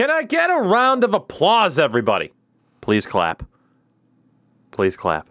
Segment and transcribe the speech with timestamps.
[0.00, 2.32] Can I get a round of applause, everybody?
[2.80, 3.42] Please clap.
[4.70, 5.28] Please clap.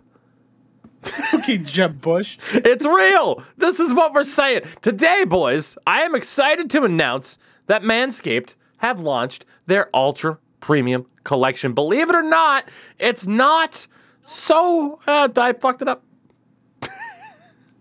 [1.33, 2.37] Okay, Jeb Bush.
[2.53, 3.43] It's real.
[3.57, 4.61] This is what we're saying.
[4.83, 11.73] Today, boys, I am excited to announce that Manscaped have launched their Ultra Premium Collection.
[11.73, 13.87] Believe it or not, it's not
[14.21, 14.99] so.
[15.07, 16.03] Uh, I fucked it up.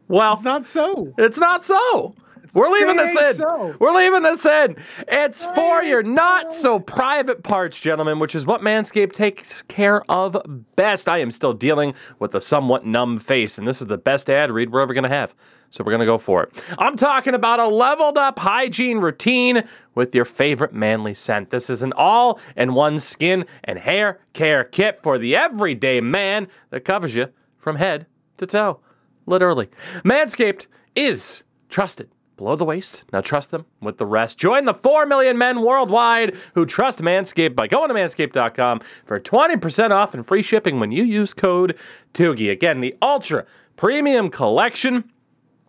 [0.08, 1.12] well, It's not so.
[1.18, 2.14] It's not so.
[2.54, 3.34] We're leaving this in.
[3.34, 3.76] so.
[3.78, 4.76] We're leaving this in.
[5.06, 10.36] It's for your not so private parts, gentlemen, which is what Manscaped takes care of
[10.76, 11.08] best.
[11.08, 14.50] I am still dealing with a somewhat numb face, and this is the best ad
[14.50, 15.34] read we're ever going to have.
[15.70, 16.64] So we're going to go for it.
[16.78, 21.50] I'm talking about a leveled up hygiene routine with your favorite manly scent.
[21.50, 26.48] This is an all in one skin and hair care kit for the everyday man
[26.70, 28.06] that covers you from head
[28.38, 28.80] to toe.
[29.26, 29.68] Literally.
[30.04, 33.04] Manscaped is trusted below the waist.
[33.12, 34.38] Now trust them with the rest.
[34.38, 39.90] Join the 4 million men worldwide who trust Manscaped by going to manscaped.com for 20%
[39.90, 41.76] off and free shipping when you use code
[42.14, 42.48] TOOGIE.
[42.48, 43.44] Again, the Ultra
[43.76, 45.04] Premium Collection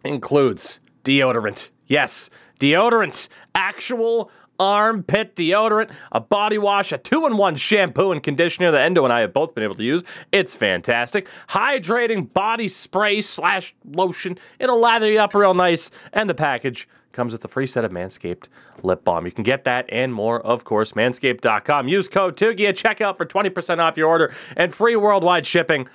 [0.06, 1.72] includes deodorant.
[1.88, 3.28] Yes, deodorant.
[3.54, 9.04] Actual armpit deodorant, a body wash, a two in one shampoo and conditioner that Endo
[9.04, 10.04] and I have both been able to use.
[10.32, 11.28] It's fantastic.
[11.50, 14.38] Hydrating body spray slash lotion.
[14.60, 15.92] It'll lather you up real nice.
[16.14, 18.48] And the package comes with a free set of Manscaped
[18.84, 19.26] lip balm.
[19.26, 21.88] You can get that and more, of course, manscaped.com.
[21.88, 25.88] Use code TUGI at checkout for 20% off your order and free worldwide shipping.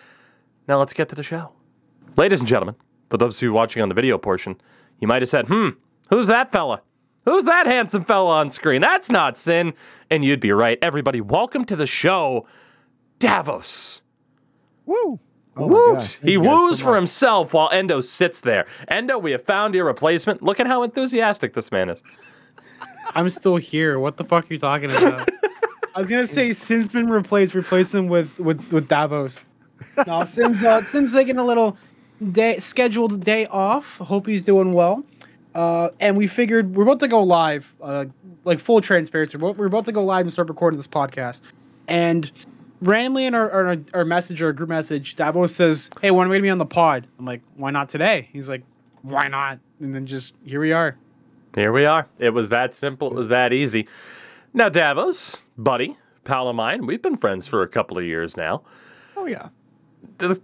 [0.69, 1.53] Now let's get to the show.
[2.17, 2.77] Ladies and gentlemen,
[3.11, 4.61] for those of you watching on the video portion,
[5.01, 5.71] you might have said, hmm,
[6.11, 6.83] who's that fella?
[7.25, 8.83] Who's that handsome fella on screen?
[8.83, 9.73] That's not Sin.
[10.11, 10.79] And you'd be right.
[10.83, 12.47] Everybody, welcome to the show,
[13.19, 14.03] Davos.
[14.85, 15.19] Woo!
[15.57, 16.03] Oh Woot!
[16.03, 18.67] He Thank you guys woos so for himself while Endo sits there.
[18.89, 20.43] Endo, we have found your replacement.
[20.43, 22.03] Look at how enthusiastic this man is.
[23.15, 23.99] I'm still here.
[23.99, 25.29] What the fuck are you talking about?
[25.95, 29.41] I was gonna say Sin's been replaced, replace him with with with Davos.
[30.07, 31.79] No, Sin's uh, Sin's taking a little
[32.33, 33.99] day scheduled day off.
[33.99, 35.05] Hope he's doing well.
[35.55, 38.07] Uh, and we figured we're about to go live, uh,
[38.45, 39.39] like full transparency.
[39.39, 41.43] We're, about to go live and start recording this podcast.
[41.87, 42.31] And
[42.81, 46.37] randomly in our, our our message or group message, Davos says, "Hey, when are we
[46.37, 48.65] gonna be on the pod?" I'm like, "Why not today?" He's like,
[49.03, 50.97] "Why not?" And then just here we are.
[51.55, 52.09] Here we are.
[52.19, 53.09] It was that simple.
[53.09, 53.87] It was that easy.
[54.53, 58.63] Now, Davos, buddy, pal of mine, we've been friends for a couple of years now.
[59.17, 59.49] Oh yeah.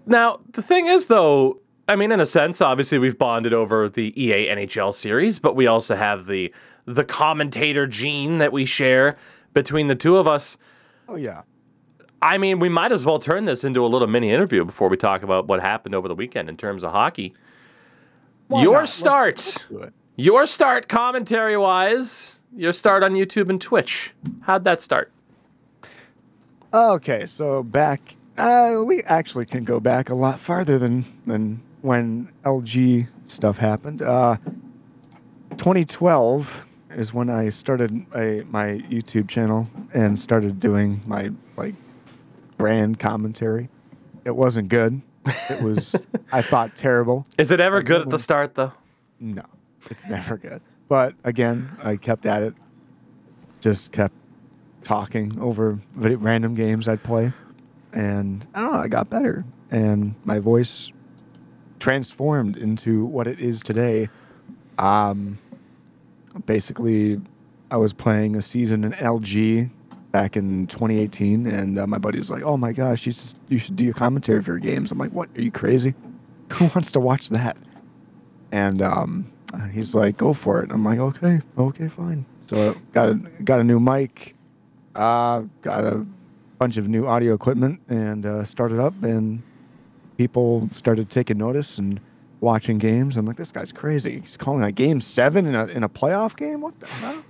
[0.07, 4.13] Now, the thing is, though, I mean, in a sense, obviously we've bonded over the
[4.21, 6.53] EA NHL series, but we also have the
[6.87, 9.17] the commentator gene that we share
[9.53, 10.57] between the two of us.
[11.09, 11.43] Oh yeah.
[12.23, 14.97] I mean, we might as well turn this into a little mini interview before we
[14.97, 17.35] talk about what happened over the weekend in terms of hockey.
[18.49, 18.81] Why your not?
[18.81, 24.13] Let's- start, let's your start commentary wise, your start on YouTube and Twitch.
[24.43, 25.11] How'd that start?
[26.73, 32.33] Okay, so back, uh, we actually can go back a lot farther than than when
[32.45, 34.03] LG stuff happened.
[34.03, 34.37] Uh,
[35.57, 41.75] 2012 is when I started a, my YouTube channel and started doing my like
[42.57, 43.69] brand commentary.
[44.25, 45.01] It wasn't good.
[45.49, 45.95] It was,
[46.33, 47.25] I thought, terrible.
[47.39, 48.73] Is it ever Like, good at the start, though?
[49.19, 49.45] No,
[49.91, 50.61] it's never good.
[50.89, 52.55] But again, I kept at it.
[53.61, 54.15] Just kept
[54.83, 57.33] talking over vid- random games I'd play,
[57.93, 58.79] and I don't know.
[58.79, 60.91] I got better, and my voice
[61.81, 64.09] transformed into what it is today.
[64.79, 65.39] Um,
[66.47, 67.21] basically,
[67.71, 69.69] I was playing a season in LG
[70.13, 73.59] back in 2018, and uh, my buddy was like, "Oh my gosh, you should, you
[73.59, 75.29] should do your commentary for your games." I'm like, "What?
[75.37, 75.95] Are you crazy?
[76.53, 77.59] Who wants to watch that?"
[78.53, 79.31] and um,
[79.73, 83.15] he's like, "Go for it." I'm like, "Okay, okay, fine." So I got a
[83.45, 84.35] got a new mic,
[84.95, 86.05] uh, got a
[86.59, 89.43] bunch of new audio equipment, and uh, started up, and
[90.21, 91.99] people started taking notice and
[92.41, 93.17] watching games.
[93.17, 94.21] I'm like, "This guy's crazy.
[94.21, 96.61] He's calling a game seven in a in a playoff game.
[96.61, 97.25] What the hell?"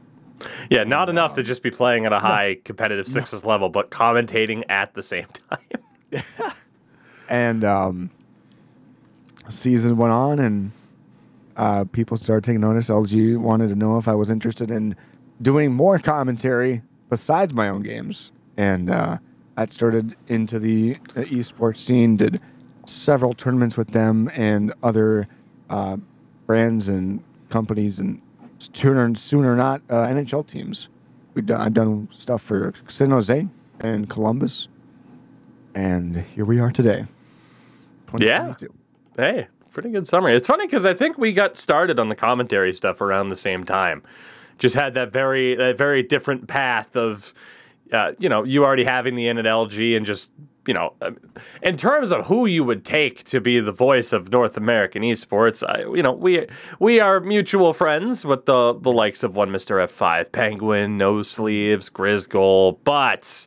[0.70, 4.64] Yeah, not enough to just be playing at a high competitive sixes level, but commentating
[4.68, 6.22] at the same time.
[7.28, 8.10] and um,
[9.48, 10.72] season went on and
[11.56, 14.96] uh, people started taking notice lg wanted to know if i was interested in
[15.42, 19.18] doing more commentary besides my own games and uh,
[19.56, 22.40] that started into the uh, esports scene did
[22.90, 25.28] several tournaments with them and other
[25.68, 25.96] uh,
[26.46, 28.20] brands and companies and
[28.58, 30.88] sooner, sooner or not uh, nhl teams
[31.34, 33.46] We've done, i've done stuff for san jose
[33.80, 34.68] and columbus
[35.74, 37.06] and here we are today.
[38.26, 38.54] Yeah.
[39.16, 40.34] Hey, pretty good summary.
[40.34, 43.64] It's funny because I think we got started on the commentary stuff around the same
[43.64, 44.02] time.
[44.58, 47.32] just had that very that very different path of,
[47.92, 50.32] uh, you know, you already having the NLG and LG and just
[50.66, 51.18] you know, um,
[51.62, 55.66] in terms of who you would take to be the voice of North American esports,
[55.66, 56.46] I, you know, we
[56.78, 61.22] we are mutual friends with the the likes of one Mister F five, Penguin, No
[61.22, 63.46] Sleeves, Grizgol, but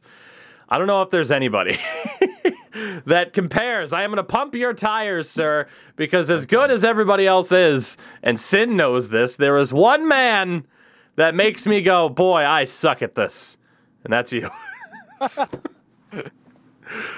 [0.69, 1.77] I don't know if there's anybody.
[3.05, 3.93] that compares.
[3.93, 7.97] I am going to pump your tires, sir, because as good as everybody else is,
[8.23, 10.65] and Sin knows this, there is one man
[11.15, 13.57] that makes me go, boy, I suck at this.
[14.03, 14.49] And that's you.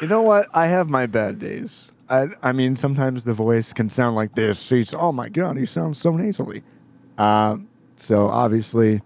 [0.01, 0.47] You know what?
[0.53, 1.91] I have my bad days.
[2.09, 4.69] I, I mean, sometimes the voice can sound like this.
[4.69, 6.63] He's, oh my god, he sounds so nasally.
[7.17, 9.01] Um, so obviously,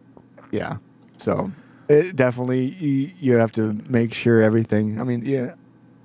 [0.52, 0.78] yeah.
[1.18, 1.52] So
[1.88, 5.00] it definitely you, you have to make sure everything.
[5.00, 5.54] I mean, yeah,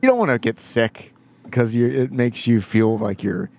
[0.03, 1.12] you don't want to get sick
[1.44, 3.50] because you it makes you feel like you're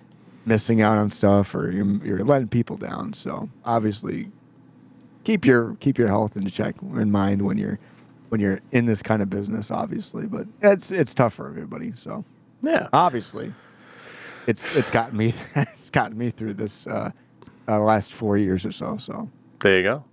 [0.46, 3.12] missing out on stuff or you're, you're letting people down.
[3.12, 4.26] So obviously,
[5.24, 7.78] keep your keep your health in check in mind when you're
[8.36, 10.26] when you're in this kind of business, obviously.
[10.26, 11.94] But it's it's tough for everybody.
[11.96, 12.22] So
[12.60, 12.88] yeah.
[12.92, 13.50] obviously,
[14.46, 17.10] it's it's gotten me it's gotten me through this uh,
[17.66, 18.98] uh, last four years or so.
[18.98, 19.26] So
[19.60, 20.04] There you go.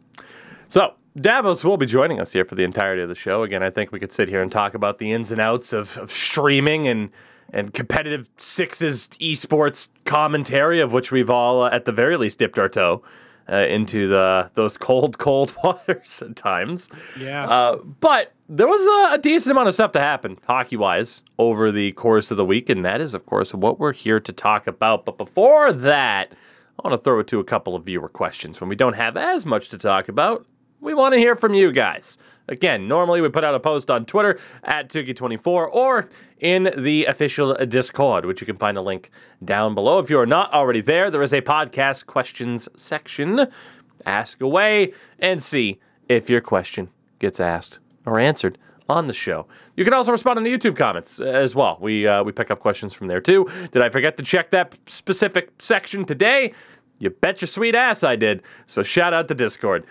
[0.69, 3.43] So Davos will be joining us here for the entirety of the show.
[3.43, 5.97] Again, I think we could sit here and talk about the ins and outs of,
[5.97, 7.09] of streaming and
[7.51, 12.57] and competitive sixes esports commentary, of which we've all, uh, at the very least, dipped
[12.57, 13.03] our toe
[13.49, 16.89] uh, into the those cold, cold waters at times.
[17.19, 17.47] Yeah.
[17.47, 21.71] Uh, but there was a, a decent amount of stuff to happen hockey wise over
[21.71, 24.67] the course of the week, and that is, of course, what we're here to talk
[24.67, 25.05] about.
[25.05, 28.59] But before that, I want to throw it to a couple of viewer questions.
[28.59, 30.45] When we don't have as much to talk about,
[30.81, 32.17] we want to hear from you guys.
[32.47, 36.09] Again, normally we put out a post on Twitter at Tuki24 or
[36.39, 39.11] in the official Discord, which you can find a link
[39.43, 39.99] down below.
[39.99, 43.47] If you are not already there, there is a podcast questions section.
[44.05, 45.79] Ask away and see
[46.09, 48.57] if your question gets asked or answered
[48.89, 49.47] on the show.
[49.77, 51.77] You can also respond in the YouTube comments as well.
[51.79, 53.47] We uh, we pick up questions from there too.
[53.71, 56.53] Did I forget to check that specific section today?
[56.99, 58.43] You bet your sweet ass I did.
[58.65, 59.85] So shout out to Discord.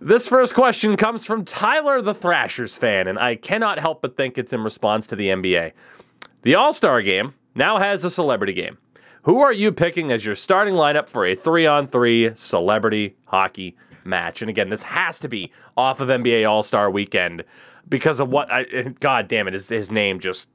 [0.00, 4.38] This first question comes from Tyler the Thrashers fan, and I cannot help but think
[4.38, 5.72] it's in response to the NBA.
[6.42, 8.78] The All Star game now has a celebrity game.
[9.22, 13.76] Who are you picking as your starting lineup for a three on three celebrity hockey
[14.04, 14.40] match?
[14.40, 17.42] And again, this has to be off of NBA All Star weekend
[17.88, 20.48] because of what I, God damn it, his, his name just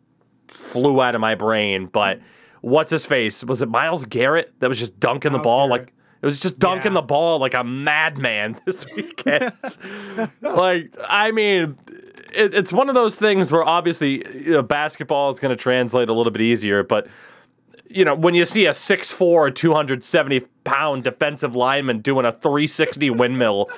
[0.47, 1.87] flew out of my brain.
[1.87, 2.21] But
[2.61, 3.43] what's his face?
[3.43, 5.81] Was it Myles Garrett that was just dunking the ball Garrett.
[5.81, 7.01] like it was just dunking Yeah.
[7.01, 9.51] the ball like a madman this weekend.
[10.41, 11.77] like, I mean,
[12.33, 16.09] it, it's one of those things where obviously you know, basketball is going to translate
[16.09, 17.07] a little bit easier, but
[17.89, 23.69] you know, when you see a 6'4", 270 pound defensive lineman doing a 360 windmill,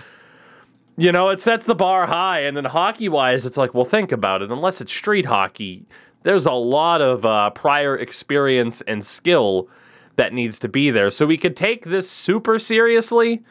[0.97, 2.39] you know, it sets the bar high.
[2.42, 4.51] And then hockey wise, it's like, well, think about it.
[4.51, 5.83] Unless it's street hockey,
[6.24, 9.68] there's a lot of uh, prior experience and skill
[10.16, 11.12] that needs to be there.
[11.12, 13.42] So we could take this super seriously,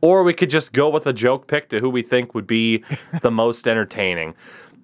[0.00, 2.84] or we could just go with a joke pick to who we think would be
[3.22, 4.34] the most entertaining.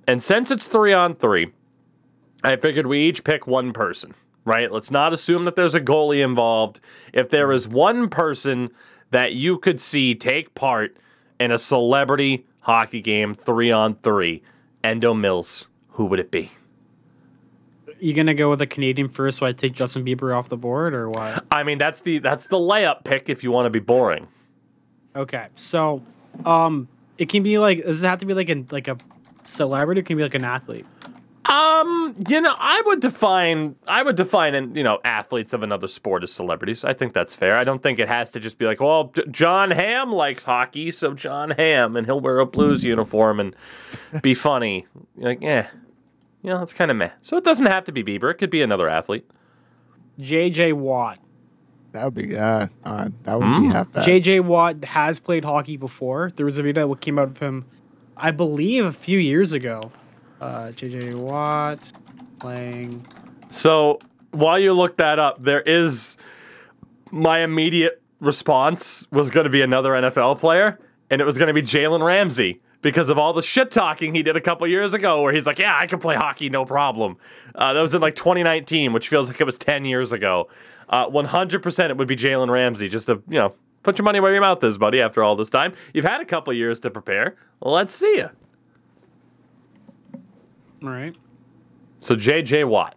[0.07, 1.53] And since it's three on three,
[2.43, 4.15] I figured we each pick one person,
[4.45, 4.71] right?
[4.71, 6.81] Let's not assume that there's a goalie involved.
[7.13, 8.71] If there is one person
[9.11, 10.97] that you could see take part
[11.39, 14.43] in a celebrity hockey game three on three,
[14.83, 16.51] Endo Mills, who would it be?
[18.03, 20.93] You gonna go with a Canadian first, so I take Justin Bieber off the board,
[20.93, 21.45] or what?
[21.53, 24.27] I mean, that's the that's the layup pick if you want to be boring.
[25.15, 26.03] Okay, so,
[26.45, 28.97] um, it can be like, does it have to be like a like a
[29.45, 30.01] celebrity?
[30.01, 30.85] Or can it be like an athlete?
[31.45, 35.87] Um, you know, I would define I would define and you know athletes of another
[35.87, 36.85] sport as celebrities.
[36.85, 37.57] I think that's fair.
[37.57, 40.91] I don't think it has to just be like, well, J- Jon Hamm likes hockey,
[40.91, 43.55] so Jon Hamm, and he'll wear a Blues uniform and
[44.23, 44.89] be funny.
[45.17, 45.69] You're like, yeah,
[46.43, 47.11] you know, it's kind of meh.
[47.23, 48.31] So it doesn't have to be Bieber.
[48.31, 49.29] It could be another athlete.
[50.19, 50.73] J.J.
[50.75, 51.19] Watt.
[51.93, 54.05] that would be uh, uh that would be half bad.
[54.05, 54.41] J.J.
[54.41, 56.31] Watt has played hockey before.
[56.35, 57.65] There was a video that came out of him,
[58.17, 59.91] I believe, a few years ago.
[60.41, 61.15] Uh, J.J.
[61.15, 61.93] Watt
[62.41, 63.07] playing.
[63.51, 64.01] So
[64.33, 66.17] while you look that up, there is
[67.11, 70.79] my immediate response was going to be another NFL player,
[71.11, 74.23] and it was going to be Jalen Ramsey because of all the shit talking he
[74.23, 77.17] did a couple years ago, where he's like, "Yeah, I can play hockey, no problem."
[77.55, 80.49] Uh, that was in like 2019, which feels like it was 10 years ago.
[80.89, 82.89] Uh, 100% it would be Jalen Ramsey.
[82.89, 85.01] Just to you know, put your money where your mouth is, buddy.
[85.01, 87.37] After all this time, you've had a couple years to prepare.
[87.61, 88.29] Let's see you.
[90.83, 91.17] All right.
[92.01, 92.97] So JJ Watt.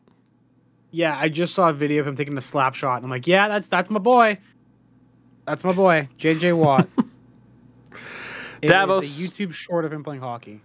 [0.92, 2.98] Yeah, I just saw a video of him taking a slap shot.
[2.98, 4.40] And I'm like, yeah, that's that's my boy.
[5.46, 6.54] That's my boy, J.J.
[6.54, 6.88] Watt.
[8.62, 9.06] It is Davos.
[9.06, 10.62] a YouTube short of him playing hockey.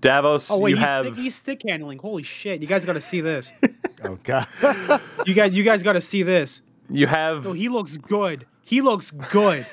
[0.00, 1.98] Davos, Oh wait, you he's, have stick, he's stick handling.
[1.98, 2.60] Holy shit!
[2.62, 3.52] You guys got to see this.
[4.02, 4.46] Oh god.
[5.26, 6.62] You guys, you guys got to see this.
[6.88, 8.46] you have Oh, he looks good.
[8.64, 9.66] He looks good.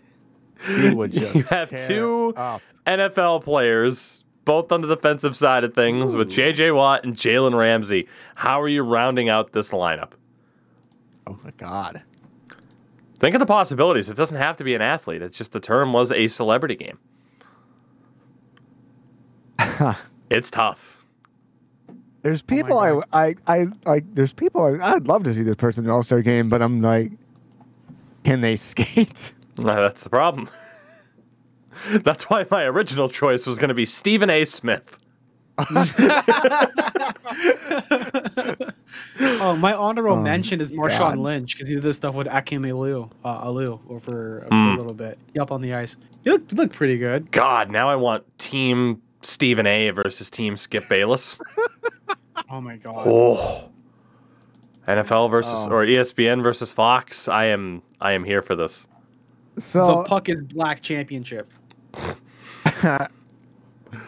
[0.68, 2.62] he would just you have tear two up.
[2.86, 6.70] NFL players, both on the defensive side of things, with J.J.
[6.70, 8.06] Watt and Jalen Ramsey.
[8.36, 10.12] How are you rounding out this lineup?
[11.26, 12.04] Oh my god.
[13.18, 14.08] Think of the possibilities.
[14.10, 15.22] It doesn't have to be an athlete.
[15.22, 16.98] It's just the term was a celebrity game.
[20.30, 21.06] it's tough.
[22.22, 24.04] There's people I, I I like.
[24.14, 26.60] There's people I, I'd love to see this person in the All Star game, but
[26.60, 27.12] I'm like,
[28.24, 29.32] can they skate?
[29.58, 30.48] Uh, That's the problem.
[32.02, 34.44] That's why my original choice was going to be Stephen A.
[34.44, 34.98] Smith.
[39.20, 41.18] Oh, my honorable Oh, mention is Marshawn God.
[41.18, 44.74] Lynch because he did this stuff with Akim Aliu, uh, Aliu over, over Hmm.
[44.74, 45.18] a little bit.
[45.32, 45.96] He up on the ice.
[46.24, 47.30] He looked, he looked pretty good.
[47.32, 49.90] God, now I want Team Stephen A.
[49.90, 51.38] versus Team Skip Bayless.
[52.50, 52.94] Oh my god.
[52.98, 53.70] Oh.
[54.86, 55.72] NFL versus Oh.
[55.72, 57.26] or ESPN versus Fox.
[57.28, 58.86] I am I am here for this.
[59.58, 61.50] So the puck is black championship.
[62.82, 63.08] I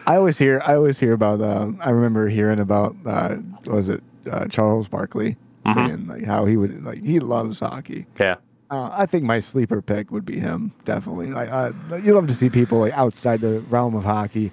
[0.07, 4.45] always hear I always hear about um, I remember hearing about uh, was it uh,
[4.47, 5.73] Charles Barkley Mhm.
[5.73, 8.05] saying like how he would like he loves hockey.
[8.19, 8.35] Yeah.
[8.71, 11.27] Uh, I think my sleeper pick would be him definitely.
[11.31, 11.71] Like uh,
[12.03, 14.51] you love to see people like outside the realm of hockey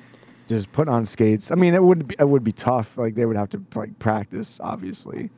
[0.49, 1.50] just put on skates.
[1.50, 2.97] I mean it would be it would be tough.
[2.99, 5.30] Like they would have to like practice obviously.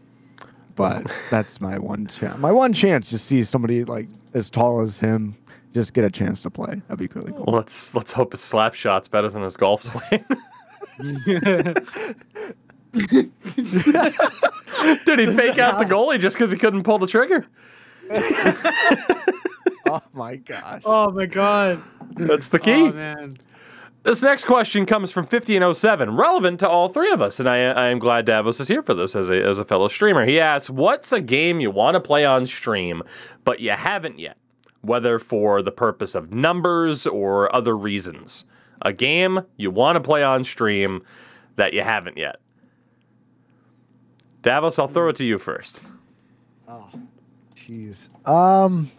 [0.74, 2.38] But that's my one chance.
[2.38, 5.34] My one chance to see somebody like as tall as him
[5.74, 6.80] just get a chance to play.
[6.88, 7.44] That'd be really cool.
[7.46, 10.24] Well, let's let's hope his slap shot's better than his golf swing.
[12.92, 13.30] Did
[15.18, 17.46] he fake out the goalie just because he couldn't pull the trigger?
[19.88, 20.82] oh my gosh.
[20.84, 21.82] oh my god.
[22.16, 22.82] That's the key.
[22.82, 23.36] Oh man.
[24.04, 27.48] This next question comes from 50 and 07, relevant to all three of us, and
[27.48, 30.24] I, I am glad Davos is here for this as a, as a fellow streamer.
[30.24, 33.02] He asks, What's a game you want to play on stream,
[33.44, 34.38] but you haven't yet?
[34.80, 38.46] Whether for the purpose of numbers or other reasons.
[38.80, 41.02] A game you want to play on stream
[41.56, 42.36] that you haven't yet.
[44.48, 45.84] Davos, I'll throw it to you first.
[46.66, 46.90] Oh,
[47.54, 48.08] jeez.
[48.26, 48.90] Um.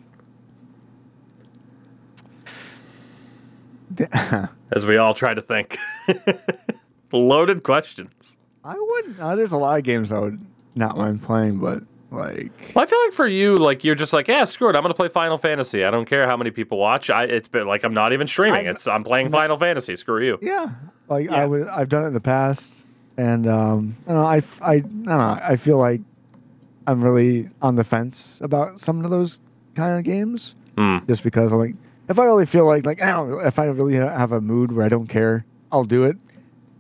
[4.72, 5.76] As we all try to think.
[7.12, 8.38] Loaded questions.
[8.64, 9.20] I wouldn't.
[9.20, 10.40] Uh, there's a lot of games I would
[10.76, 14.28] not mind playing, but like, Well, I feel like for you, like you're just like,
[14.28, 14.76] yeah, screw it.
[14.76, 15.84] I'm gonna play Final Fantasy.
[15.84, 17.10] I don't care how many people watch.
[17.10, 18.60] I it's been like I'm not even streaming.
[18.68, 19.96] I've- it's I'm playing Final Fantasy.
[19.96, 20.38] Screw you.
[20.44, 20.70] yeah,
[21.08, 21.34] like Yeah.
[21.38, 21.68] I would.
[21.68, 22.79] I've done it in the past,
[23.20, 24.28] and um, I don't know.
[24.28, 25.40] I, I, I don't know.
[25.44, 26.02] I feel like
[26.88, 29.40] I'm really on the fence about some of those
[29.76, 30.98] kind of games, Hmm.
[31.08, 31.76] just because I'm like,
[32.08, 34.86] if I really feel like, like I don't, if I really have a mood where
[34.86, 36.18] I don't care, I'll do it.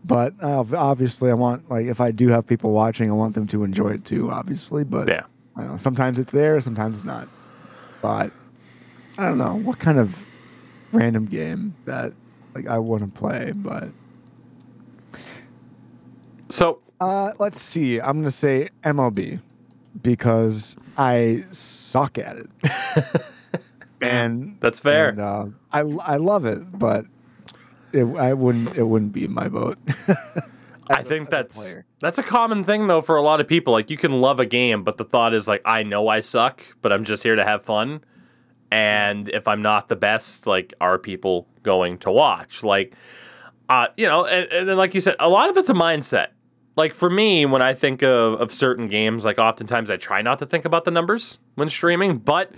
[0.05, 3.45] But uh, obviously, I want like if I do have people watching, I want them
[3.47, 4.31] to enjoy it too.
[4.31, 5.23] Obviously, but Yeah.
[5.57, 5.77] I don't know.
[5.77, 7.27] Sometimes it's there, sometimes it's not.
[8.01, 8.31] But
[9.17, 10.17] I don't know what kind of
[10.93, 12.13] random game that
[12.55, 13.51] like I want to play.
[13.53, 13.89] But
[16.49, 17.99] So uh, let's see.
[17.99, 19.39] I'm gonna say MLB
[20.01, 22.49] because I suck at it,
[24.01, 25.09] and that's fair.
[25.09, 27.05] And, uh, I I love it, but
[27.93, 29.77] it I wouldn't it wouldn't be my vote.
[30.89, 31.85] I think a that's player.
[32.01, 33.73] that's a common thing though for a lot of people.
[33.73, 36.63] Like you can love a game, but the thought is like, I know I suck,
[36.81, 38.03] but I'm just here to have fun.
[38.71, 42.61] And if I'm not the best, like, are people going to watch?
[42.61, 42.93] Like,
[43.67, 46.27] uh, you know, and, and then like you said, a lot of it's a mindset.
[46.79, 50.39] Like for me, when I think of, of certain games, like oftentimes I try not
[50.39, 52.53] to think about the numbers when streaming, but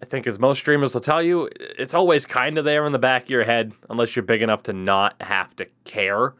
[0.00, 2.98] I think as most streamers will tell you, it's always kind of there in the
[2.98, 6.32] back of your head, unless you're big enough to not have to care.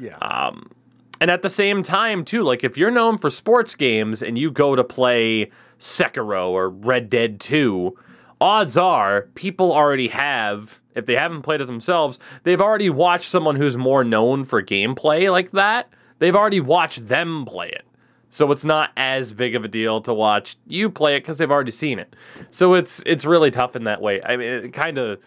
[0.00, 0.16] yeah.
[0.16, 0.72] Um,
[1.20, 4.50] and at the same time, too, like if you're known for sports games and you
[4.50, 7.96] go to play Sekiro or Red Dead 2,
[8.40, 13.54] odds are people already have, if they haven't played it themselves, they've already watched someone
[13.54, 15.88] who's more known for gameplay like that.
[16.24, 17.84] They've already watched them play it.
[18.30, 21.50] So it's not as big of a deal to watch you play it because they've
[21.50, 22.16] already seen it.
[22.50, 24.22] So it's it's really tough in that way.
[24.22, 25.20] I mean, it kind of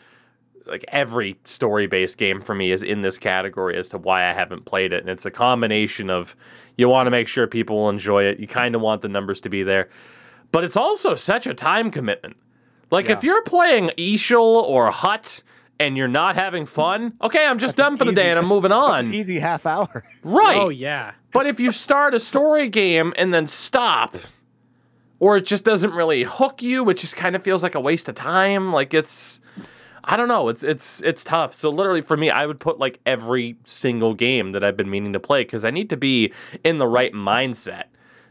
[0.65, 4.33] like every story based game for me is in this category as to why I
[4.33, 5.01] haven't played it.
[5.01, 6.35] And it's a combination of
[6.79, 9.39] you want to make sure people will enjoy it, you kind of want the numbers
[9.41, 9.89] to be there,
[10.51, 12.37] but it's also such a time commitment.
[12.89, 15.43] Like if you're playing EASHL or Hut
[15.79, 18.71] and you're not having fun, okay, I'm just done for the day and I'm moving
[18.87, 19.13] on.
[19.13, 20.03] Easy half hour.
[20.23, 20.57] Right.
[20.57, 21.13] Oh yeah.
[21.31, 24.15] But if you start a story game and then stop,
[25.19, 28.09] or it just doesn't really hook you, it just kind of feels like a waste
[28.09, 28.71] of time.
[28.71, 29.39] Like it's,
[30.03, 30.49] I don't know.
[30.49, 31.53] It's it's it's tough.
[31.53, 35.13] So literally for me, I would put like every single game that I've been meaning
[35.13, 37.85] to play because I need to be in the right mindset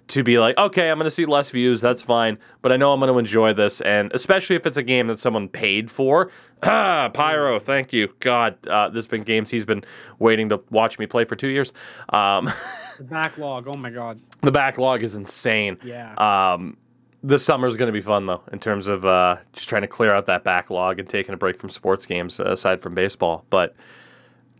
[0.08, 1.80] to be like, okay, I'm going to see less views.
[1.80, 4.82] That's fine, but I know I'm going to enjoy this, and especially if it's a
[4.82, 6.30] game that someone paid for.
[6.62, 8.12] Ah, Pyro, thank you.
[8.20, 9.82] God, uh, there's been games he's been
[10.18, 11.72] waiting to watch me play for two years.
[12.10, 12.50] Um,
[12.98, 13.68] The backlog.
[13.68, 14.20] Oh my god.
[14.40, 15.76] the backlog is insane.
[15.84, 16.14] Yeah.
[16.14, 16.78] Um,
[17.22, 20.14] this summer's going to be fun though, in terms of uh, just trying to clear
[20.14, 23.44] out that backlog and taking a break from sports games uh, aside from baseball.
[23.50, 23.74] But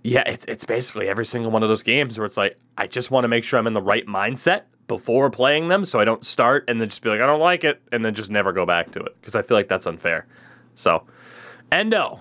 [0.02, 3.10] yeah, it's it's basically every single one of those games where it's like I just
[3.10, 6.24] want to make sure I'm in the right mindset before playing them, so I don't
[6.24, 8.66] start and then just be like I don't like it, and then just never go
[8.66, 10.26] back to it because I feel like that's unfair.
[10.74, 11.04] So,
[11.72, 12.20] Endo,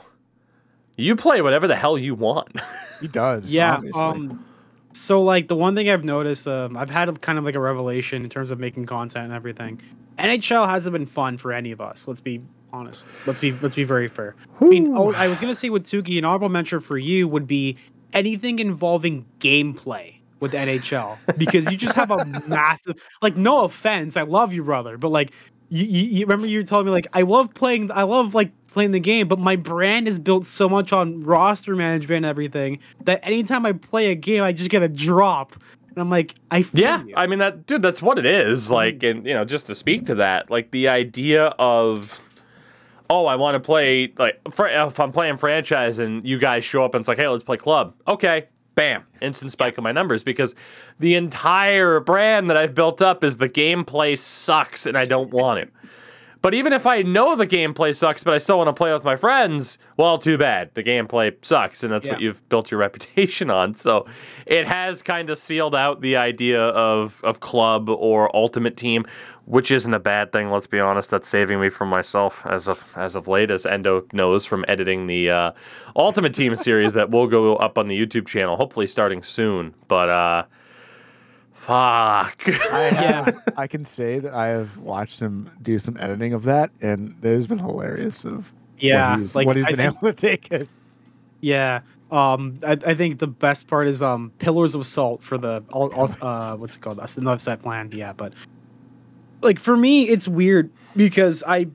[0.95, 2.49] you play whatever the hell you want.
[3.01, 3.53] He does.
[3.53, 3.81] Yeah.
[3.93, 4.45] Um.
[4.93, 8.23] So like the one thing I've noticed, um, I've had kind of like a revelation
[8.23, 9.81] in terms of making content and everything.
[10.17, 12.07] NHL hasn't been fun for any of us.
[12.07, 12.41] Let's be
[12.71, 13.05] honest.
[13.25, 14.35] Let's be let's be very fair.
[14.61, 17.47] I mean, oh, I was gonna say with Tuki, an honorable mention for you would
[17.47, 17.77] be
[18.13, 20.14] anything involving gameplay
[20.45, 23.01] with NHL because you just have a massive.
[23.21, 25.31] Like, no offense, I love you, brother, but like,
[25.69, 27.91] you, you, you remember you were telling me like I love playing.
[27.91, 31.75] I love like playing the game, but my brand is built so much on roster
[31.75, 35.55] management and everything that anytime I play a game, I just get a drop.
[35.89, 37.13] And I'm like, I Yeah, you.
[37.15, 37.81] I mean that, dude.
[37.81, 38.67] That's what it is.
[38.67, 38.71] Mm.
[38.71, 42.19] Like, and you know, just to speak to that, like the idea of,
[43.09, 46.93] oh, I want to play like if I'm playing franchise and you guys show up
[46.93, 47.95] and it's like, hey, let's play club.
[48.07, 50.53] Okay, bam, instant spike in my numbers because
[50.99, 55.59] the entire brand that I've built up is the gameplay sucks and I don't want
[55.59, 55.71] it.
[56.45, 59.03] But even if I know the gameplay sucks, but I still want to play with
[59.03, 60.69] my friends, well, too bad.
[60.75, 63.73] The gameplay sucks, and that's what you've built your reputation on.
[63.73, 64.05] So
[64.45, 69.07] it has kind of sealed out the idea of, of club or ultimate team,
[69.45, 70.51] which isn't a bad thing.
[70.51, 71.09] Let's be honest.
[71.09, 75.07] That's saving me from myself as of as of late, as Endo knows from editing
[75.07, 75.51] the uh,
[75.95, 79.73] Ultimate Team series that will go up on the YouTube channel, hopefully starting soon.
[79.87, 80.43] But uh,
[81.65, 82.41] fuck.
[82.73, 86.71] I have, I can say that I have watched him do some editing of that,
[86.81, 90.13] and it has been hilarious of yeah, what he's, like what he's been think- able
[90.13, 90.69] to take it.
[91.41, 91.81] Yeah.
[92.11, 95.91] Um, I, I think the best part is um Pillars of Salt for the all,
[95.93, 96.97] all uh what's it called?
[96.97, 97.89] That's another set plan.
[97.91, 98.31] Yeah, but
[99.41, 101.67] like for me, it's weird because I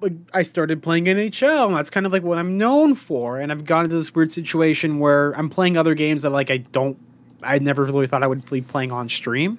[0.00, 3.50] like I started playing NHL and that's kind of like what I'm known for, and
[3.50, 6.98] I've gotten into this weird situation where I'm playing other games that like I don't,
[7.42, 9.58] I never really thought I would be playing on stream,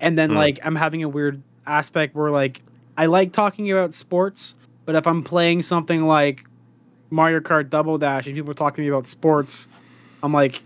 [0.00, 0.36] and then Hmm.
[0.36, 2.62] like I'm having a weird aspect where like
[2.96, 6.44] I like talking about sports, but if I'm playing something like
[7.10, 9.68] Mario Kart Double Dash and people are talking to me about sports,
[10.22, 10.62] I'm like,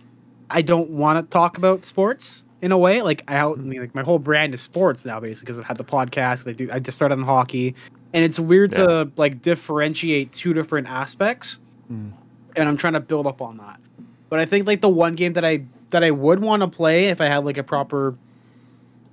[0.50, 3.02] I don't want to talk about sports in a way.
[3.02, 5.78] Like I, I mean, like my whole brand is sports now, basically, because I've had
[5.78, 6.48] the podcast.
[6.48, 7.74] I do, I just started on hockey,
[8.12, 11.58] and it's weird to like differentiate two different aspects,
[12.56, 13.78] and I'm trying to build up on that.
[14.30, 15.62] But I think like the one game that I
[15.94, 18.16] that I would want to play if I had like a proper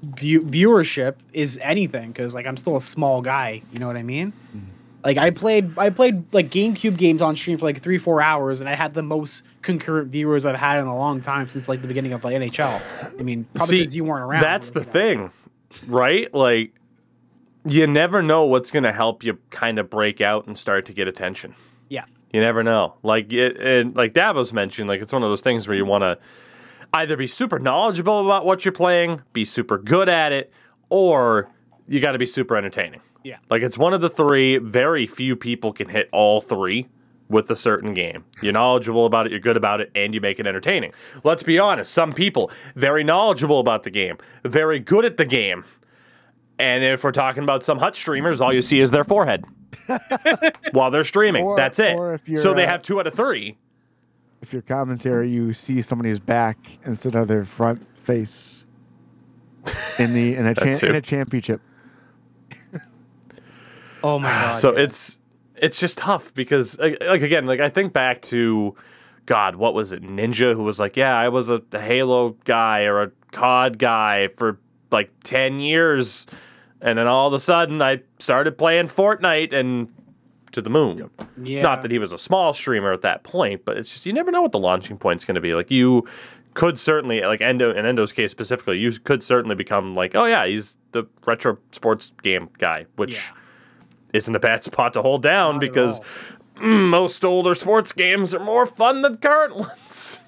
[0.01, 3.61] view, viewership is anything because like I'm still a small guy.
[3.71, 4.31] You know what I mean?
[4.31, 4.65] Mm-hmm.
[5.03, 8.61] Like I played, I played like GameCube games on stream for like three, four hours,
[8.61, 11.83] and I had the most concurrent viewers I've had in a long time since like
[11.83, 12.81] the beginning of like NHL.
[13.19, 14.41] I mean, probably See, you weren't around.
[14.41, 14.85] That's the know.
[14.85, 15.31] thing,
[15.87, 16.33] right?
[16.33, 16.73] Like,
[17.63, 20.93] you never know what's going to help you kind of break out and start to
[20.93, 21.53] get attention.
[21.89, 22.95] Yeah, You never know.
[23.03, 26.03] Like it, and like Davos mentioned, like it's one of those things where you want
[26.03, 26.17] to
[26.93, 30.51] either be super knowledgeable about what you're playing, be super good at it,
[30.89, 31.49] or
[31.87, 33.01] you got to be super entertaining.
[33.23, 34.57] yeah, Like it's one of the three.
[34.57, 36.87] Very few people can hit all three
[37.29, 38.25] with a certain game.
[38.41, 40.91] You're knowledgeable about it, you're good about it, and you make it entertaining.
[41.23, 45.63] Let's be honest, some people very knowledgeable about the game, very good at the game.
[46.59, 49.45] And if we're talking about some hut streamers, all you see is their forehead
[50.73, 51.43] while they're streaming.
[51.45, 51.95] Or- That's it.
[51.95, 53.57] or if you're, so they uh, have two out of three.
[54.41, 58.65] If your commentary, you see somebody's back instead of their front face
[59.99, 61.61] in the in a, cha- in a championship.
[64.03, 64.53] Oh my god.
[64.55, 64.85] so yeah.
[64.85, 65.19] it's
[65.61, 68.75] it's just tough because like like, again like i think back to
[69.27, 72.85] god what was it ninja who was like yeah i was a, a halo guy
[72.85, 76.25] or a cod guy for like 10 years
[76.81, 79.87] and then all of a sudden i started playing fortnite and
[80.51, 81.09] to the moon
[81.41, 81.61] yeah.
[81.61, 84.31] not that he was a small streamer at that point but it's just you never
[84.31, 86.03] know what the launching point's going to be like you
[86.53, 90.45] could certainly like endo in endo's case specifically you could certainly become like oh yeah
[90.45, 93.21] he's the retro sports game guy which Yeah.
[94.13, 96.01] isn't a bad spot to hold down Not because
[96.61, 100.20] most older sports games are more fun than current ones.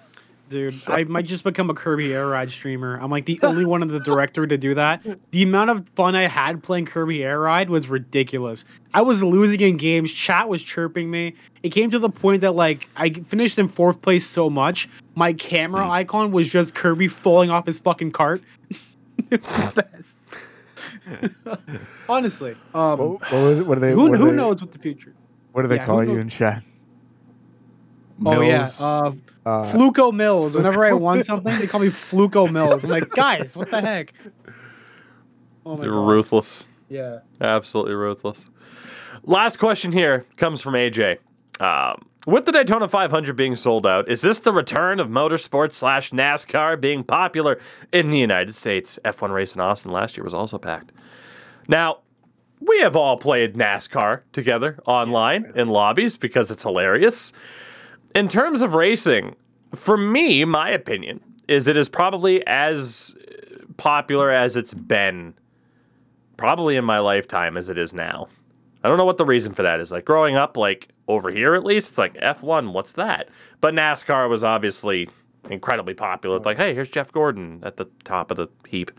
[0.54, 3.00] Dude, I might just become a Kirby Air Ride streamer.
[3.02, 5.02] I'm like the only one in the directory to do that.
[5.32, 8.63] The amount of fun I had playing Kirby Air Ride was ridiculous.
[8.94, 10.13] I was losing in games.
[10.13, 11.34] Chat was chirping me.
[11.63, 15.34] It came to the point that like I finished in fourth place so much, my
[15.34, 18.44] camera icon was just Kirby falling off his fucking cart.
[19.32, 20.20] it was the best.
[22.08, 23.66] Honestly, um, What, what was it?
[23.66, 23.92] What do they?
[23.94, 25.16] who what do who they- knows what the future?
[25.52, 26.63] What do they yeah, call you in chat?
[28.24, 29.12] Oh yeah, uh,
[29.46, 30.56] uh, Fluco Mills.
[30.56, 32.84] Whenever I want something, they call me Fluco Mills.
[32.84, 34.14] I'm like, guys, what the heck?
[35.66, 36.08] Oh my They're god.
[36.10, 36.68] ruthless.
[36.90, 37.20] Yeah.
[37.42, 38.50] Absolutely ruthless.
[39.24, 41.18] Last question here comes from AJ.
[41.60, 46.12] Um, with the Daytona 500 being sold out, is this the return of motorsports slash
[46.12, 47.60] NASCAR being popular
[47.92, 48.98] in the United States?
[49.04, 50.92] F1 race in Austin last year was also packed.
[51.68, 52.00] Now,
[52.60, 57.34] we have all played NASCAR together online in lobbies because it's hilarious.
[58.13, 59.36] In terms of racing,
[59.73, 63.15] for me, my opinion is it is probably as
[63.78, 65.34] popular as it's been
[66.38, 68.28] probably in my lifetime as it is now.
[68.84, 69.91] I don't know what the reason for that is.
[69.91, 73.30] Like growing up, like over here at least, it's like F1, what's that?
[73.62, 75.10] But NASCAR was obviously
[75.49, 76.38] incredibly popular.
[76.38, 78.91] It's like, hey, here's Jeff Gordon at the top of the heap.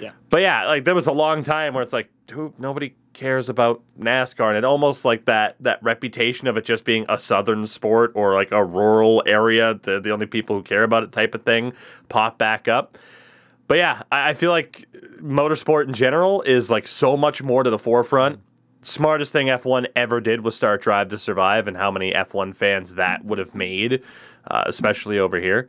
[0.00, 0.12] Yeah.
[0.30, 3.82] But yeah, like there was a long time where it's like, who nobody cares about
[3.98, 8.12] NASCAR, and it almost like that that reputation of it just being a southern sport
[8.14, 11.42] or like a rural area, the the only people who care about it type of
[11.42, 11.72] thing,
[12.08, 12.96] pop back up.
[13.66, 14.86] But yeah, I, I feel like
[15.20, 18.40] motorsport in general is like so much more to the forefront.
[18.82, 22.94] Smartest thing F1 ever did was start Drive to Survive, and how many F1 fans
[22.94, 24.02] that would have made,
[24.48, 25.68] uh, especially over here.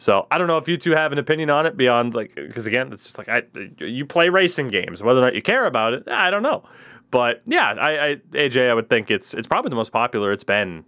[0.00, 2.66] So I don't know if you two have an opinion on it beyond like because
[2.66, 3.42] again, it's just like I
[3.78, 6.64] you play racing games, whether or not you care about it, I don't know.
[7.10, 10.42] But yeah, I, I AJ, I would think it's it's probably the most popular it's
[10.42, 10.86] been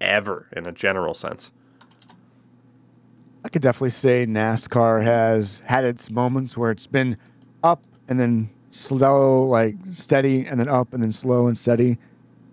[0.00, 1.52] ever in a general sense.
[3.44, 7.18] I could definitely say NASCAR has had its moments where it's been
[7.62, 11.98] up and then slow, like steady, and then up and then slow and steady.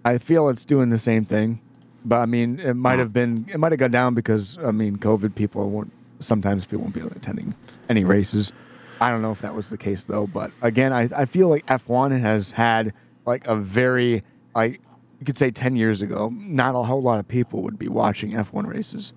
[0.03, 1.61] I feel it's doing the same thing,
[2.07, 4.97] but I mean, it might have been, it might have gone down because I mean,
[4.97, 5.35] COVID.
[5.35, 7.53] People won't sometimes people won't be attending
[7.89, 8.51] any races.
[8.99, 11.65] I don't know if that was the case though, but again, I, I feel like
[11.67, 12.91] F1 has had
[13.25, 14.23] like a very
[14.55, 14.81] like
[15.19, 18.31] you could say 10 years ago, not a whole lot of people would be watching
[18.31, 19.13] F1 races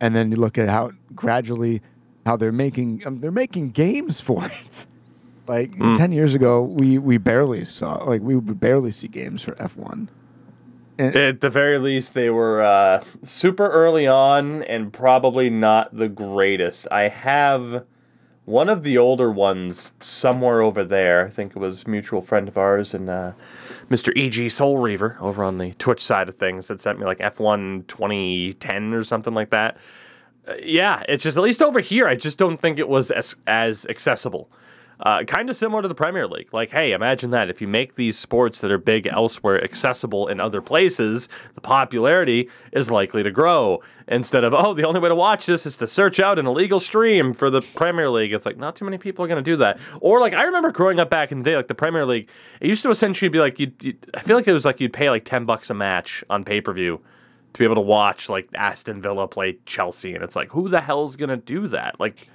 [0.00, 1.80] and then you look at how gradually
[2.26, 4.86] how they're making um, they're making games for it.
[5.46, 5.96] Like Mm.
[5.96, 9.76] ten years ago, we we barely saw like we would barely see games for F
[9.76, 10.08] one.
[10.08, 10.10] And
[11.00, 16.86] At the very least, they were uh, super early on and probably not the greatest.
[16.90, 17.86] I have
[18.44, 21.26] one of the older ones somewhere over there.
[21.26, 23.32] I think it was mutual friend of ours and uh,
[23.88, 24.12] Mr.
[24.14, 24.50] E.G.
[24.50, 28.92] Soul Reaver over on the Twitch side of things that sent me like F1 2010
[28.92, 29.78] or something like that.
[30.46, 33.36] Uh, yeah, it's just at least over here, I just don't think it was as,
[33.46, 34.50] as accessible.
[35.02, 36.52] Uh, kind of similar to the Premier League.
[36.52, 37.48] Like, hey, imagine that.
[37.48, 42.50] If you make these sports that are big elsewhere accessible in other places, the popularity
[42.72, 43.82] is likely to grow.
[44.06, 46.80] Instead of, oh, the only way to watch this is to search out an illegal
[46.80, 48.32] stream for the Premier League.
[48.32, 49.78] It's like, not too many people are going to do that.
[50.00, 52.28] Or, like, I remember growing up back in the day, like the Premier League,
[52.60, 54.92] it used to essentially be like, you'd, you'd, I feel like it was like you'd
[54.92, 57.00] pay like 10 bucks a match on pay per view
[57.54, 60.14] to be able to watch like Aston Villa play Chelsea.
[60.14, 61.98] And it's like, who the hell's going to do that?
[61.98, 62.28] Like,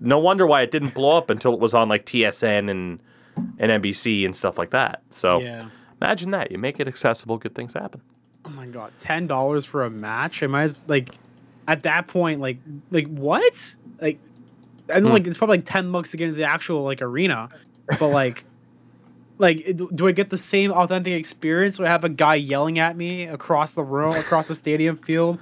[0.00, 3.00] no wonder why it didn't blow up until it was on like TSN and
[3.58, 5.02] and NBC and stuff like that.
[5.10, 5.68] So Yeah.
[6.00, 8.00] imagine that you make it accessible, good things happen.
[8.44, 10.42] Oh my god, ten dollars for a match?
[10.42, 11.14] Am I as like
[11.68, 12.58] at that point, like
[12.90, 13.74] like what?
[14.00, 14.18] Like
[14.88, 15.12] and Hmm.
[15.12, 17.48] like it's probably like ten bucks to get into the actual like arena,
[17.98, 18.44] but like
[19.38, 21.76] like do I get the same authentic experience?
[21.78, 25.38] Do I have a guy yelling at me across the room, across the stadium field,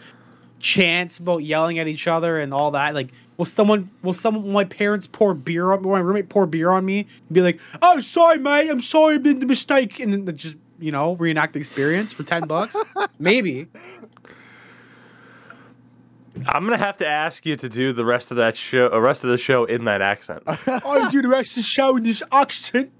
[0.58, 2.94] chants about yelling at each other and all that?
[2.94, 6.44] Like will someone will some will my parents pour beer on will my roommate pour
[6.44, 9.98] beer on me and be like, Oh sorry mate, I'm sorry I made the mistake
[9.98, 12.76] and then just you know, reenact the experience for ten bucks?
[13.18, 13.66] Maybe.
[16.46, 19.24] I'm gonna have to ask you to do the rest of that show, the rest
[19.24, 20.42] of the show in that accent.
[20.46, 22.92] I do the rest of the show in this accent.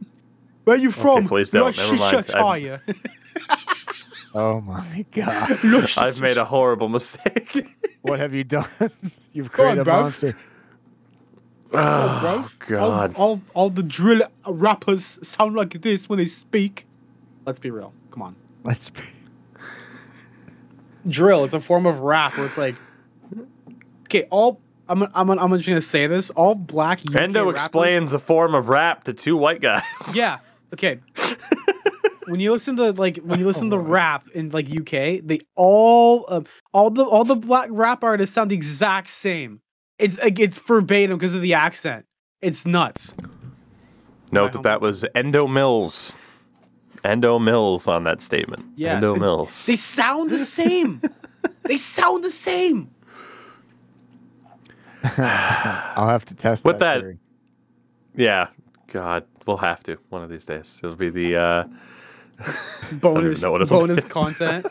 [0.65, 1.19] Where are you from?
[1.19, 1.77] Okay, please don't.
[1.77, 2.27] Never mind.
[2.31, 2.83] Leicestershire.
[4.35, 5.59] Oh, oh my god,
[5.99, 7.77] I've made a horrible mistake.
[8.03, 8.69] what have you done?
[9.33, 10.01] You've Go on, created a bruv.
[10.03, 10.37] monster.
[11.73, 13.15] oh God.
[13.15, 16.87] All, all, all the drill rappers sound like this when they speak.
[17.47, 17.93] Let's be real.
[18.11, 18.37] Come on.
[18.65, 19.03] Let's be.
[21.09, 21.45] Drill.
[21.45, 22.75] It's a form of rap where it's like,
[24.05, 24.61] okay, all.
[24.89, 26.31] I'm, I'm, I'm just gonna say this.
[26.31, 29.83] All black UK Endo rappers- explains a form of rap to two white guys.
[30.15, 30.39] Yeah.
[30.73, 30.99] Okay.
[32.27, 36.25] When you listen to like when you listen to rap in like UK, they all
[36.29, 39.61] um, all the all the black rap artists sound the exact same.
[39.99, 42.07] It's like it's verbatim because of the accent.
[42.41, 43.15] It's nuts.
[44.33, 46.17] Note that that was Endo Mills.
[47.05, 48.65] Endo Mills on that statement.
[48.77, 49.67] Yes, Endo Mills.
[49.67, 51.01] They sound the same.
[51.63, 52.91] they sound the same.
[55.19, 57.03] I'll have to test With that.
[57.03, 57.19] that-
[58.15, 58.49] yeah.
[58.89, 60.81] God, we'll have to one of these days.
[60.83, 61.65] It'll be the uh,
[62.93, 64.67] Bonus know what it'll bonus content.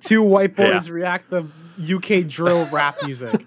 [0.00, 0.92] Two white boys Yeah.
[0.94, 1.46] react to
[1.78, 3.46] UK drill rap music.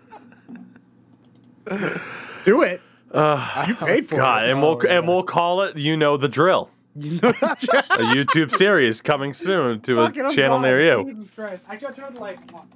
[2.43, 2.81] Do it.
[3.11, 4.49] Uh, you paid for God, it.
[4.51, 5.77] and we'll Oh, and we'll call it.
[5.77, 6.69] You know the drill.
[6.95, 7.83] You know the drill.
[8.09, 10.61] A YouTube series coming soon to a Fucking, I'm channel gone.
[10.63, 11.05] near you.
[11.13, 11.65] Jesus Christ.
[11.69, 12.37] I gotta turn the light.
[12.47, 12.67] Come on.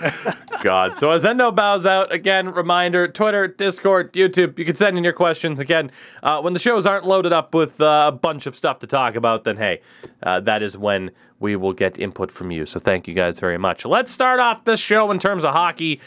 [0.62, 0.96] God.
[0.96, 5.12] So as Endo bows out, again, reminder Twitter, Discord, YouTube, you can send in your
[5.12, 5.60] questions.
[5.60, 5.90] Again,
[6.22, 9.14] uh, when the shows aren't loaded up with uh, a bunch of stuff to talk
[9.14, 9.80] about, then hey,
[10.22, 12.66] uh, that is when we will get input from you.
[12.66, 13.84] So thank you guys very much.
[13.84, 16.00] Let's start off this show in terms of hockey.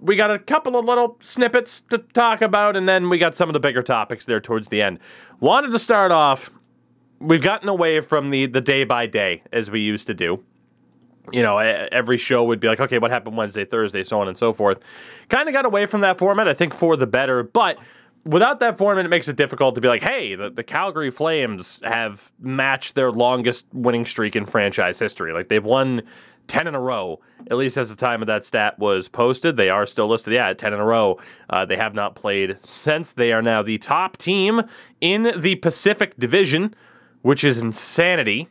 [0.00, 3.48] We got a couple of little snippets to talk about, and then we got some
[3.48, 4.98] of the bigger topics there towards the end.
[5.38, 6.50] Wanted to start off.
[7.20, 10.42] We've gotten away from the the day by day as we used to do
[11.30, 14.36] you know, every show would be like, okay, what happened Wednesday, Thursday, so on and
[14.36, 14.80] so forth.
[15.28, 17.42] Kind of got away from that format, I think, for the better.
[17.44, 17.78] But
[18.24, 21.80] without that format, it makes it difficult to be like, hey, the, the Calgary Flames
[21.84, 25.32] have matched their longest winning streak in franchise history.
[25.32, 26.02] Like, they've won
[26.48, 29.56] 10 in a row, at least as the time of that stat was posted.
[29.56, 31.20] They are still listed, yeah, at 10 in a row.
[31.48, 33.12] Uh, they have not played since.
[33.12, 34.62] They are now the top team
[35.00, 36.74] in the Pacific Division,
[37.22, 38.48] which is insanity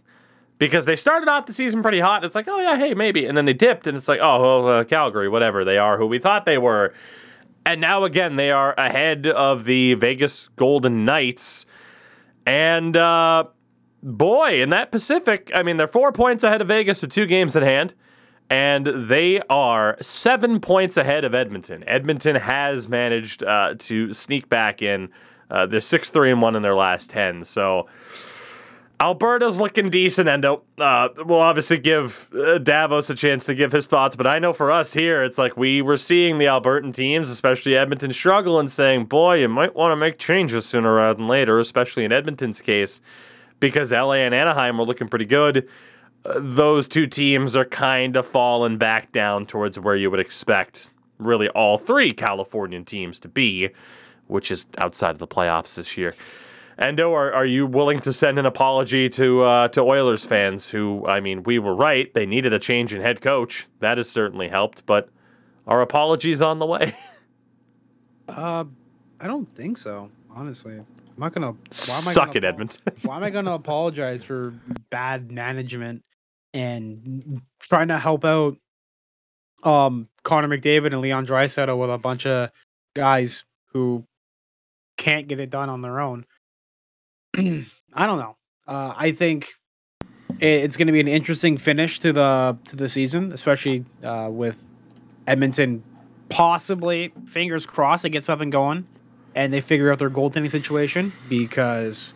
[0.61, 2.23] because they started off the season pretty hot.
[2.23, 4.67] It's like, oh yeah, hey, maybe, and then they dipped, and it's like, oh, well,
[4.67, 6.93] uh, Calgary, whatever, they are who we thought they were,
[7.65, 11.65] and now again they are ahead of the Vegas Golden Knights,
[12.45, 13.45] and uh,
[14.03, 17.55] boy, in that Pacific, I mean, they're four points ahead of Vegas with two games
[17.55, 17.95] at hand.
[18.49, 21.85] And they are seven points ahead of Edmonton.
[21.87, 25.09] Edmonton has managed uh, to sneak back in.
[25.49, 27.45] Uh, they're six three and one in their last ten.
[27.45, 27.87] So
[29.01, 30.61] Alberta's looking decent, Endo.
[30.77, 34.53] Uh, we'll obviously give uh, Davos a chance to give his thoughts, but I know
[34.53, 38.69] for us here, it's like we were seeing the Albertan teams, especially Edmonton, struggle and
[38.69, 42.61] saying, boy, you might want to make changes sooner rather than later, especially in Edmonton's
[42.61, 43.01] case,
[43.59, 45.67] because LA and Anaheim were looking pretty good.
[46.23, 50.91] Uh, those two teams are kind of falling back down towards where you would expect
[51.17, 53.69] really all three Californian teams to be,
[54.27, 56.13] which is outside of the playoffs this year.
[56.81, 61.05] Endo, are, are you willing to send an apology to uh, to Oilers fans who,
[61.05, 62.11] I mean, we were right.
[62.13, 63.67] They needed a change in head coach.
[63.79, 65.09] That has certainly helped, but
[65.67, 66.95] our apologies on the way.
[68.29, 68.63] Uh,
[69.19, 70.09] I don't think so.
[70.29, 70.85] Honestly, I'm
[71.17, 71.47] not gonna.
[71.47, 72.81] Why am I Suck gonna it, Edmonton.
[73.01, 74.53] Why am I gonna apologize for
[74.89, 76.01] bad management
[76.53, 78.55] and trying to help out
[79.63, 82.51] um Connor McDavid and Leon Draisaitl with a bunch of
[82.95, 84.05] guys who
[84.95, 86.25] can't get it done on their own?
[87.37, 88.37] I don't know.
[88.67, 89.49] Uh, I think
[90.39, 94.57] it's going to be an interesting finish to the to the season, especially uh, with
[95.27, 95.83] Edmonton
[96.29, 98.87] possibly fingers crossed they get something going
[99.35, 102.13] and they figure out their goaltending situation because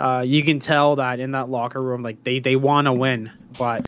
[0.00, 3.30] uh, you can tell that in that locker room like they they want to win
[3.56, 3.86] but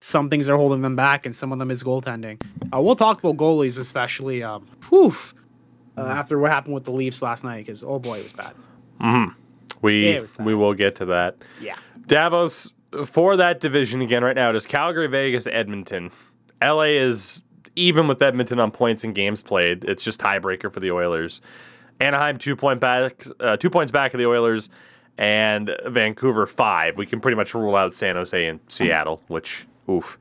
[0.00, 2.42] some things are holding them back and some of them is goaltending.
[2.74, 5.14] Uh, we'll talk about goalies especially um whew,
[5.96, 8.54] uh, after what happened with the leafs last night because oh boy it was bad
[9.82, 10.42] We Yeah, with that.
[10.46, 11.36] we will get to that.
[11.60, 14.50] yeah Davos for that division again right now.
[14.50, 16.10] It is Calgary, Vegas, Edmonton.
[16.62, 17.42] LA is
[17.74, 19.84] even with Edmonton on points and games played.
[19.84, 21.40] It's just tiebreaker for the Oilers.
[22.00, 24.68] Anaheim two point back, uh, two points back of the Oilers,
[25.18, 26.96] and Vancouver five.
[26.96, 30.18] We can pretty much rule out San Jose and Seattle, which oof.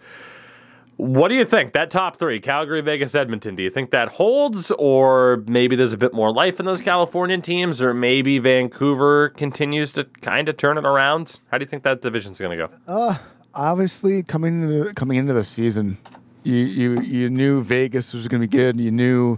[0.97, 1.73] What do you think?
[1.73, 4.71] That top three, Calgary, Vegas, Edmonton, do you think that holds?
[4.71, 7.81] Or maybe there's a bit more life in those Californian teams?
[7.81, 11.41] Or maybe Vancouver continues to kind of turn it around?
[11.51, 12.73] How do you think that division's going to go?
[12.87, 13.17] Uh,
[13.53, 15.97] obviously coming into coming into the season,
[16.43, 18.79] you you you knew Vegas was going to be good.
[18.79, 19.37] You knew,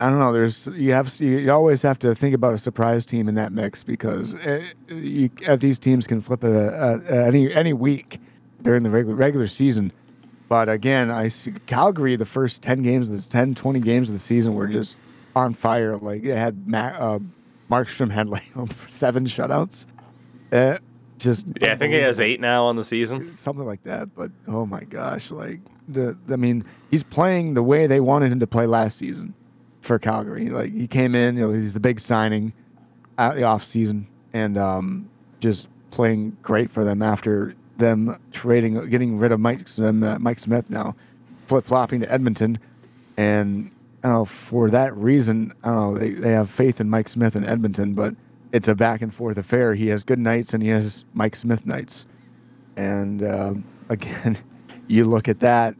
[0.00, 0.32] I don't know.
[0.32, 3.84] There's you have you always have to think about a surprise team in that mix
[3.84, 8.20] because uh you, uh, these teams can flip a, a, a- any any week
[8.62, 9.92] during the regular regular season.
[10.48, 14.14] But again, I see Calgary the first 10 games of the 10 20 games of
[14.14, 14.96] the season were just
[15.34, 15.96] on fire.
[15.96, 17.18] Like it had Ma- uh,
[17.70, 18.44] Markstrom had like
[18.88, 19.86] seven shutouts.
[20.52, 20.78] Uh,
[21.18, 23.26] just Yeah, I think he has eight now on the season.
[23.34, 24.14] something like that.
[24.14, 28.40] But oh my gosh, like the I mean, he's playing the way they wanted him
[28.40, 29.32] to play last season
[29.80, 30.50] for Calgary.
[30.50, 32.52] Like he came in, you know, he's the big signing
[33.18, 35.08] at the off season, and um,
[35.40, 40.38] just playing great for them after them trading, getting rid of Mike Smith, uh, Mike
[40.38, 40.94] Smith now,
[41.46, 42.58] flip flopping to Edmonton,
[43.16, 43.70] and
[44.02, 45.52] I don't know for that reason.
[45.62, 48.14] I don't know they, they have faith in Mike Smith in Edmonton, but
[48.52, 49.74] it's a back and forth affair.
[49.74, 52.06] He has good nights and he has Mike Smith nights,
[52.76, 54.36] and um, again,
[54.88, 55.74] you look at that.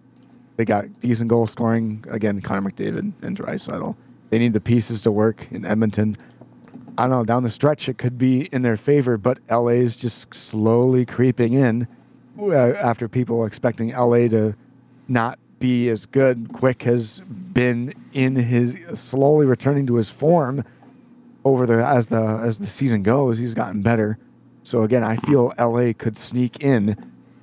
[0.57, 2.41] They got decent goal scoring again.
[2.41, 3.97] Connor McDavid and Draisaitl.
[4.31, 6.17] They need the pieces to work in Edmonton.
[6.97, 7.25] I don't know.
[7.25, 11.55] Down the stretch, it could be in their favor, but LA is just slowly creeping
[11.55, 11.89] in.
[12.39, 14.55] Uh, after people expecting LA to
[15.09, 20.65] not be as good, Quick has been in his slowly returning to his form
[21.45, 23.39] over the as the as the season goes.
[23.39, 24.19] He's gotten better.
[24.63, 26.97] So again, I feel LA could sneak in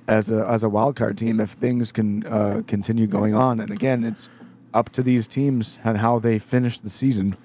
[0.08, 3.60] as a as a wild card team if things can uh, continue going on.
[3.60, 4.28] And again, it's
[4.74, 7.36] up to these teams and how they finish the season.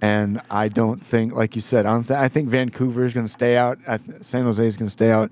[0.00, 2.04] And I don't think, like you said, I don't.
[2.06, 3.78] Th- I think Vancouver is going to stay out.
[3.88, 5.30] I th- San Jose is going to stay out.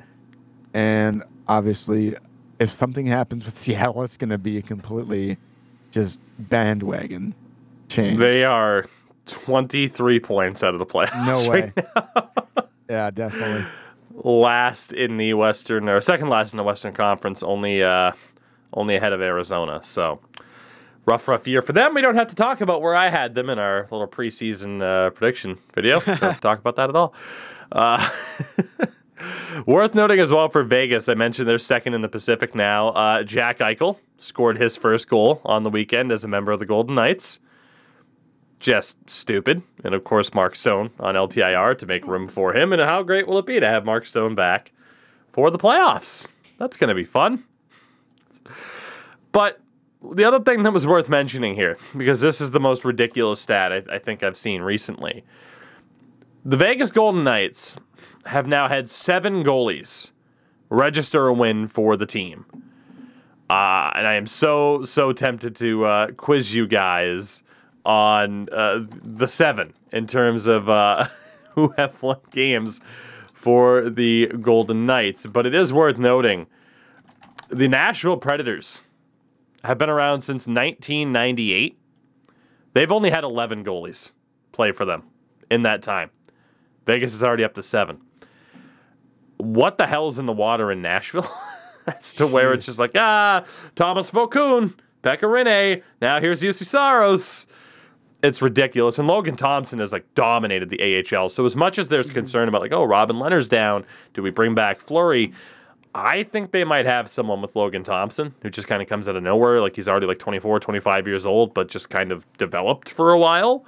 [0.75, 2.17] And obviously,
[2.59, 5.37] if something happens with Seattle, it's going to be a completely
[5.93, 6.19] just
[6.51, 7.35] bandwagon
[7.89, 8.19] change.
[8.19, 8.85] They are
[9.27, 11.27] 23 points out of the playoffs.
[11.27, 12.65] no right way.
[12.91, 13.65] yeah, definitely.
[14.25, 18.13] last in the Western or second last in the Western Conference, only uh,
[18.73, 19.81] only ahead of Arizona.
[19.83, 20.21] So
[21.07, 21.95] rough, rough year for them.
[21.95, 25.11] We don't have to talk about where I had them in our little preseason uh,
[25.11, 26.01] prediction video.
[26.01, 27.15] don't talk about that at all.
[27.73, 28.11] Uh,
[29.67, 32.89] worth noting as well for Vegas, I mentioned they're second in the Pacific now.
[32.89, 36.67] Uh, Jack Eichel scored his first goal on the weekend as a member of the
[36.67, 37.41] Golden Knights
[38.59, 39.63] just stupid.
[39.85, 42.73] And of course, Mark Stone on LTIR to make room for him.
[42.73, 44.73] And how great will it be to have Mark Stone back
[45.33, 46.29] for the playoffs?
[46.59, 47.45] That's going to be fun.
[49.33, 49.61] But
[50.15, 53.73] the other thing that was worth mentioning here, because this is the most ridiculous stat
[53.73, 55.25] I, I think I've seen recently
[56.47, 57.75] the Vegas Golden Knights
[58.27, 60.13] have now had seven goalies
[60.71, 62.47] register a win for the team.
[63.51, 67.43] Uh, and I am so, so tempted to uh, quiz you guys
[67.85, 71.09] on uh, the seven in terms of uh,
[71.55, 72.81] who have won games
[73.35, 75.27] for the Golden Knights.
[75.27, 76.47] But it is worth noting
[77.49, 78.83] the Nashville Predators
[79.67, 81.79] have been around since 1998.
[82.73, 84.13] They've only had 11 goalies
[84.53, 85.05] play for them
[85.51, 86.11] in that time.
[86.87, 88.01] Vegas is already up to seven.
[89.39, 91.31] What the hell's in the water in Nashville?
[91.87, 93.45] As to where it's just like, ah,
[93.77, 97.47] Thomas Vokoun, Pekka Rinne, now here's Juuse Saros
[98.23, 98.99] it's ridiculous.
[98.99, 101.29] And Logan Thompson has like dominated the AHL.
[101.29, 104.55] So as much as there's concern about like, oh, Robin Lehner's down, do we bring
[104.55, 105.33] back Fleury?
[105.97, 109.17] I think they might have someone with Logan Thompson who just kind of comes out
[109.17, 109.61] of nowhere.
[109.63, 113.19] Like he's already like 24, 25 years old, but just kind of developed for a
[113.19, 113.65] while.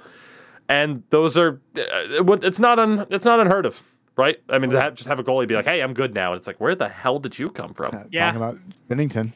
[0.67, 3.81] And those are, uh, it's not un, it's not unheard of,
[4.15, 4.37] right?
[4.49, 6.33] I mean, to have, just have a goalie be like, hey, I'm good now.
[6.33, 8.07] And it's like, where the hell did you come from?
[8.11, 8.31] Yeah.
[8.31, 9.33] Talking about Binnington,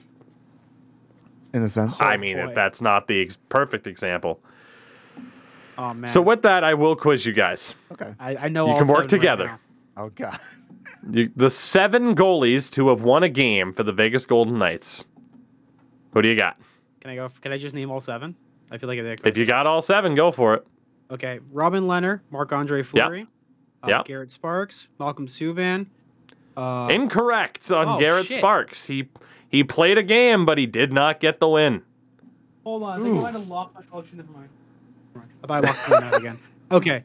[1.54, 2.00] in a sense.
[2.00, 2.54] I mean, boy.
[2.54, 4.40] that's not the ex- perfect example.
[5.78, 6.08] Oh man.
[6.08, 7.74] So with that, I will quiz you guys.
[7.94, 8.14] okay.
[8.20, 9.46] I, I know You all can work seven right together.
[9.48, 9.60] now.
[9.98, 10.40] Oh God.
[11.12, 15.08] You, the seven goalies to have won a game for the Vegas Golden Knights.
[16.12, 16.58] Who do you got?
[17.02, 17.30] Can I go?
[17.42, 18.36] Can I just name all seven?
[18.72, 20.68] I feel like I If you got all seven, go for it.
[21.12, 23.28] Okay, Robin Lehner, Marc Andre Fleury,
[23.84, 24.06] uh, Yep.
[24.06, 25.88] Garrett Sparks, Malcolm Subban.
[26.56, 28.38] Uh, Incorrect on oh, Garrett shit.
[28.38, 28.86] Sparks.
[28.86, 29.10] He
[29.50, 31.84] he played a game, but he did not get the win.
[32.64, 34.02] hold on, I think I might have locked my.
[34.02, 34.50] Shit, never mind.
[35.44, 36.38] I thought I locked one out again.
[36.72, 37.04] Okay.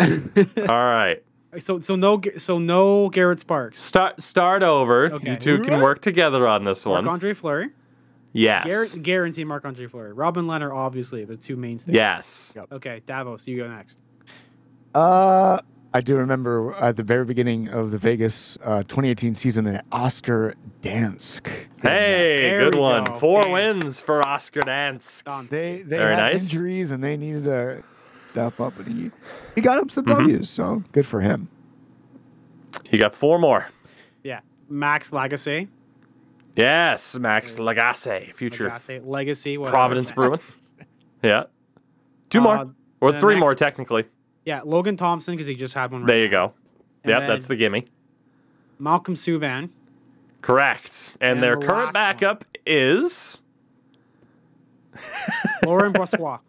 [0.00, 1.22] all right,
[1.58, 3.80] So so no so no Garrett Sparks.
[3.82, 5.12] start start over.
[5.12, 5.32] Okay.
[5.32, 7.08] You two can work together on this Marc one.
[7.08, 7.68] Andre Fleury.
[8.34, 8.64] Yes.
[8.66, 10.14] Garrett, guarantee Marc Andre Fleury.
[10.14, 11.94] Robin Lehner, obviously, the two mainstays.
[11.94, 12.54] Yes.
[12.56, 12.72] Yep.
[12.72, 13.98] Okay, Davos, you go next.
[14.94, 15.58] Uh,
[15.92, 20.54] I do remember at the very beginning of the Vegas uh, 2018 season that Oscar
[20.82, 21.46] Dansk.
[21.82, 23.04] Hey, There good one.
[23.04, 23.16] go.
[23.18, 23.52] Four Dansk.
[23.52, 25.24] wins for Oscar Dansk.
[25.24, 25.46] Done.
[25.50, 26.44] They they Very had nice.
[26.50, 27.82] injuries and they needed to
[28.32, 29.10] step up, and he
[29.54, 30.26] he got up some Mm-hmm.
[30.26, 30.50] W's.
[30.50, 31.48] So good for him.
[32.84, 33.68] He got four more.
[34.24, 34.40] Yeah.
[34.68, 35.68] Max Lagacé.
[36.56, 39.56] Yes, Max Lagasse, future Lagacé, Legacy.
[39.56, 40.38] Providence Bruin.
[41.22, 41.44] Yeah.
[42.30, 42.74] Two Uh, more.
[43.00, 44.04] Or three next- more, technically.
[44.44, 46.48] Yeah, Logan Thompson, because he just had one right There you now.
[46.48, 46.54] go.
[47.04, 47.86] And Yep, that's the gimme.
[48.78, 49.70] Malcolm Subban.
[50.40, 51.16] Correct.
[51.20, 53.40] And, And their the current last backup is.
[55.64, 56.40] Laurent Brossoit.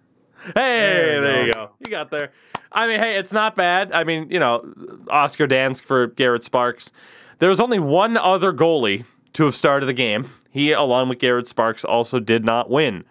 [0.53, 1.69] Hey, There there, you go.
[1.79, 2.31] You got there.
[2.71, 3.91] I mean, hey, it's not bad.
[3.91, 4.73] I mean, you know,
[5.09, 6.91] Oscar Dansk for Garrett Sparks.
[7.39, 10.29] There was only one other goalie to have started the game.
[10.49, 13.03] He, along with Garrett Sparks, also did not win.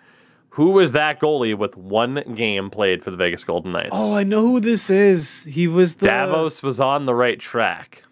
[0.50, 3.90] Who was that goalie with one game played for the Vegas Golden Knights?
[3.92, 5.44] Oh, I know who this is.
[5.44, 8.04] He was the Davos was on the right track.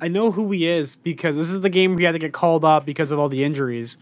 [0.00, 2.64] I know who he is because this is the game he had to get called
[2.64, 3.96] up because of all the injuries,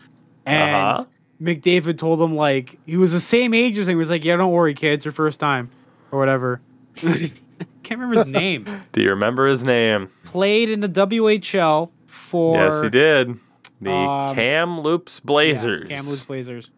[0.47, 1.05] and Uh-huh.
[1.41, 3.93] McDavid told him like he was the same age as him.
[3.93, 5.71] He was like, "Yeah, don't worry, kids, it's your first time,
[6.11, 6.61] or whatever."
[6.97, 8.67] Can't remember his name.
[8.93, 10.09] Do you remember his name?
[10.25, 13.35] Played in the WHL for yes, he did.
[13.81, 15.89] The Um, Kamloops Yeah, Blazers.
[15.89, 16.71] Kamloops Blazers.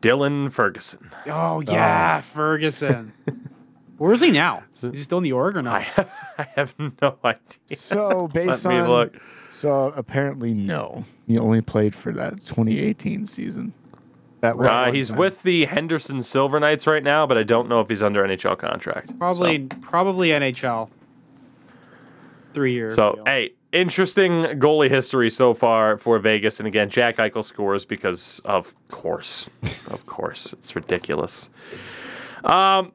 [0.00, 1.10] Dylan Ferguson.
[1.26, 3.12] Oh yeah, Ferguson.
[3.96, 4.62] Where is he now?
[4.74, 5.82] Is he still in the org or I not?
[5.82, 7.76] have, I have no idea.
[7.76, 9.16] So based Let me on look.
[9.50, 13.72] so apparently no, he only played for that 2018 season.
[14.40, 14.56] That Uh,
[14.86, 15.18] one he's time.
[15.18, 18.56] with the Henderson Silver Knights right now, but I don't know if he's under NHL
[18.58, 19.16] contract.
[19.18, 20.88] Probably, probably NHL.
[22.54, 22.94] Three years.
[22.94, 23.24] So, deal.
[23.26, 26.58] hey, interesting goalie history so far for Vegas.
[26.60, 29.50] And again, Jack Eichel scores because, of course,
[29.88, 31.50] of course, it's ridiculous.
[32.44, 32.92] Um,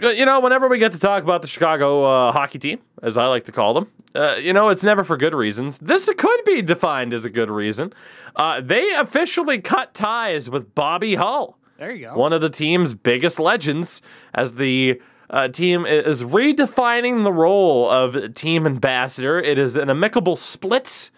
[0.00, 3.26] you know, whenever we get to talk about the Chicago uh, hockey team, as I
[3.26, 5.78] like to call them, uh, you know, it's never for good reasons.
[5.78, 7.92] This could be defined as a good reason.
[8.34, 12.14] Uh, they officially cut ties with Bobby Hull there you go.
[12.14, 14.02] one of the team's biggest legends,
[14.34, 19.38] as the uh, team is redefining the role of team ambassador.
[19.38, 21.10] It is an amicable split.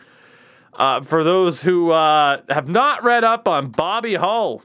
[0.75, 4.63] Uh, for those who uh, have not read up on Bobby Hull,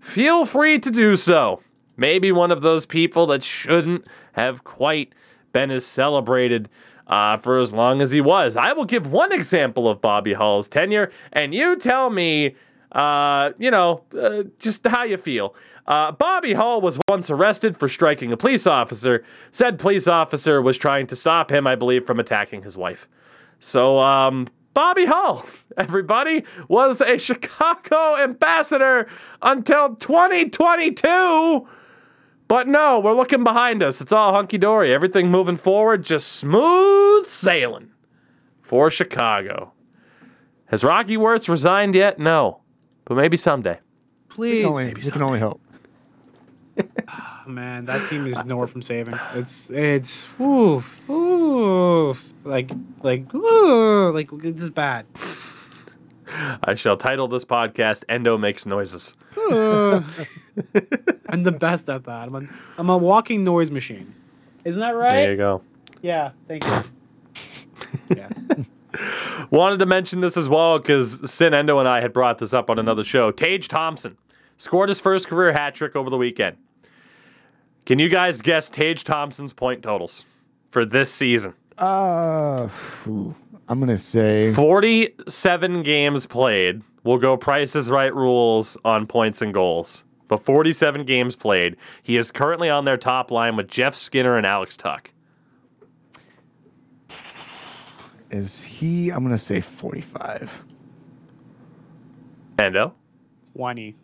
[0.00, 1.60] feel free to do so.
[1.96, 5.12] Maybe one of those people that shouldn't have quite
[5.52, 6.68] been as celebrated
[7.06, 8.56] uh, for as long as he was.
[8.56, 12.54] I will give one example of Bobby Hull's tenure, and you tell me,
[12.92, 15.54] uh, you know, uh, just how you feel.
[15.86, 19.24] Uh, Bobby Hull was once arrested for striking a police officer.
[19.50, 23.08] Said police officer was trying to stop him, I believe, from attacking his wife.
[23.58, 25.44] So, um, Bobby Hull,
[25.76, 29.08] everybody, was a Chicago ambassador
[29.42, 31.68] until 2022.
[32.52, 34.02] But no, we're looking behind us.
[34.02, 34.92] It's all hunky dory.
[34.92, 37.92] Everything moving forward, just smooth sailing
[38.60, 39.72] for Chicago.
[40.66, 42.18] Has Rocky Wirtz resigned yet?
[42.18, 42.60] No.
[43.06, 43.78] But maybe someday.
[44.28, 45.62] We Please, can only, we can only hope.
[47.08, 49.18] Ah, man, that team is nowhere from saving.
[49.32, 52.70] It's it's oof, oof, like
[53.02, 55.06] like ooh, like this is bad.
[56.62, 59.16] I shall title this podcast Endo Makes Noises.
[60.58, 60.82] Ooh.
[61.28, 62.28] I'm the best at that.
[62.28, 62.42] I'm a,
[62.78, 64.14] I'm a walking noise machine.
[64.64, 65.12] Isn't that right?
[65.12, 65.62] There you go.
[66.02, 66.82] Yeah, thank you.
[68.16, 68.28] yeah.
[69.50, 72.70] Wanted to mention this as well because Sin Endo and I had brought this up
[72.70, 73.30] on another show.
[73.30, 74.16] Tage Thompson
[74.56, 76.56] scored his first career hat trick over the weekend.
[77.84, 80.24] Can you guys guess Tage Thompson's point totals
[80.68, 81.54] for this season?
[81.78, 83.34] Uh, phew.
[83.68, 86.82] I'm gonna say 47 games played.
[87.04, 90.04] We'll go Price is Right rules on points and goals.
[90.32, 91.76] But 47 games played.
[92.02, 95.10] He is currently on their top line with Jeff Skinner and Alex Tuch.
[98.30, 99.10] is he?
[99.10, 100.64] I'm gonna say 45.
[102.58, 102.94] Endo?
[103.54, 103.94] Twenty.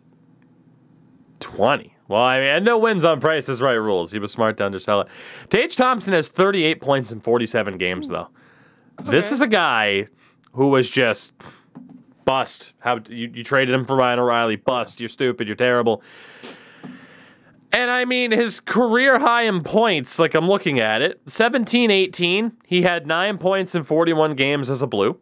[1.39, 1.95] 20.
[2.07, 4.11] Well, I mean, Endo wins on Price is Right rules.
[4.11, 5.07] He was smart to undersell it.
[5.49, 8.27] Tage Thompson has 38 points in 47 games, though.
[9.01, 10.05] This is a guy
[10.51, 11.33] who was just
[12.29, 12.73] bust.
[12.81, 14.55] How you, you traded him for Ryan O'Reilly?
[14.55, 14.99] Bust.
[14.99, 15.47] You're stupid.
[15.47, 16.03] You're terrible.
[17.71, 22.51] And I mean, his career high in points, like I'm looking at it, 17 18.
[22.67, 25.19] He had nine points in 41 games as a blue.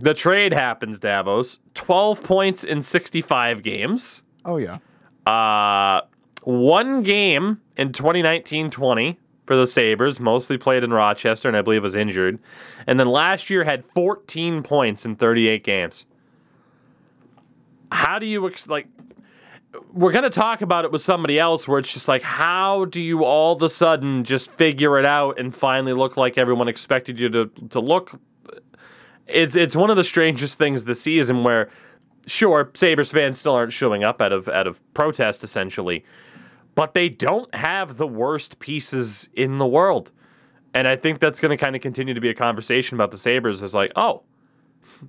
[0.00, 1.58] The trade happens, Davos.
[1.74, 4.22] 12 points in 65 games.
[4.44, 4.78] Oh yeah.
[5.26, 6.02] Uh,
[6.44, 11.82] one game in 2019 20 for the Sabres, mostly played in Rochester and I believe
[11.82, 12.38] was injured.
[12.86, 16.06] And then last year had 14 points in 38 games.
[17.92, 18.88] How do you, ex- like,
[19.92, 23.00] we're going to talk about it with somebody else where it's just like, how do
[23.00, 27.20] you all of a sudden just figure it out and finally look like everyone expected
[27.20, 28.20] you to, to look?
[29.26, 31.70] It's, it's one of the strangest things this season where
[32.26, 36.04] sure, Sabres fans still aren't showing up out of out of protest essentially,
[36.74, 40.12] but they don't have the worst pieces in the world.
[40.72, 43.18] And I think that's going to kind of continue to be a conversation about the
[43.18, 44.22] Sabres is like, oh,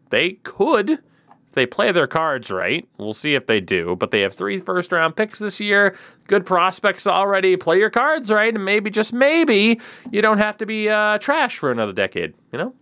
[0.09, 2.87] they could if they play their cards right.
[2.97, 5.95] We'll see if they do, but they have three first round picks this year,
[6.27, 7.57] good prospects already.
[7.57, 9.79] Play your cards right and maybe just maybe
[10.11, 12.75] you don't have to be uh, trash for another decade, you know?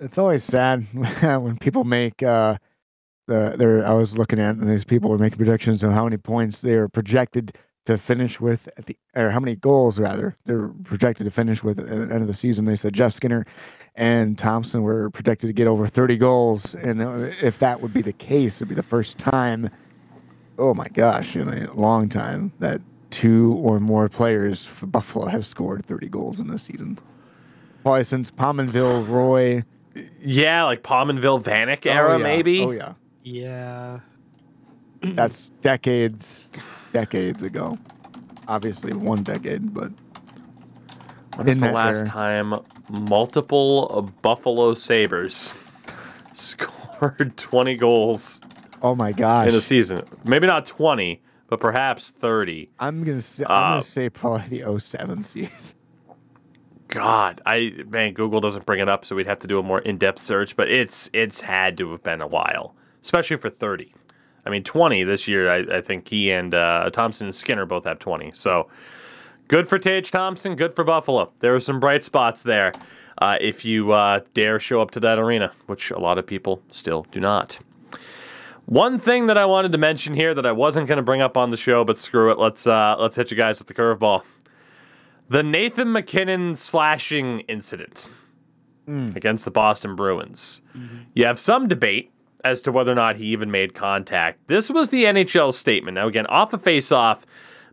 [0.00, 0.86] It's always sad
[1.22, 2.58] when people make uh,
[3.26, 3.86] the there.
[3.86, 6.74] I was looking at and these people were making predictions of how many points they
[6.74, 7.56] are projected
[7.86, 11.78] to finish with at the or how many goals rather they're projected to finish with
[11.78, 12.64] at the end of the season.
[12.64, 13.44] They said Jeff Skinner
[13.94, 18.02] and Thompson were projected to get over 30 goals, and uh, if that would be
[18.02, 19.70] the case, it'd be the first time.
[20.58, 25.46] Oh my gosh, in a long time that two or more players for Buffalo have
[25.46, 26.98] scored 30 goals in this season.
[27.82, 29.62] probably since Pominville, Roy
[30.20, 32.22] Yeah, like Pominville Vanek era, Oh, yeah.
[32.22, 32.64] maybe.
[32.64, 32.94] Oh yeah,
[33.24, 34.00] Yeah.
[35.02, 36.50] that's decades,
[36.92, 37.78] decades ago.
[38.48, 39.90] Obviously, one decade, but
[41.36, 42.08] When was the last era.
[42.08, 42.54] time
[42.90, 45.56] multiple Buffalo Sabres
[46.34, 48.40] scored 20 goals
[48.82, 50.02] oh my gosh, in a season?
[50.24, 52.68] Maybe not 20, but perhaps 30.
[52.78, 55.78] I'm gonna say, I'm Uh, gonna say probably the 07 season.
[56.88, 59.80] God, I man, Google doesn't bring it up, so we'd have to do a more
[59.80, 60.54] in-depth search.
[60.54, 62.74] But it's it's had to have been a while,
[63.04, 63.94] especially for 30.
[64.46, 65.50] I mean, 20 this year.
[65.50, 68.32] I, I think he and uh, Thompson and Skinner both have 20.
[68.34, 68.68] So
[69.48, 70.56] good for Tage Thompson.
[70.56, 71.32] Good for Buffalo.
[71.40, 72.72] There are some bright spots there.
[73.18, 76.62] Uh, if you uh, dare show up to that arena, which a lot of people
[76.68, 77.58] still do not.
[78.66, 81.36] One thing that I wanted to mention here that I wasn't going to bring up
[81.36, 82.38] on the show, but screw it.
[82.38, 84.24] Let's uh, let's hit you guys with the curveball.
[85.28, 88.08] The Nathan MacKinnon slashing incident
[89.14, 90.62] against the Boston Bruins.
[91.14, 92.10] You have some debate
[92.44, 94.46] as to whether or not he even made contact.
[94.46, 95.96] This was the NHL statement.
[95.96, 97.26] Now, again, off a face-off,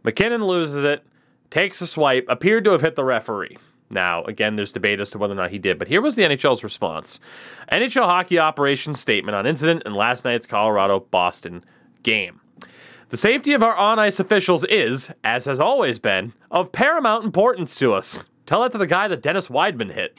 [0.04, 1.06] MacKinnon loses it,
[1.50, 3.58] takes a swipe, appeared to have hit the referee.
[3.92, 6.24] Now, again, there's debate as to whether or not he did, but here was the
[6.24, 7.20] NHL's response.
[7.72, 11.62] NHL hockey operations statement on incident in last night's Colorado Boston
[12.02, 12.40] game.
[13.10, 17.76] The safety of our on ice officials is, as has always been, of paramount importance
[17.80, 18.24] to us.
[18.46, 20.18] Tell that to the guy that Dennis Wideman hit.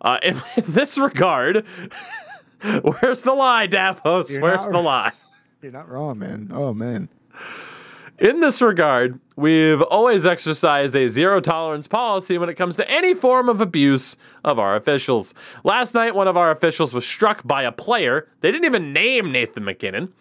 [0.00, 1.64] Uh, in, in this regard,
[2.82, 4.32] where's the lie, Davos?
[4.32, 5.12] You're Where's the lie?
[5.62, 6.50] You're not wrong, man.
[6.52, 7.08] Oh man.
[8.18, 13.12] In this regard, we've always exercised a zero tolerance policy when it comes to any
[13.12, 15.34] form of abuse of our officials.
[15.64, 18.26] Last night, one of our officials was struck by a player.
[18.40, 20.14] They didn't even name Nathan MacKinnon.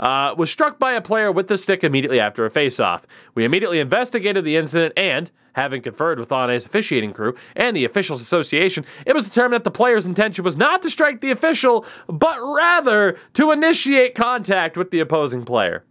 [0.00, 3.06] Uh, was struck by a player with the stick immediately after a face-off.
[3.34, 8.22] We immediately investigated the incident and, having conferred with ice officiating crew and the officials
[8.22, 12.38] association, it was determined that the player's intention was not to strike the official, but
[12.40, 15.84] rather to initiate contact with the opposing player.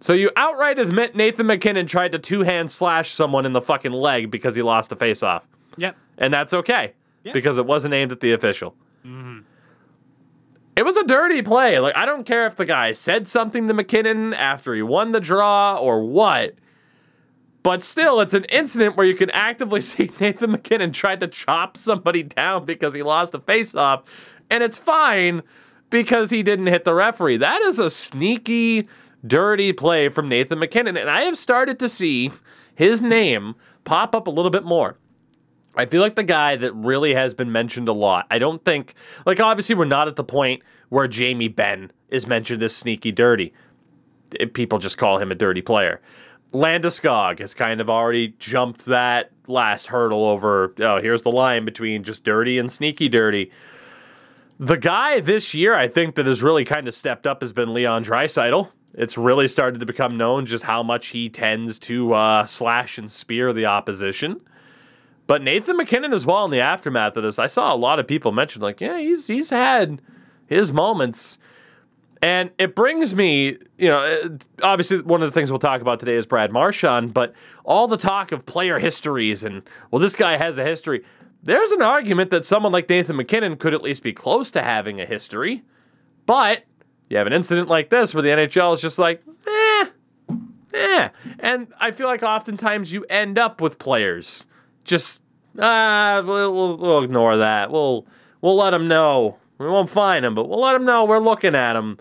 [0.00, 3.92] So you outright admit Nathan MacKinnon tried to two hand slash someone in the fucking
[3.92, 5.44] leg because he lost a face off.
[5.76, 5.96] Yep.
[6.18, 6.94] And that's okay.
[7.24, 7.32] Yeah.
[7.32, 8.74] Because it wasn't aimed at the official.
[9.04, 9.40] Mm-hmm.
[10.76, 11.80] It was a dirty play.
[11.80, 15.20] Like I don't care if the guy said something to MacKinnon after he won the
[15.20, 16.54] draw or what.
[17.64, 21.76] But still, it's an incident where you can actively see Nathan MacKinnon tried to chop
[21.76, 24.04] somebody down because he lost a face-off,
[24.48, 25.42] and it's fine
[25.90, 27.38] because he didn't hit the referee.
[27.38, 28.86] That is a sneaky,
[29.26, 32.30] dirty play from Nathan MacKinnon, and I have started to see
[32.74, 33.54] his name
[33.84, 34.98] pop up a little bit more.
[35.74, 38.26] I feel like the guy that really has been mentioned a lot.
[38.30, 38.94] I don't think,
[39.24, 43.52] like, obviously, we're not at the point where Jamie Benn is mentioned as sneaky dirty.
[44.54, 46.00] People just call him a dirty player.
[46.52, 50.74] Landeskog has kind of already jumped that last hurdle over.
[50.78, 53.52] Oh, here's the line between just dirty and sneaky dirty.
[54.58, 57.72] The guy this year, I think, that has really kind of stepped up has been
[57.72, 58.70] Leon Draisaitl.
[58.94, 63.10] It's really started to become known just how much he tends to uh, slash and
[63.12, 64.40] spear the opposition.
[65.26, 68.06] But Nathan MacKinnon as well in the aftermath of this, I saw a lot of
[68.06, 70.00] people mention like, yeah, he's he's had
[70.46, 71.38] his moments.
[72.20, 74.28] And it brings me, you know, uh,
[74.62, 77.32] obviously one of the things we'll talk about today is Brad Marchand, but
[77.64, 81.04] all the talk of player histories and well, this guy has a history.
[81.42, 85.00] There's an argument that someone like Nathan MacKinnon could at least be close to having
[85.00, 85.62] a history,
[86.26, 86.64] but
[87.08, 89.86] you have an incident like this where the NHL is just like, eh,
[90.74, 91.08] eh.
[91.38, 94.46] And I feel like oftentimes you end up with players
[94.84, 95.22] just
[95.58, 97.70] ah, we'll, we'll, ignore that.
[97.70, 98.06] We'll
[98.40, 99.38] we'll let them know.
[99.58, 101.98] We won't find them, but we'll let them know we're looking at them.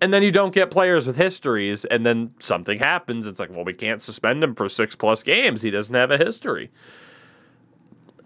[0.00, 3.26] And then you don't get players with histories, and then something happens.
[3.26, 5.62] It's like, well, we can't suspend him for six plus games.
[5.62, 6.70] He doesn't have a history.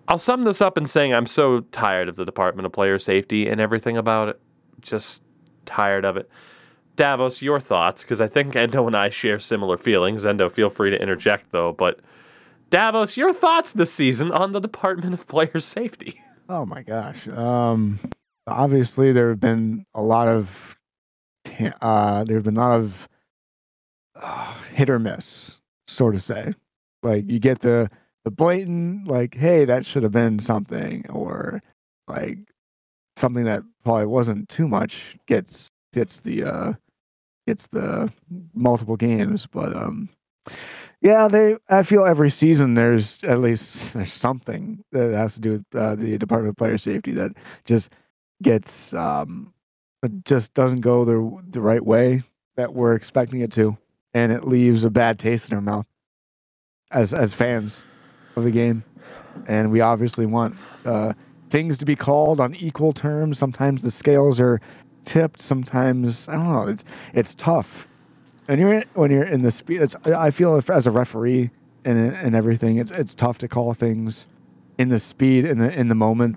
[0.08, 3.46] I'll sum this up in saying I'm so tired of the Department of Player Safety
[3.48, 4.40] and everything about it.
[4.80, 5.22] Just
[5.68, 6.28] tired of it.
[6.96, 10.26] Davos, your thoughts, because I think Endo and I share similar feelings.
[10.26, 11.72] Endo, feel free to interject though.
[11.72, 12.00] But
[12.70, 16.20] Davos, your thoughts this season on the Department of Player Safety?
[16.50, 17.28] Oh my gosh.
[17.28, 18.00] Um,
[18.46, 20.78] obviously there have been a lot of,
[21.82, 23.06] uh, there have been a lot of
[24.16, 26.54] uh, hit or miss, sort of say.
[27.02, 27.90] Like you get the
[28.24, 31.62] the blatant, like, hey, that should have been something, or
[32.08, 32.38] like
[33.18, 36.72] something that probably wasn't too much gets gets the uh
[37.46, 38.12] gets the
[38.54, 40.08] multiple games, but um.
[41.00, 41.56] Yeah, they.
[41.68, 45.94] I feel every season there's at least there's something that has to do with uh,
[45.94, 47.32] the Department of Player Safety that
[47.64, 47.90] just
[48.42, 49.52] gets um,
[50.24, 52.22] just doesn't go the the right way
[52.56, 53.76] that we're expecting it to,
[54.12, 55.86] and it leaves a bad taste in our mouth
[56.90, 57.84] as as fans
[58.34, 58.82] of the game.
[59.46, 61.12] and we obviously want uh,
[61.50, 63.38] things to be called on equal terms.
[63.38, 64.60] Sometimes the scales are
[65.04, 65.40] tipped.
[65.40, 66.66] Sometimes I don't know.
[66.68, 66.84] It's
[67.14, 67.88] it's tough.
[68.48, 69.82] And you're when you're in the speed.
[69.82, 71.50] It's I feel if, as a referee
[71.84, 74.26] and and everything, it's it's tough to call things
[74.78, 76.36] in the speed in the in the moment.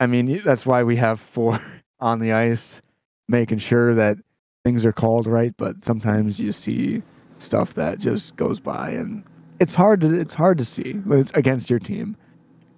[0.00, 1.58] I mean, that's why we have four
[2.00, 2.82] on the ice,
[3.28, 4.18] making sure that
[4.64, 5.54] things are called right.
[5.56, 7.02] But sometimes you see
[7.38, 9.24] stuff that just goes by, and
[9.60, 12.16] it's hard to it's hard to see, but it's against your team,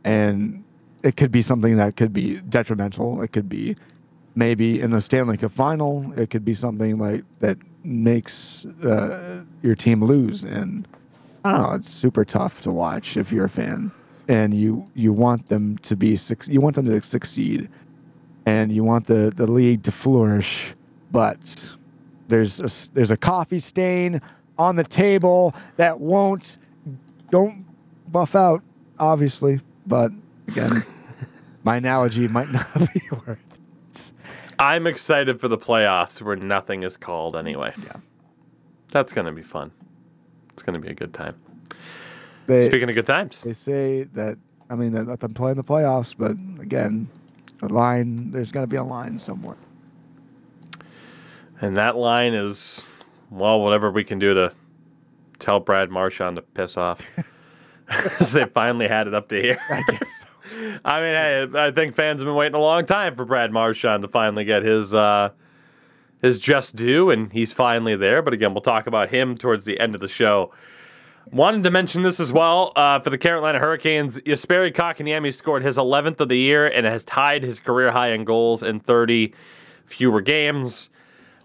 [0.04, 0.62] and
[1.02, 3.22] it could be something that could be detrimental.
[3.22, 3.76] It could be
[4.34, 6.12] maybe in the Stanley Cup final.
[6.16, 10.86] It could be something like that makes uh, your team lose, and
[11.44, 11.74] I don't know.
[11.74, 13.90] It's super tough to watch if you're a fan,
[14.28, 17.68] and you you want them to be you want them to succeed,
[18.46, 20.74] and you want the the league to flourish,
[21.10, 21.74] but
[22.28, 24.20] there's a, there's a coffee stain
[24.58, 26.58] on the table that won't
[27.30, 27.64] don't
[28.10, 28.62] buff out,
[28.98, 29.60] obviously.
[29.86, 30.10] But
[30.48, 30.84] again,
[31.64, 33.42] my analogy might not be worth.
[33.90, 34.12] It.
[34.58, 37.72] I'm excited for the playoffs where nothing is called anyway.
[37.84, 37.96] Yeah.
[38.90, 39.70] That's going to be fun.
[40.52, 41.34] It's going to be a good time.
[42.46, 44.38] They Speaking of good times, they say that
[44.70, 46.32] I mean that let them play in the playoffs, but
[46.62, 47.08] again,
[47.60, 49.56] the line there's to be a line somewhere.
[51.60, 52.92] and that line is,
[53.30, 54.52] well, whatever we can do to
[55.38, 57.06] tell Brad Marchand to piss off.
[57.86, 59.58] Because they finally had it up to here.
[59.70, 60.24] I guess.
[60.84, 64.02] I mean, hey, I think fans have been waiting a long time for Brad Marchand
[64.02, 65.30] to finally get his uh,
[66.22, 68.22] his just due, and he's finally there.
[68.22, 70.52] But again, we'll talk about him towards the end of the show.
[71.30, 74.20] Wanted to mention this as well uh, for the Carolina Hurricanes.
[74.20, 78.24] Jesperi Kotkaniemi scored his 11th of the year and has tied his career high in
[78.24, 79.34] goals in 30
[79.86, 80.88] fewer games.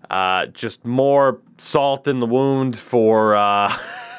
[0.10, 3.76] Uh, just more salt in the wound for uh,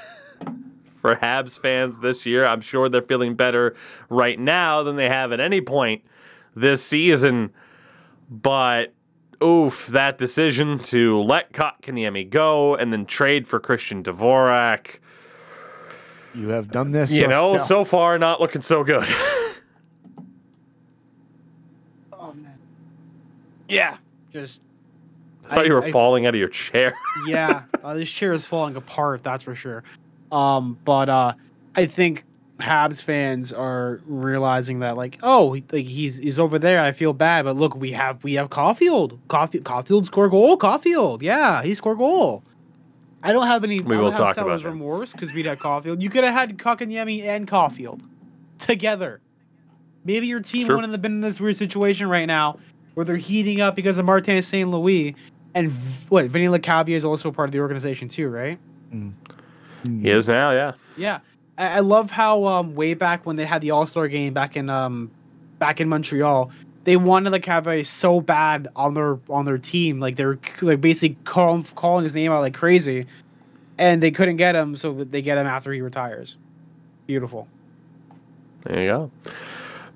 [1.03, 2.47] for Habs fans this year.
[2.47, 3.75] I'm sure they're feeling better
[4.09, 6.03] right now than they have at any point
[6.55, 7.53] this season.
[8.31, 8.95] But
[9.43, 15.01] oof, that decision to let Kotkaniemi go and then trade for Christian Dvorak.
[16.35, 17.13] You have done this.
[17.13, 19.07] You know, so far not looking so good.
[22.13, 22.57] Oh man.
[23.69, 23.97] Yeah,
[24.33, 24.63] just
[25.51, 26.95] I thought you were I- I- falling out of your chair.
[27.27, 29.23] yeah, uh, this chair is falling apart.
[29.25, 29.83] That's for sure.
[30.33, 31.35] Um, but uh,
[31.76, 32.24] I think
[32.59, 36.80] Habs fans are realizing that, like, oh, like he's he's over there.
[36.80, 39.18] I feel bad, but look, we have we have Caufield.
[39.28, 40.57] Caufield, Caufield score goal.
[40.59, 42.43] Caufield, yeah, he scored goal.
[43.22, 43.80] I don't have any.
[43.80, 44.70] We I will talk about seller's him.
[44.70, 46.01] remorse because we'd had Caufield.
[46.01, 48.01] You could have had Kotkaniemi and Caufield
[48.59, 49.20] together.
[50.05, 50.76] Maybe your team Sure.
[50.76, 52.59] wouldn't have been in this weird situation right now
[52.95, 54.68] where they're heating up because of Martin St.
[54.68, 55.14] Louis.
[55.55, 58.59] And v- what, Vinny Lecavalier is also part of the organization too, right?
[59.85, 60.72] He is now, yeah.
[60.97, 61.20] Yeah.
[61.59, 64.57] I, I love how um, way back when they had the All Star game back
[64.57, 65.11] in um,
[65.59, 66.51] back in Montreal,
[66.85, 70.80] they wanted the Lecavalier so bad on their on their team, like they were like
[70.80, 73.07] basically calling calling his name out like crazy,
[73.78, 76.37] and they couldn't get him, so they get him after he retires.
[77.07, 77.49] Beautiful.
[78.62, 79.11] There you go.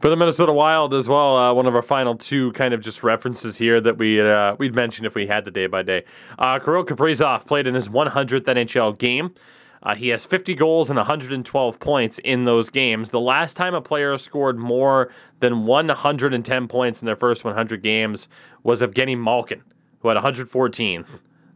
[0.00, 3.02] For the Minnesota Wild as well, uh, one of our final two kind of just
[3.02, 6.04] references here that we uh, we'd mention if we had the day by day.
[6.38, 9.34] Uh, Kirill Kaprizov played in his 100th NHL game.
[9.82, 13.10] Uh, he has 50 goals and 112 points in those games.
[13.10, 15.10] The last time a player scored more
[15.40, 18.28] than 110 points in their first 100 games
[18.62, 19.62] was Evgeny Malkin,
[20.00, 21.04] who had 114.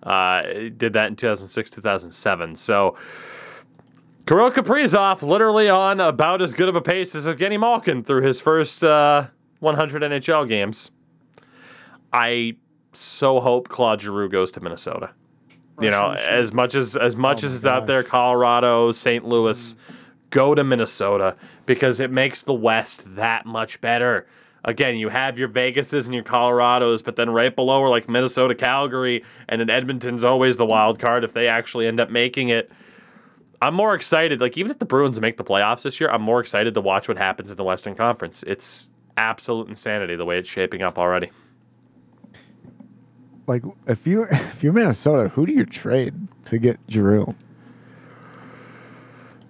[0.03, 0.43] Uh,
[0.77, 2.55] did that in 2006, 2007.
[2.57, 2.97] So.
[4.27, 8.41] Kirill Kaprizov literally on about as good of a pace as Evgeny Malkin through his
[8.41, 9.27] first uh,
[9.59, 10.93] 100 NHL games.
[12.13, 12.57] I
[12.93, 15.11] so hope Claude Giroux goes to Minnesota.
[15.81, 19.25] You know, as much as as much Oh as it's out there, Colorado, St.
[19.25, 19.77] Louis,
[20.31, 24.27] go to Minnesota because it makes the West that much better.
[24.63, 28.55] Again, you have your Vegases and your Colorados, but then right below are like Minnesota,
[28.55, 32.71] Calgary, and then Edmonton's always the wild card if they actually end up making it.
[33.63, 34.41] I'm more excited.
[34.41, 37.09] Like even if the Bruins make the playoffs this year, I'm more excited to watch
[37.09, 38.43] what happens in the Western Conference.
[38.47, 41.31] It's absolute insanity the way it's shaping up already.
[43.47, 46.15] Like if you if you're Minnesota, who do you trade
[46.47, 47.35] to get Giroux?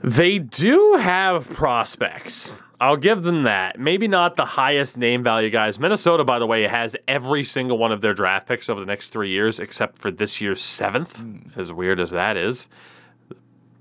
[0.03, 2.61] They do have prospects.
[2.81, 3.79] I'll give them that.
[3.79, 5.79] Maybe not the highest name value guys.
[5.79, 9.09] Minnesota, by the way, has every single one of their draft picks over the next
[9.09, 11.23] three years, except for this year's seventh.
[11.59, 12.71] As weird as that is,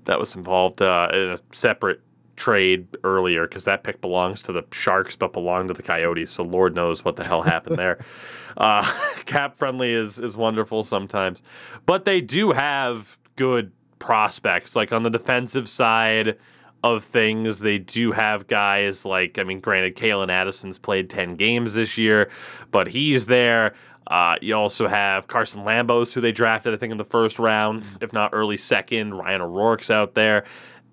[0.04, 2.02] that was involved uh, in a separate
[2.40, 6.30] trade earlier because that pick belongs to the Sharks but belonged to the Coyotes.
[6.30, 8.04] So Lord knows what the hell happened there.
[8.56, 8.82] Uh,
[9.26, 11.40] cap friendly is is wonderful sometimes,
[11.86, 13.70] but they do have good
[14.00, 14.74] prospects.
[14.74, 16.36] Like on the defensive side,
[16.82, 17.60] of things.
[17.60, 22.30] They do have guys like, I mean, granted, Calen Addison's played 10 games this year,
[22.70, 23.74] but he's there.
[24.06, 27.84] Uh, you also have Carson Lambos, who they drafted, I think, in the first round,
[28.00, 29.14] if not early second.
[29.14, 30.44] Ryan O'Rourke's out there.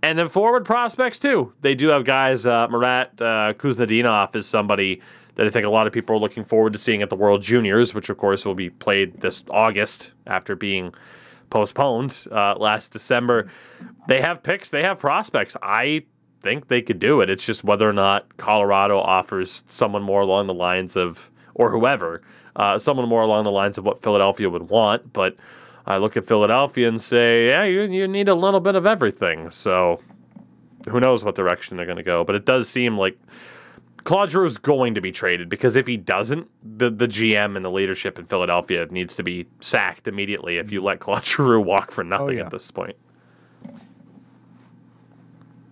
[0.03, 1.53] And then forward prospects, too.
[1.61, 2.45] They do have guys.
[2.45, 5.01] Uh, Marat uh, Khusnutdinov is somebody
[5.35, 7.41] that I think a lot of people are looking forward to seeing at the World
[7.41, 10.93] Juniors, which, of course, will be played this August after being
[11.49, 13.49] postponed uh, last December.
[14.07, 15.55] They have picks, they have prospects.
[15.61, 16.05] I
[16.41, 17.29] think they could do it.
[17.29, 22.21] It's just whether or not Colorado offers someone more along the lines of, or whoever,
[22.55, 25.13] uh, someone more along the lines of what Philadelphia would want.
[25.13, 25.35] But
[25.87, 29.49] I look at Philadelphia and say, yeah, you, you need a little bit of everything.
[29.49, 30.01] So
[30.89, 32.25] who knows what direction they're going to go.
[32.25, 33.17] But it does seem like
[34.03, 37.63] Claude Giroux is going to be traded because if he doesn't, the, the GM and
[37.63, 41.91] the leadership in Philadelphia needs to be sacked immediately if you let Claude Giroux walk
[41.91, 42.45] for nothing oh, yeah.
[42.45, 42.97] at this point.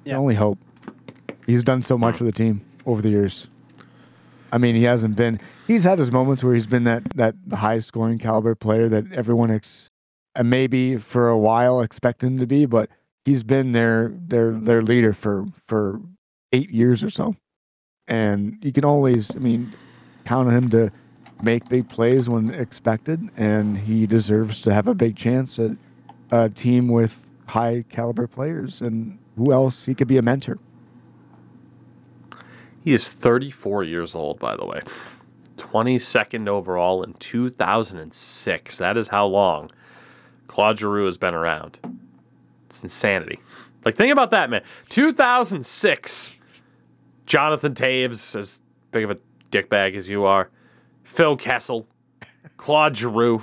[0.06, 0.60] The only hope.
[1.46, 3.48] He's done so much for the team over the years.
[4.52, 5.40] I mean, he hasn't been.
[5.68, 9.52] He's had his moments where he's been that that high scoring caliber player that everyone
[9.52, 9.90] ex,
[10.36, 12.90] and maybe for a while expected him to be, but
[13.24, 16.02] he's been their their their leader for for
[16.52, 17.36] eight years or so,
[18.08, 19.68] and you can always, I mean,
[20.26, 20.92] count on him to
[21.42, 25.72] make big plays when expected, and he deserves to have a big chance at
[26.32, 28.82] a team with high caliber players.
[28.82, 29.86] And who else?
[29.86, 30.58] He could be a mentor.
[32.84, 34.82] He is 34 years old, by the way.
[35.58, 38.78] 22nd overall in 2006.
[38.78, 39.72] That is how long
[40.48, 41.80] Claude Giroux has been around.
[42.68, 43.40] It's insanity.
[43.84, 44.64] Like, think about that, man.
[44.90, 46.36] 2006.
[47.26, 49.18] Jonathan Toews, as big of a
[49.52, 50.50] dickbag as you are.
[51.04, 51.88] Phil Kessel.
[52.58, 53.42] Claude Giroux.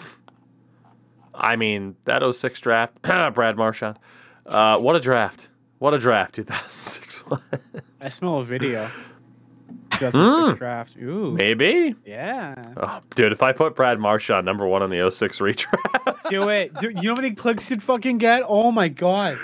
[1.35, 3.01] I mean, that 06 draft.
[3.03, 3.99] Brad Marchand.
[4.47, 5.49] Uh, what a draft.
[5.79, 7.41] What a draft 2006 was.
[8.01, 8.91] I smell a video.
[10.11, 10.97] 2006 draft.
[11.01, 11.33] Ooh.
[11.33, 11.95] Maybe.
[12.05, 12.73] Yeah.
[12.77, 16.75] Oh, dude, if I put Brad Marchand number one on the 06 redraft, Do it.
[16.81, 18.43] Do, you know how many clicks you'd fucking get?
[18.47, 19.39] Oh my god.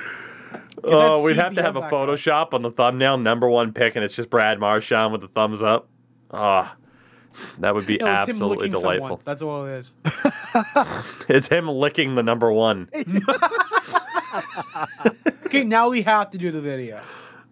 [0.85, 1.83] oh, we'd have to have a.
[1.83, 5.63] Photoshop on the thumbnail, number one pick, and it's just Brad Marchand with the thumbs
[5.63, 5.89] up.
[6.31, 6.77] Ah,
[7.59, 9.09] that would be No, absolutely delightful.
[9.09, 9.21] someone.
[9.25, 9.93] That's all it is.
[11.29, 12.89] It's him licking the number one.
[15.47, 17.01] Okay, now we have to do the video.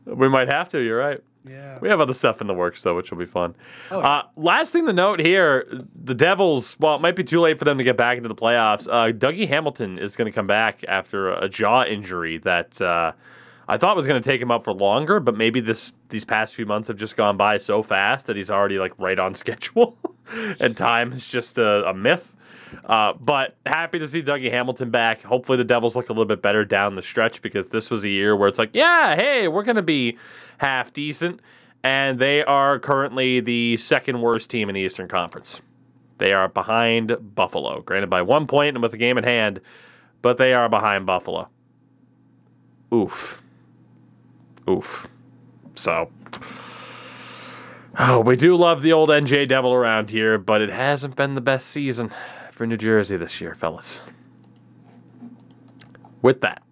[0.04, 0.78] we might have to.
[0.80, 1.20] You're right.
[1.48, 1.78] Yeah.
[1.80, 3.54] We have other stuff in the works though, which will be fun.
[3.90, 6.76] Oh, uh, last thing to note here: the Devils.
[6.78, 8.88] Well, it might be too late for them to get back into the playoffs.
[8.90, 13.12] Uh, Dougie Hamilton is going to come back after a jaw injury that uh,
[13.68, 16.54] I thought was going to take him up for longer, but maybe this these past
[16.54, 19.98] few months have just gone by so fast that he's already like right on schedule,
[20.60, 22.34] and time is just a, a myth.
[22.84, 25.22] Uh, but happy to see Dougie Hamilton back.
[25.22, 28.08] Hopefully, the Devils look a little bit better down the stretch because this was a
[28.08, 30.16] year where it's like, yeah, hey, we're going to be
[30.58, 31.40] half decent.
[31.82, 35.60] And they are currently the second worst team in the Eastern Conference.
[36.18, 39.60] They are behind Buffalo, granted by one point and with a game in hand,
[40.22, 41.48] but they are behind Buffalo.
[42.92, 43.42] Oof.
[44.68, 45.06] Oof.
[45.74, 46.10] So.
[47.98, 51.40] Oh, we do love the old NJ Devil around here, but it hasn't been the
[51.40, 52.10] best season
[52.50, 54.02] for New Jersey this year, fellas.
[56.20, 56.62] With that,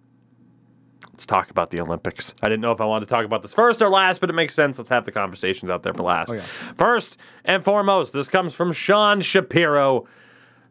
[1.25, 2.35] let's talk about the Olympics.
[2.43, 4.33] I didn't know if I wanted to talk about this first or last, but it
[4.33, 4.77] makes sense.
[4.77, 6.31] Let's have the conversations out there for last.
[6.33, 6.41] yeah.
[6.41, 10.05] First and foremost, this comes from Sean Shapiro.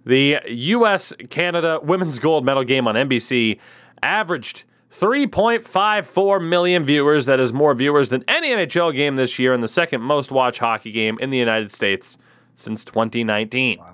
[0.06, 1.12] The U.S.
[1.30, 3.58] Canada women's gold medal game on NBC
[4.02, 7.26] averaged 3.54 million viewers.
[7.26, 10.60] That is more viewers than any NHL game this year and the second most watched
[10.60, 12.16] hockey game in the United States
[12.54, 13.80] since 2019.
[13.80, 13.84] Uh,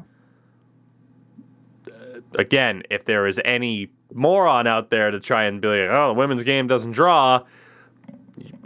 [2.39, 6.15] again, if there is any moron out there to try and be like, oh, the
[6.15, 7.45] women's game doesn't draw,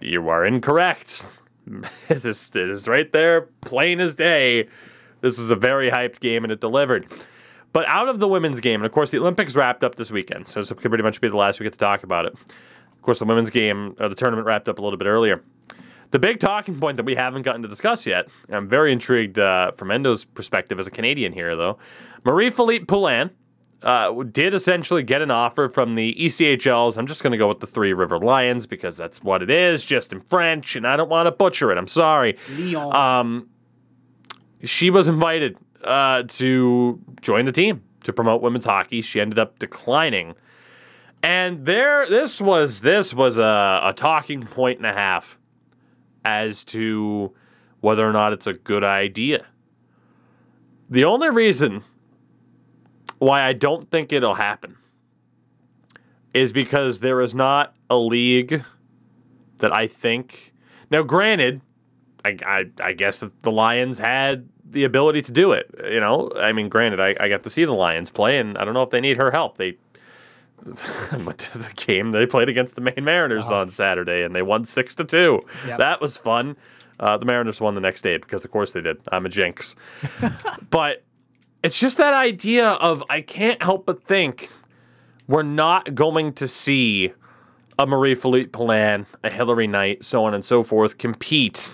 [0.01, 1.24] you are incorrect.
[2.09, 4.68] this is right there, plain as day.
[5.20, 7.07] This is a very hyped game and it delivered.
[7.72, 10.47] But out of the women's game, and of course the Olympics wrapped up this weekend,
[10.47, 12.34] so this could pretty much be the last we get to talk about it.
[12.34, 15.42] Of course, the women's game, or the tournament wrapped up a little bit earlier.
[16.12, 19.72] The big talking point that we haven't gotten to discuss yet, I'm very intrigued uh,
[19.72, 21.76] from Endo's perspective as a Canadian here, though.
[22.24, 23.30] Marie Philip Poulin
[23.83, 26.97] uh, did essentially get an offer from the ECHLs.
[26.97, 29.85] I'm just going to go with the Three River Lions because that's what it is,
[29.85, 31.79] just in French, and I don't want to butcher it.
[31.79, 32.39] I'm sorry.
[32.57, 32.97] Leon.
[32.97, 33.49] Um,
[34.62, 39.03] she was invited uh, to join the team to promote women's hockey.
[39.03, 40.35] She ended up declining,
[41.22, 45.39] and there, this was this was a, a talking point and a half
[46.25, 47.35] as to
[47.81, 49.45] whether or not it's a good idea.
[50.89, 51.83] The only reason
[53.25, 54.77] why I don't think it'll happen
[56.33, 58.64] is because there is not a league
[59.59, 60.53] that I think.
[60.91, 61.61] Now, granted,
[62.25, 65.70] I, I, I guess that the Lions had the ability to do it.
[65.85, 68.64] You know, I mean, granted, I, I got to see the Lions play, and I
[68.64, 69.57] don't know if they need her help.
[69.57, 69.77] They
[71.12, 74.64] went to the game they played against the Maine Mariners on Saturday, and they won
[74.64, 75.43] six to two.
[75.66, 75.79] Yep.
[75.79, 76.57] That was fun.
[76.99, 78.99] Uh, the Mariners won the next day because, of course, they did.
[79.11, 79.77] I'm a jinx,
[80.70, 81.05] but
[81.65, 84.51] it's just that idea of I can't help but think
[85.27, 87.15] we're not going to see
[87.79, 91.73] a Marie Philip Poulin, a Hilary Knight, so on and so forth, compete.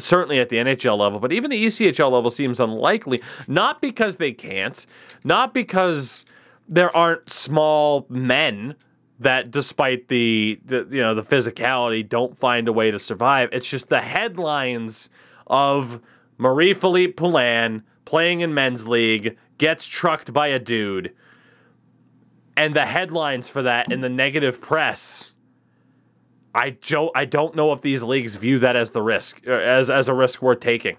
[0.00, 3.20] Certainly at the NHL level, but even the ECHL level seems unlikely.
[3.46, 4.86] Not because they can't,
[5.24, 6.24] not because
[6.66, 8.76] there aren't small men
[9.18, 13.50] that, despite the, the you know the physicality, don't find a way to survive.
[13.52, 15.10] It's just the headlines
[15.48, 16.00] of
[16.38, 21.12] Marie Philip Poulin playing in men's league gets trucked by a dude
[22.56, 25.34] and the headlines for that in the negative press
[26.54, 29.90] I don't I don't know if these leagues view that as the risk uh, as
[29.90, 30.96] as a risk worth taking.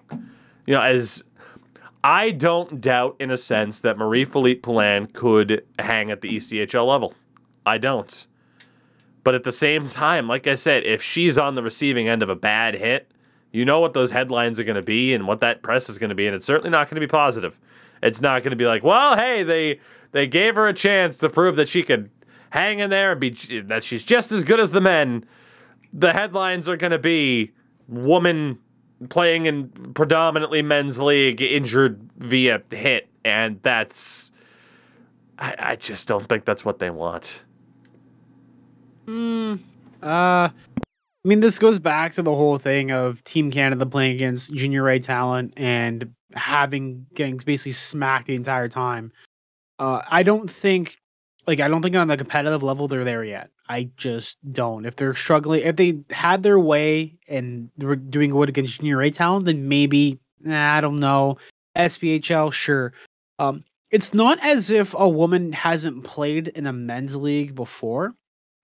[0.66, 1.22] You know, as
[2.02, 6.86] I don't doubt in a sense that Marie Philip Poulin could hang at the ECHL
[6.86, 7.14] level.
[7.66, 8.26] I don't.
[9.22, 12.30] But at the same time, like I said, if she's on the receiving end of
[12.30, 13.12] a bad hit,
[13.52, 16.10] you know what those headlines are going to be and what that press is going
[16.10, 17.58] to be, and it's certainly not going to be positive.
[18.02, 19.80] It's not going to be like, well, hey, they
[20.12, 22.10] they gave her a chance to prove that she could
[22.50, 23.30] hang in there and be
[23.62, 25.24] that she's just as good as the men.
[25.92, 27.52] The headlines are going to be
[27.88, 28.58] woman
[29.08, 34.32] playing in predominantly men's league injured via hit, and that's
[35.38, 37.44] I, I just don't think that's what they want.
[39.06, 39.56] Hmm.
[40.02, 40.50] Uh,
[41.24, 44.88] I mean, this goes back to the whole thing of Team Canada playing against junior
[44.88, 49.12] A talent and having getting basically smacked the entire time.
[49.78, 50.96] Uh, I don't think,
[51.46, 53.50] like, I don't think on the competitive level they're there yet.
[53.68, 54.86] I just don't.
[54.86, 59.10] If they're struggling, if they had their way and were doing good against junior A
[59.10, 61.36] talent, then maybe nah, I don't know.
[61.76, 62.92] SPHL, sure.
[63.38, 68.14] Um, it's not as if a woman hasn't played in a men's league before.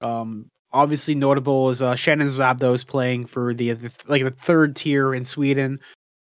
[0.00, 5.14] Um, obviously notable is uh, Shannon Szabados playing for the, the like the third tier
[5.14, 5.80] in Sweden.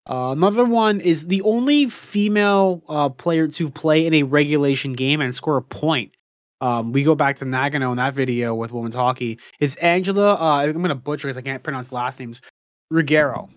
[0.08, 5.20] Uh, another one is the only female uh, player to play in a regulation game
[5.20, 6.12] and score a point.
[6.60, 9.38] Um, we go back to Nagano in that video with women's hockey.
[9.60, 10.34] Is Angela?
[10.34, 12.40] Uh, I'm gonna butcher because I can't pronounce last names.
[12.90, 13.50] Ruggiero.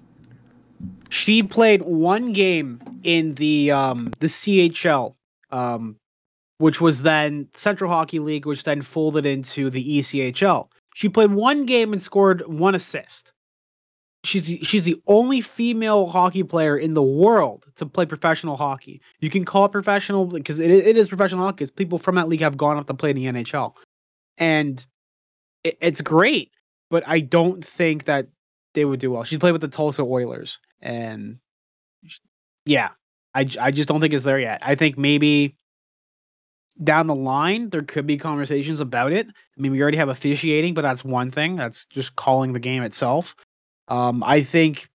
[1.09, 5.15] She played one game in the um, the CHL,
[5.51, 5.97] um,
[6.59, 10.67] which was then Central Hockey League, which then folded into the ECHL.
[10.93, 13.31] She played one game and scored one assist.
[14.25, 19.01] She's she's the only female hockey player in the world to play professional hockey.
[19.21, 21.65] You can call it professional because it, it is professional hockey.
[21.67, 23.75] people from that league have gone up to play in the NHL,
[24.37, 24.85] and
[25.63, 26.51] it, it's great.
[26.89, 28.27] But I don't think that
[28.73, 29.23] they would do well.
[29.23, 31.37] She played with the Tulsa Oilers, and
[32.05, 32.19] sh-
[32.65, 32.89] yeah,
[33.33, 34.59] I just don't think it's there yet.
[34.61, 35.55] I think maybe
[36.83, 39.27] down the line there could be conversations about it.
[39.27, 41.55] I mean, we already have officiating, but that's one thing.
[41.55, 43.35] That's just calling the game itself.
[43.87, 44.89] Um, I think,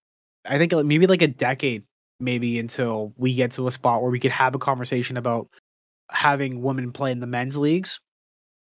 [0.46, 1.82] I think maybe like a decade,
[2.20, 5.48] maybe until we get to a spot where we could have a conversation about
[6.10, 8.00] having women play in the men's leagues,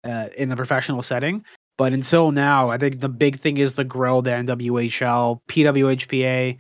[0.03, 1.43] uh, in the professional setting.
[1.77, 6.57] But until now, I think the big thing is the grow the NWHL, PWHPA,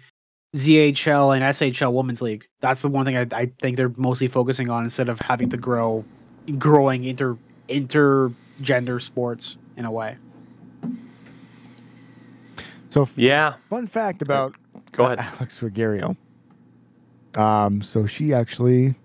[0.55, 2.47] ZHL, and SHL Women's League.
[2.59, 5.57] That's the one thing I, I think they're mostly focusing on instead of having to
[5.57, 6.03] grow,
[6.57, 7.37] growing inter
[7.69, 10.17] intergender sports in a way.
[12.89, 14.55] So, Yeah, fun fact about
[14.91, 15.19] go ahead.
[15.39, 16.17] Alex Ruggiero.
[17.35, 18.95] Um, so she actually,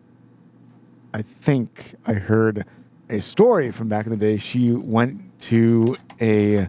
[1.14, 2.64] I think I heard
[3.09, 4.37] a story from back in the day.
[4.37, 6.66] She went to a,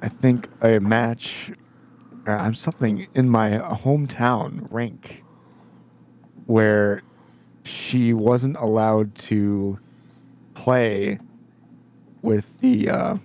[0.00, 1.52] I think a match,
[2.26, 5.22] uh, I'm something in my hometown rink,
[6.46, 7.02] where
[7.64, 9.78] she wasn't allowed to
[10.54, 11.18] play
[12.22, 13.16] with the uh,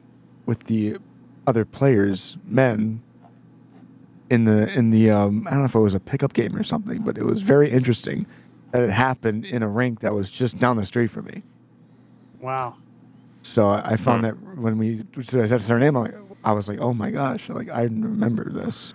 [0.45, 0.97] with the
[1.47, 3.01] other players, men,
[4.29, 6.63] in the in the um, I don't know if it was a pickup game or
[6.63, 8.25] something, but it was very interesting
[8.71, 11.43] that it happened in a rink that was just down the street from me.
[12.39, 12.75] Wow.
[13.43, 14.25] So I I found Hmm.
[14.25, 17.11] that when we so I said her name, I'm like, I was like, oh my
[17.11, 18.93] gosh, like I remember this.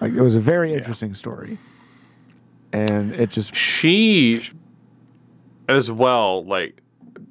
[0.00, 1.58] Like it was a very interesting story,
[2.72, 4.42] and it just she
[5.68, 6.82] as well like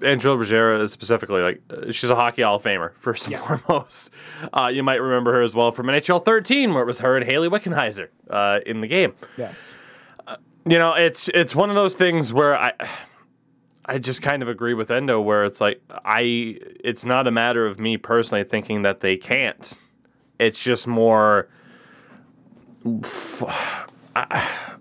[0.01, 4.11] Angela Ruggiero specifically like uh, she's a hockey Hall of Famer first and foremost.
[4.53, 7.25] Uh, you might remember her as well from NHL 13, where it was her and
[7.25, 9.13] Hayley Wickenheiser uh, in the game.
[9.37, 9.55] yes.
[10.69, 12.73] You know, it's it's one of those things where I
[13.85, 17.65] I just kind of agree with Endo where it's like I it's not a matter
[17.65, 19.77] of me personally thinking that they can't.
[20.39, 21.47] It's just more
[24.13, 24.76] I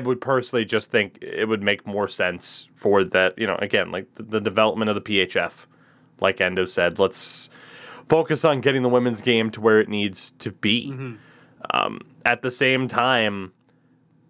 [0.00, 4.14] would personally just think it would make more sense for that, you know, again, like
[4.14, 5.66] the, the development of the PHF.
[6.20, 7.48] Like Endo said, let's
[8.08, 10.90] focus on getting the women's game to where it needs to be.
[11.72, 13.52] Um, at the same time,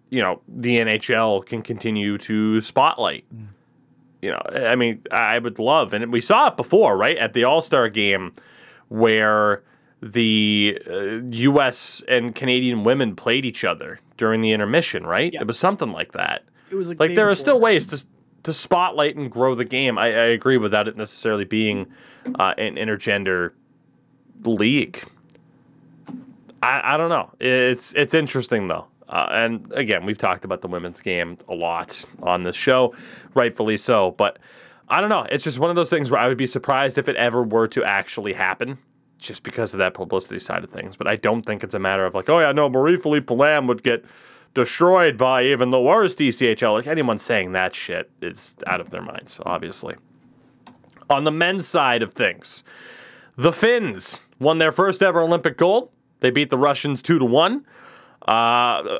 [0.09, 3.25] you know, the NHL can continue to spotlight.
[4.21, 7.17] You know, I mean, I would love, and we saw it before, right?
[7.17, 8.33] At the All Star game
[8.87, 9.63] where
[10.01, 12.03] the uh, U.S.
[12.07, 15.33] and Canadian women played each other during the intermission, right?
[15.33, 15.41] Yeah.
[15.41, 16.43] It was something like that.
[16.69, 18.05] It was like, Like there are still ways to
[18.43, 19.97] to spotlight and grow the game.
[19.97, 21.87] I, I agree without it necessarily being
[22.37, 23.53] uh, an intergender
[24.43, 25.03] league.
[26.61, 27.31] I, I don't know.
[27.39, 28.85] It's it's interesting though.
[29.09, 32.93] Uh, and again, we've talked about the women's game a lot on this show,
[33.33, 34.11] rightfully so.
[34.19, 34.37] But
[34.87, 35.25] I don't know.
[35.31, 37.67] It's just one of those things where I would be surprised if it ever were
[37.69, 38.77] to actually happen,
[39.21, 40.97] just because of that publicity side of things.
[40.97, 43.67] But I don't think it's a matter of like, oh yeah, no, Marie Philip Lamb
[43.67, 44.03] would get
[44.53, 46.73] destroyed by even the worst ECHL.
[46.73, 49.95] Like anyone saying that shit is out of their minds, obviously.
[51.09, 52.63] On the men's side of things,
[53.37, 55.89] the Finns won their first ever Olympic gold.
[56.19, 57.65] They beat the Russians two to one.
[58.27, 58.99] Uh,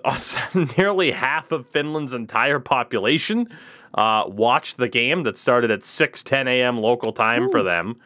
[0.77, 3.47] nearly half of Finland's entire population
[3.93, 6.77] uh, watched the game that started at 6:10 a.m.
[6.77, 7.99] local time for them,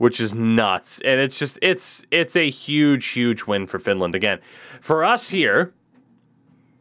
[0.00, 1.02] which is nuts.
[1.02, 4.38] And it's just it's it's a huge huge win for Finland again.
[4.80, 5.74] For us here,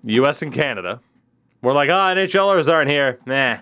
[0.04, 0.42] U.S.
[0.42, 1.02] and Canada,
[1.62, 3.20] we're like, ah, oh, NHLers aren't here.
[3.26, 3.58] Nah.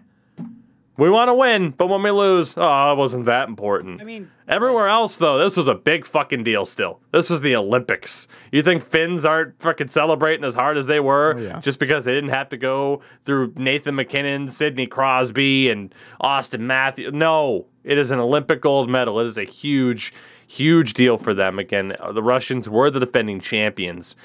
[0.95, 3.99] We want to win, but when we lose, oh, it wasn't that important.
[3.99, 7.01] I mean, Everywhere else, though, this was a big fucking deal still.
[7.11, 8.29] This was the Olympics.
[8.49, 11.59] You think Finns aren't fucking celebrating as hard as they were Oh, yeah.
[11.59, 15.93] just because they didn't have to go through Nathan MacKinnon, Sidney Crosby, and
[16.23, 17.11] Auston Matthews?
[17.13, 19.19] No, it is an Olympic gold medal.
[19.19, 20.13] It is a huge,
[20.47, 21.59] huge deal for them.
[21.59, 24.15] Again, uh, the Russians were the defending champions.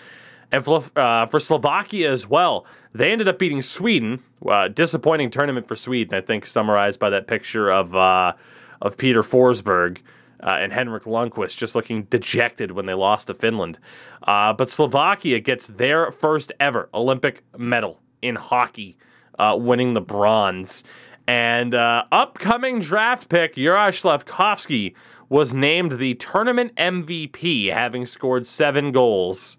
[0.53, 2.65] And for, uh, for Slovakia as well,
[2.95, 4.21] they ended up beating Sweden.
[4.47, 8.35] Uh, disappointing tournament for Sweden, I think, summarized by that picture of uh,
[8.83, 9.99] of Peter Forsberg
[10.43, 13.79] uh, and Henrik Lundqvist just looking dejected when they lost to Finland.
[14.25, 18.97] Uh, but Slovakia gets their first ever Olympic medal in hockey,
[19.39, 20.85] uh, winning the bronze.
[21.27, 24.97] And uh, upcoming draft pick Juraj Slavkovsky
[25.29, 29.57] was named the tournament MVP, having scored seven goals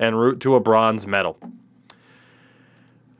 [0.00, 1.38] en route to a bronze medal.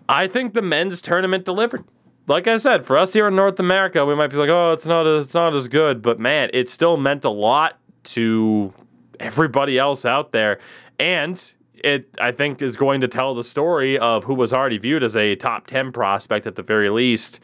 [0.09, 1.85] I think the men's tournament delivered.
[2.29, 4.87] Like I said, for us here in North America, we might be like, "Oh, it's
[4.87, 8.75] not it's not as good," but man, it still meant a lot to
[9.21, 10.59] everybody else out there,
[10.99, 15.05] and it I think is going to tell the story of who was already viewed
[15.05, 17.39] as a top ten prospect at the very least.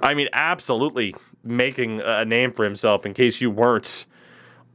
[0.00, 3.04] I mean, absolutely making a name for himself.
[3.04, 4.06] In case you weren't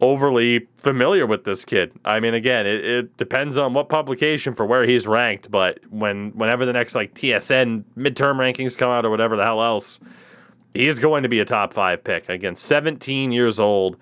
[0.01, 1.91] overly familiar with this kid.
[2.03, 6.31] I mean, again, it, it depends on what publication for where he's ranked, but when
[6.31, 9.99] whenever the next like TSN midterm rankings come out or whatever the hell else,
[10.73, 12.27] he is going to be a top five pick.
[12.29, 13.97] Again, 17 years old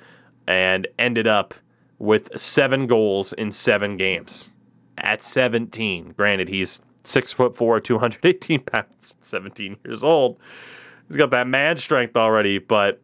[0.47, 1.54] and ended up
[2.00, 4.50] with seven goals in seven games
[4.97, 6.14] at 17.
[6.16, 10.39] Granted, he's six foot four, 218 pounds, 17 years old.
[11.08, 13.02] He's got that man strength already, but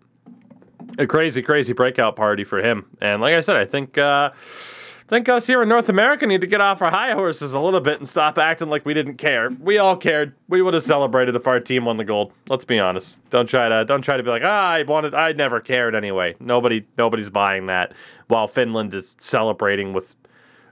[0.98, 2.86] a crazy, crazy breakout party for him.
[3.02, 6.42] And like I said, I think uh, I think us here in North America need
[6.42, 9.18] to get off our high horses a little bit and stop acting like we didn't
[9.18, 9.50] care.
[9.52, 10.34] We all cared.
[10.48, 12.34] We would have celebrated if our team won the gold.
[12.50, 13.18] Let's be honest.
[13.30, 16.36] Don't try to don't try to be like, ah, I wanted I never cared anyway.
[16.40, 17.94] Nobody nobody's buying that.
[18.28, 20.16] While Finland is celebrating with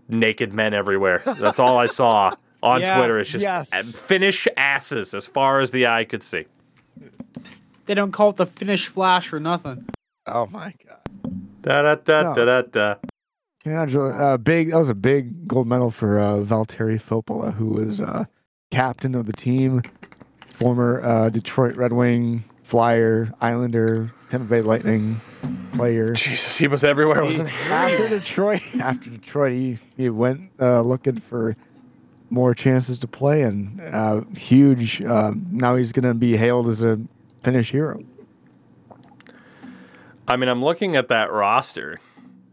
[0.10, 1.22] naked men everywhere.
[1.26, 3.20] That's all I saw on Yeah, Twitter.
[3.20, 3.72] It's just yes.
[3.96, 6.46] Finnish asses as far as the eye could see.
[7.86, 9.86] they don't call it the Finnish Flash for nothing.
[10.28, 11.00] Oh my god.
[11.62, 12.34] Da da da No.
[12.34, 12.96] da da da.
[13.64, 14.22] Congratulations.
[14.22, 14.72] Uh, big.
[14.72, 18.26] That was a big gold medal for uh, Valtteri Filppula, who was uh,
[18.72, 19.82] captain of the team,
[20.50, 25.22] former uh, Detroit Red Wing, Flyer, Islander, Tampa Bay Lightning
[25.74, 26.14] player.
[26.14, 27.72] Jesus, he was everywhere, wasn't he?
[27.72, 31.56] After Detroit, after Detroit, he, he went uh, looking for
[32.30, 35.02] more chances to play, and uh, huge.
[35.02, 37.00] Uh, now he's going to be hailed as a
[37.44, 38.04] Finnish hero.
[40.28, 42.00] I mean, I'm looking at that roster,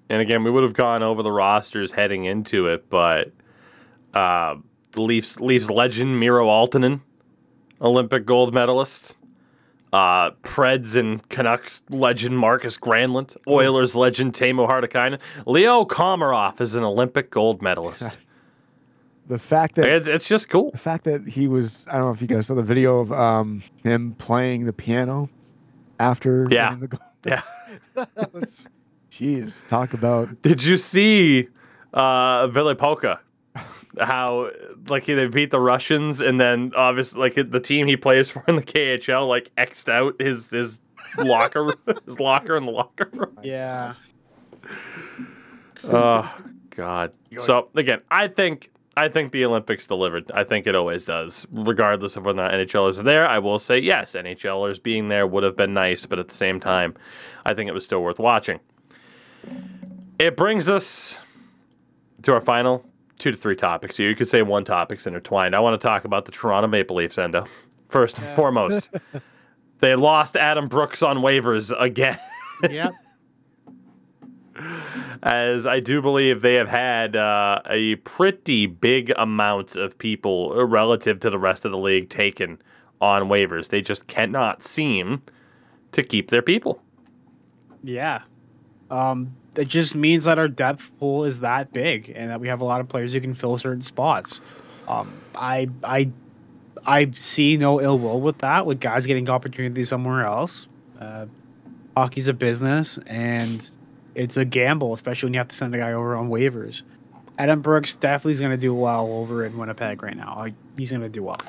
[0.08, 3.32] and again, we would have gone over the rosters heading into it, but
[4.14, 4.56] uh,
[4.92, 7.00] the Leafs Leafs legend Miro Aaltonen,
[7.80, 9.16] Olympic gold medalist.
[9.92, 15.18] Uh, Preds and Canucks legend Markus Granlund, Oilers legend Teemu Hartikainen,
[15.48, 18.16] Leo Komarov is an Olympic gold medalist.
[19.26, 20.70] the fact that It's, it's just cool.
[20.70, 23.10] the fact that he was I don't know if you guys saw the video of
[23.12, 25.28] um him playing the piano
[25.98, 26.68] after Yeah.
[26.68, 27.00] winning the goal.
[27.26, 27.42] Yeah.
[28.14, 28.56] that was
[29.10, 31.48] jeez talk about Did you see
[31.92, 33.18] uh Ville Pokka?
[34.00, 34.50] How
[34.88, 38.56] like they beat the Russians and then obviously like the team he plays for in
[38.56, 40.80] the KHL like xed out his his
[41.18, 41.72] locker
[42.06, 43.38] his locker in the locker room.
[43.42, 43.94] Yeah.
[45.84, 46.38] Oh
[46.70, 47.12] God.
[47.38, 48.70] So again, I think
[49.00, 50.30] I think the Olympics delivered.
[50.34, 53.26] I think it always does, regardless of whether or not NHLers are there.
[53.26, 56.60] I will say yes, NHLers being there would have been nice, but at the same
[56.60, 56.94] time,
[57.46, 58.60] I think it was still worth watching.
[60.18, 61.18] It brings us
[62.24, 62.84] to our final
[63.18, 64.06] two to three topics here.
[64.06, 65.56] You could say one topic's intertwined.
[65.56, 67.46] I want to talk about the Toronto Maple Leafs, Endo.
[67.88, 68.90] First and foremost,
[69.78, 72.18] they lost Adam Brooks on waivers again.
[72.68, 72.92] Yep.
[75.22, 80.64] As I do believe they have had uh, a pretty big amount of people uh,
[80.64, 82.60] relative to the rest of the league taken
[83.00, 83.68] on waivers.
[83.68, 85.22] They just cannot seem
[85.92, 86.82] to keep their people.
[87.82, 88.22] Yeah.
[88.90, 92.60] Um, it just means that our depth pool is that big and that we have
[92.60, 94.40] a lot of players who can fill certain spots.
[94.86, 96.10] Um, I I
[96.86, 100.66] I see no ill will with that, with guys getting opportunities somewhere else.
[100.98, 101.26] Uh,
[101.96, 103.70] hockey's a business and
[104.14, 106.82] it's a gamble, especially when you have to send a guy over on waivers.
[107.38, 110.36] Adam Brooks definitely is going to do well over in Winnipeg right now.
[110.38, 111.40] Like, he's going to do well.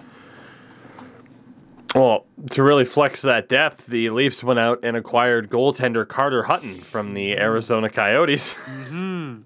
[1.93, 6.79] Well, to really flex that depth, the Leafs went out and acquired goaltender Carter Hutton
[6.79, 8.53] from the Arizona Coyotes.
[8.53, 9.41] Mm-hmm.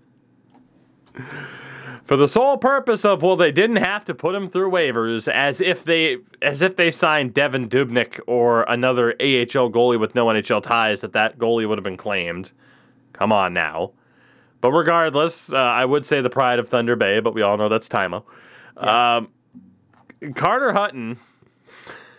[2.04, 5.60] For the sole purpose of well, they didn't have to put him through waivers, as
[5.60, 10.62] if they as if they signed Devan Dubnyk or another AHL goalie with no NHL
[10.62, 12.52] ties, that that goalie would have been claimed.
[13.18, 13.92] Come on now.
[14.60, 17.70] But regardless, uh, I would say the pride of Thunder Bay, but we all know
[17.70, 18.24] that's Timo.
[18.76, 19.30] Um,
[20.34, 21.18] Carter Hutton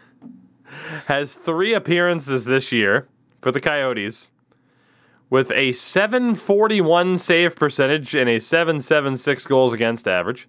[1.07, 3.09] has three appearances this year
[3.43, 4.31] for the Coyotes
[5.29, 10.49] with a 741 save percentage and a 776 goals against average.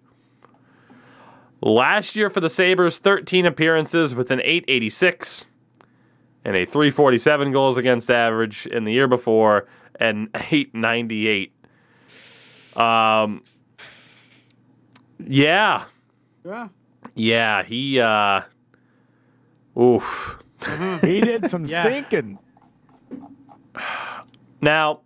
[1.61, 5.49] Last year for the Sabres, 13 appearances with an 886
[6.45, 8.67] and a 347 goals against average.
[8.67, 9.67] In the year before,
[9.99, 11.53] an 898.
[12.75, 13.43] Um,
[15.25, 15.85] yeah,
[16.45, 16.67] Yeah.
[17.15, 18.41] yeah, he, uh,
[19.79, 20.37] oof.
[21.01, 21.83] he did some Yeah.
[21.83, 22.37] stinking.
[24.61, 25.01] Now,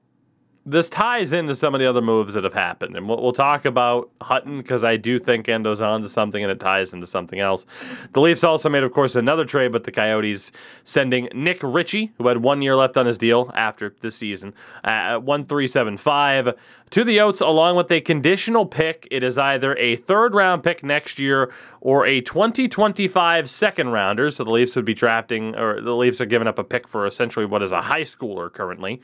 [0.72, 3.66] this ties into some of the other moves that have happened, and we'll, we'll talk
[3.66, 7.40] about Hutton because I do think Endo's on to something, and it ties into something
[7.40, 7.66] else.
[8.14, 10.52] The Leafs also made, of course, another trade with the Coyotes,
[10.84, 14.54] sending Nick Ritchie, who had one year left on his deal after this season,
[14.84, 16.54] at one three seven five
[16.90, 19.08] to the Oats, along with a conditional pick.
[19.12, 21.52] It is either a third round pick next year
[21.82, 24.32] or a 2025 second rounder.
[24.32, 27.06] So the Leafs would be drafting, or the Leafs are giving up a pick for
[27.06, 29.02] essentially what is a high schooler currently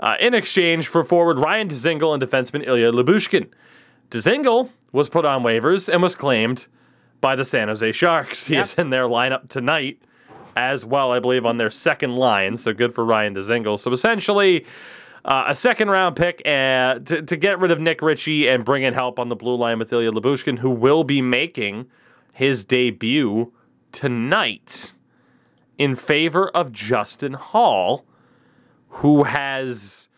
[0.00, 3.48] uh, in exchange for forward Ryan Dzingel and defenseman Ilya Lyubushkin.
[4.10, 6.66] Dzingel was put on waivers and was claimed
[7.20, 8.46] by the San Jose Sharks.
[8.48, 10.02] He is in their lineup tonight
[10.56, 12.56] as well, I believe, on their second line.
[12.56, 13.78] So good for Ryan Dzingel.
[13.78, 14.66] So essentially,
[15.24, 18.82] uh, a second round pick uh, to, to get rid of Nick Ritchie and bring
[18.82, 21.86] in help on the blue line with Ilya Lyubushkin, who will be making
[22.32, 23.52] his debut
[23.92, 24.94] tonight
[25.76, 28.06] in favor of Justin Holl
[28.90, 30.08] who has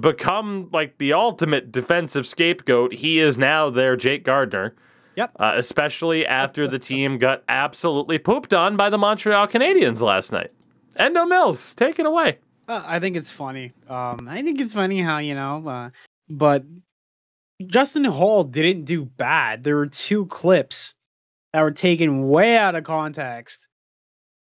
[0.00, 2.94] become like the ultimate defensive scapegoat.
[2.94, 4.74] He is now their Jake Gardiner.
[5.16, 5.30] Yep.
[5.36, 10.50] Uh, especially after the team got absolutely pooped on by the Montreal Canadiens last night.
[10.96, 12.38] Endo Mills, take it away.
[12.66, 13.72] Uh, I think it's funny.
[13.88, 15.90] Um, I think it's funny how you know, uh,
[16.28, 16.64] but
[17.64, 19.62] Justin Holl didn't do bad.
[19.62, 20.94] There were two clips
[21.52, 23.68] that were taken way out of context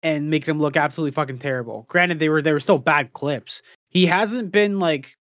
[0.03, 1.85] and make him look absolutely fucking terrible.
[1.89, 3.61] Granted, they were they were still bad clips.
[3.89, 5.17] He hasn't been like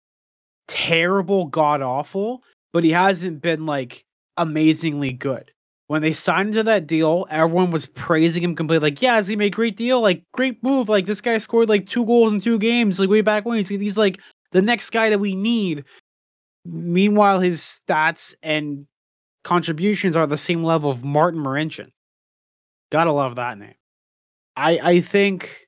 [0.68, 2.44] terrible, god awful,
[2.74, 4.06] but he hasn't been like
[4.38, 5.52] amazingly good.
[5.88, 8.90] When they signed into that deal, everyone was praising him completely.
[8.90, 10.00] Like, yeah, he made a great deal?
[10.00, 10.88] Like, great move.
[10.88, 13.58] Like, this guy scored like two goals in two games, like way back when.
[13.58, 14.22] He's, he's like
[14.54, 15.84] the next guy that we need.
[16.64, 18.88] Meanwhile, his stats and
[19.44, 21.90] contributions are the same level of Martin Marincin.
[22.90, 23.74] Gotta love that name.
[24.56, 25.68] I I think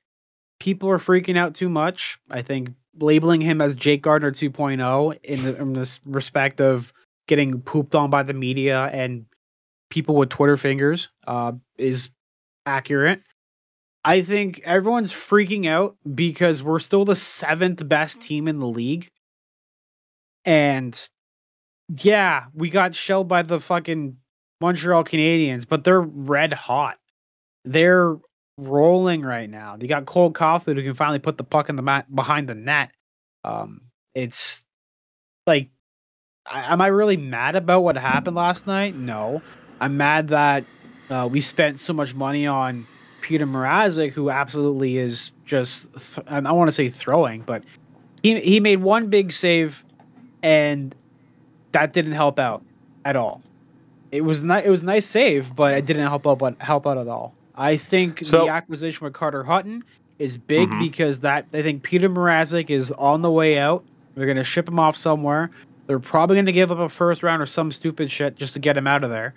[0.60, 2.18] people are freaking out too much.
[2.30, 6.92] I think labeling him as Jake Gardiner 2.0 in the in this respect of
[7.26, 9.26] getting pooped on by the media and
[9.90, 12.10] people with Twitter fingers uh, is
[12.66, 13.22] accurate.
[14.04, 19.10] I think everyone's freaking out because we're still the seventh best team in the league.
[20.44, 21.08] And
[21.88, 24.18] yeah, we got shelled by the fucking
[24.60, 26.98] Montreal Canadiens, but they're red hot.
[27.64, 28.16] They're
[28.58, 29.76] rolling right now.
[29.76, 32.54] They got Cole Caufield who can finally put the puck in the mat behind the
[32.54, 32.90] net.
[33.42, 33.82] Um,
[34.14, 34.64] it's
[35.46, 35.70] like,
[36.46, 38.94] I, am I really mad about what happened last night?
[38.94, 39.42] No,
[39.80, 40.64] I'm mad that
[41.10, 42.86] uh, we spent so much money on
[43.20, 47.64] Peter Mrazek, who absolutely is just th- I want to say throwing, but
[48.22, 49.84] he he made one big save,
[50.42, 50.94] and
[51.72, 52.62] that didn't help out
[53.04, 53.42] at all.
[54.12, 56.98] It was not it was nice save, but it didn't help out but help out
[56.98, 57.34] at all.
[57.56, 59.84] I think So- the acquisition with Carter Hutton
[60.18, 60.78] is big Mhm.
[60.78, 63.84] because that I think Peter Mrazek is on the way out.
[64.14, 65.50] They're gonna ship him off somewhere.
[65.86, 68.76] They're probably gonna give up a first round or some stupid shit just to get
[68.76, 69.34] him out of there.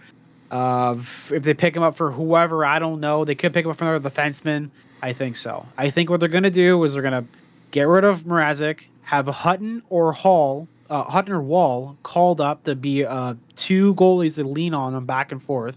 [0.50, 3.26] Uh, if they pick him up for whoever, I don't know.
[3.26, 4.70] They could pick him up for another defenseman.
[5.04, 5.66] I think so.
[5.78, 7.26] I think what they're gonna do is they're gonna
[7.72, 12.76] get rid of Mrazek, have Hutton or Hall, uh, Hutton or Woll called up to
[12.76, 15.76] be uh, two goalies to lean on them back and forth,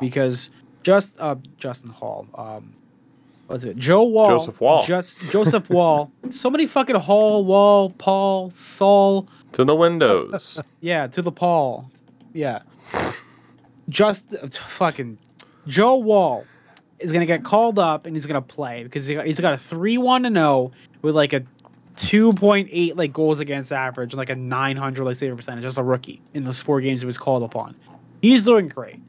[0.00, 0.48] because
[0.88, 2.72] just uh, Justin Holl, um,
[3.46, 3.76] was it?
[3.76, 4.82] Joe Woll, Joseph Woll.
[4.84, 6.10] just Joseph Woll.
[6.30, 9.28] So many fucking Hall, Wall, Paul, Saul.
[9.52, 10.58] To the windows.
[10.80, 11.90] Yeah, to the Paul.
[12.32, 12.60] Yeah.
[13.90, 15.18] Just uh, fucking
[15.66, 16.44] Joe Woll
[16.98, 19.98] is gonna get called up and he's gonna play because he, he's got a three
[19.98, 20.70] one to zero
[21.02, 21.42] with like a
[21.96, 25.64] two point eight like goals against average and like a nine hundred like save percentage
[25.66, 27.74] as a rookie in those four games he was called upon.
[28.22, 29.00] He's doing great.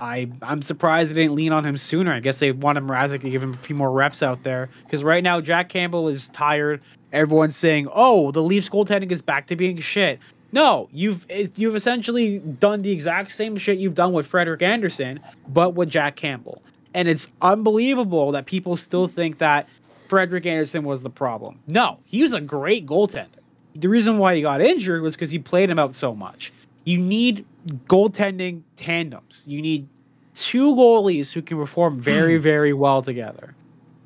[0.00, 2.12] I I'm surprised they didn't lean on him sooner.
[2.12, 5.04] I guess they wanted Mrazek to give him a few more reps out there because
[5.04, 6.82] right now Jack Campbell is tired.
[7.12, 10.18] Everyone's saying, "Oh, the Leafs goaltending is back to being shit."
[10.52, 15.74] No, you've you've essentially done the exact same shit you've done with Frederik Andersen, but
[15.74, 16.62] with Jack Campbell.
[16.92, 19.68] And it's unbelievable that people still think that
[20.08, 21.60] Frederik Andersen was the problem.
[21.68, 23.28] No, he was a great goaltender.
[23.76, 26.52] The reason why he got injured was because he played him out so much.
[26.84, 27.44] You need
[27.86, 29.44] goaltending tandems.
[29.46, 29.88] You need
[30.34, 32.42] two goalies who can perform very, hmm.
[32.42, 33.54] very well together.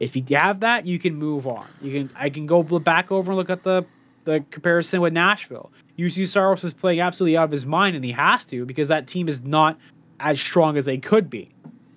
[0.00, 1.66] If you have that, you can move on.
[1.80, 3.84] You can I can go back over and look at the
[4.24, 5.70] the comparison with Nashville.
[5.98, 9.06] Juuse Saros is playing absolutely out of his mind, and he has to because that
[9.06, 9.78] team is not
[10.18, 11.50] as strong as they could be.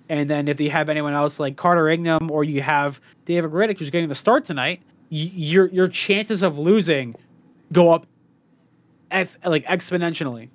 [0.08, 3.78] And then if they have anyone else like Carter Ingram or you have David Rittich
[3.78, 4.80] who's getting the start tonight,
[5.10, 7.14] y- your your chances of losing
[7.72, 8.06] go up
[9.10, 10.48] as like exponentially.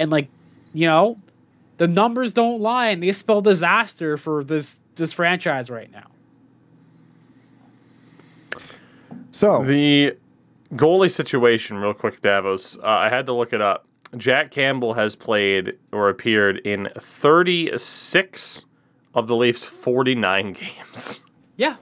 [0.00, 0.28] And like,
[0.72, 1.18] you know,
[1.76, 6.08] the numbers don't lie and they spell disaster for this this franchise right now.
[9.30, 10.16] So The
[10.74, 12.78] goalie situation, real quick, Davos.
[12.78, 13.86] Uh, I had to look it up.
[14.16, 18.66] Jack Campbell has played or appeared in 36
[19.14, 21.20] of the Leafs' 49 games.
[21.56, 21.76] Yeah.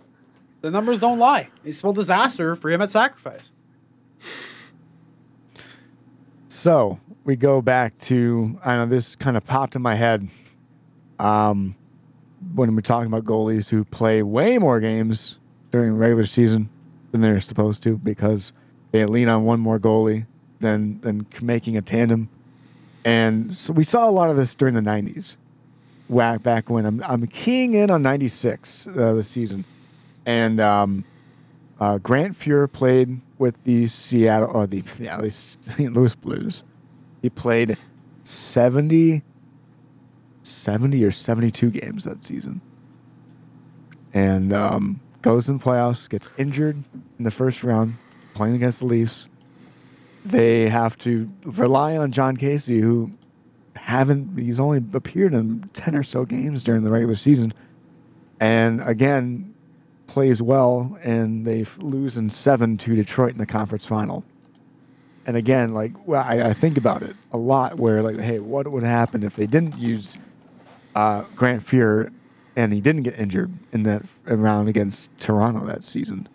[0.61, 1.49] The numbers don't lie.
[1.63, 3.51] They spell disaster for him at sacrifice.
[6.49, 10.29] So we go back to I know this kind of popped in my head.
[11.19, 11.77] Um,
[12.55, 15.39] when we're talking about goalies who play way more games
[15.73, 16.71] during regular season
[17.13, 18.53] than they're supposed to because
[18.93, 20.25] they lean on one more goalie
[20.61, 22.29] than than making a tandem,
[23.05, 25.37] and so we saw a lot of this during the '90s.
[26.09, 29.65] Whack back when I'm I'm keying in on '96 uh, this season,
[30.25, 31.05] and um,
[31.79, 35.93] uh, Grant Fuhr played with the Seattle or the yeah, St.
[35.93, 36.65] Louis Blues.
[37.23, 37.77] He played
[38.25, 39.23] 70,
[40.43, 42.61] 70 or 72 games that season.
[44.15, 46.77] And um, goes in the playoffs, gets injured
[47.19, 47.95] in the first round,
[48.35, 49.29] playing against the Leafs.
[50.25, 53.11] They have to rely on Jon Casey, who
[53.75, 57.53] haven't he's only appeared in 10 or so games during the regular season.
[58.41, 59.55] And again,
[60.09, 64.25] plays well, and they lose in seven to Detroit in the conference final.
[65.27, 68.67] And again, like well, I, I think about it a lot, where like, hey, what
[68.67, 70.19] would happen if they didn't use
[70.97, 72.13] uh, Grant Fuhr
[72.57, 76.29] and he didn't get injured in that round against Toronto that season?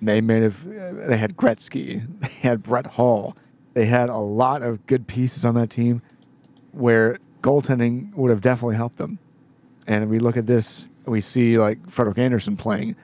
[0.00, 0.64] They may have.
[0.64, 3.36] They had Gretzky, they had Brett Hull,
[3.74, 6.00] they had a lot of good pieces on that team,
[6.72, 9.18] where goaltending would have definitely helped them.
[9.86, 12.96] And we look at this, we see like Frederik Andersen playing.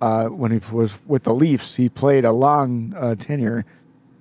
[0.00, 3.64] Uh, when he was with the Leafs, he played a long uh, tenure,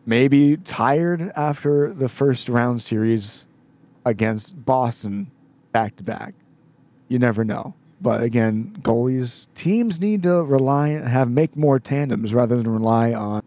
[0.06, 3.46] maybe tired after the first round series
[4.06, 5.30] against Boston
[5.74, 6.34] back to back.
[7.10, 7.74] You never know.
[8.02, 13.42] But again, goalies, teams need to rely, have make more tandems rather than rely on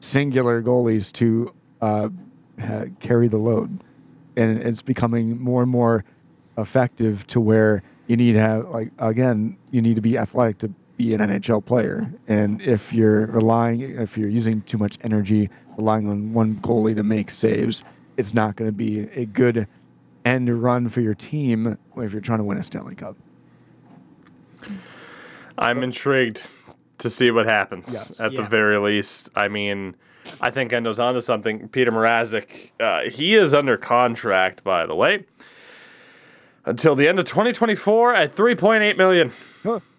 [0.00, 2.08] singular goalies to uh,
[2.60, 3.82] ha- carry the load.
[4.36, 6.04] And it's becoming more and more
[6.58, 10.68] effective to where you need to have like again you need to be athletic to
[10.96, 15.48] be an NHL player and if you're relying if you're using too much energy
[15.78, 17.82] relying on one goalie to make saves
[18.16, 19.66] it's not going to be a good
[20.24, 23.16] end run for your team if you're trying to win a Stanley Cup.
[25.58, 26.46] I'm intrigued
[26.98, 28.20] to see what happens Yes.
[28.20, 29.30] at the very least.
[29.34, 29.96] I mean,
[30.40, 31.68] I think Endo's onto something.
[31.68, 35.24] Peter Mrazek, uh, he is under contract, by the way,
[36.64, 39.32] until the end of 2024 at 3.8 million.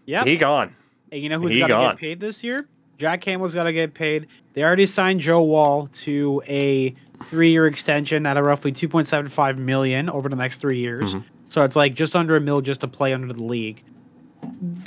[0.05, 0.23] Yeah.
[0.25, 0.75] He gone.
[1.11, 2.67] And you know who's He got to get paid this year?
[2.97, 4.27] Jack Campbell's got to get paid.
[4.53, 6.91] They already signed Joe Woll to a
[7.25, 11.15] three-year extension at a roughly 2.75 million over the next three years.
[11.15, 11.27] Mm-hmm.
[11.45, 13.83] So it's like just under a mil just to play under the league.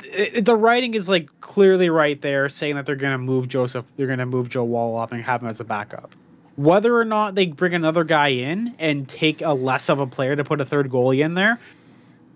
[0.03, 3.85] Th- The writing is like clearly right there, saying that they're going to move Joseph,
[3.97, 6.15] they're going to move Joe Woll up and have him as a backup.
[6.57, 10.35] Whether or not they bring another guy in and take a less of a player
[10.37, 11.59] to put a third goalie in there,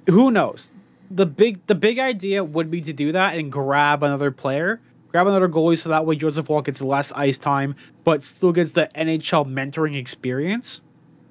[0.06, 0.70] who knows?
[1.10, 5.26] The big the big idea would be to do that and grab another player, grab
[5.26, 7.74] another goalie, so that way Joseph Woll gets less ice time,
[8.04, 10.80] but still gets the NHL mentoring experience.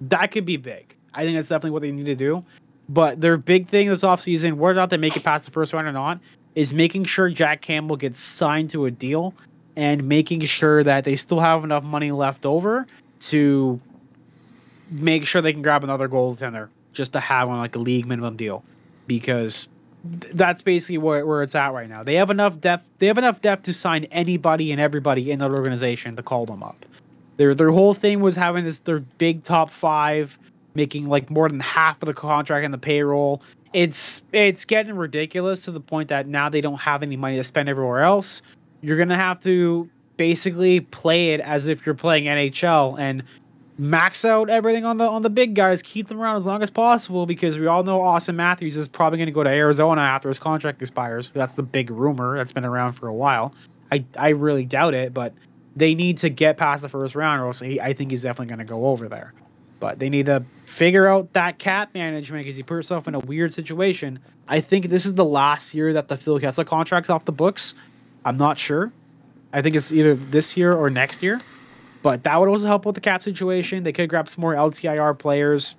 [0.02, 0.96] That could be big.
[1.14, 2.44] I think that's definitely what they need to do.
[2.90, 5.74] But their big thing this offseason, whether or not they make it past the first
[5.74, 6.20] round or not,
[6.56, 9.36] is making sure Jack Campbell gets signed to a deal
[9.80, 12.86] and making sure that they still have enough money left over
[13.18, 13.80] to
[14.92, 18.36] make sure they can grab another goaltender just to have on like a league minimum
[18.36, 18.62] deal
[19.08, 19.70] because
[20.20, 22.04] th- that's basically where, where it's at right now.
[22.04, 22.84] They have enough depth.
[23.00, 26.62] They have enough depth to sign anybody and everybody in that organization to call them
[26.62, 26.86] up.
[27.38, 30.38] Their their whole thing was having this their big top five
[30.76, 33.42] making like more than half of the contract and the payroll.
[33.72, 37.46] It's it's getting ridiculous to the point that now they don't have any money to
[37.46, 38.42] spend everywhere else.
[38.82, 43.24] You're gonna have to basically play it as if you're playing NHL and
[43.80, 46.70] max out everything on the on the big guys, keep them around as long as
[46.70, 50.28] possible because we all know Auston Matthews is probably going to go to Arizona after
[50.28, 51.32] his contract expires.
[51.34, 53.54] That's the big rumor that's been around for a while.
[53.92, 55.34] I I really doubt it, but
[55.76, 58.48] they need to get past the first round, or else he, I think he's definitely
[58.48, 59.34] going to go over there.
[59.80, 63.20] But they need to figure out that cap management because he put himself in a
[63.20, 64.20] weird situation.
[64.50, 67.74] I think this is the last year that the Phil Kessel contract's off the books.
[68.26, 68.92] I'm not sure.
[69.52, 71.40] I think it's either this year or next year.
[72.02, 73.84] But that would also help with the cap situation.
[73.84, 75.76] They could grab some more LTIR players,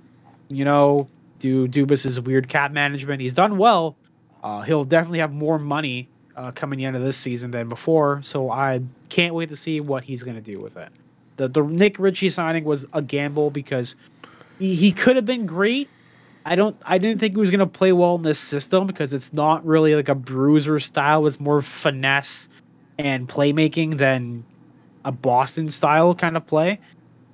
[0.48, 1.08] you know,
[1.38, 3.22] do Dubas's weird cap management.
[3.22, 3.96] He's done well.
[4.42, 8.20] Uh, he'll definitely have more money uh, coming the end of this season than before.
[8.22, 10.90] So I can't wait to see what he's going to do with it.
[11.36, 13.94] The the Nick Ritchie signing was a gamble because
[14.58, 15.88] he, he could have been great.
[16.44, 16.76] I don't.
[16.84, 19.64] I didn't think he was going to play well in this system because it's not
[19.64, 21.26] really like a bruiser style.
[21.26, 22.48] It's more finesse
[22.98, 24.44] and playmaking than
[25.04, 26.80] a Boston style kind of play.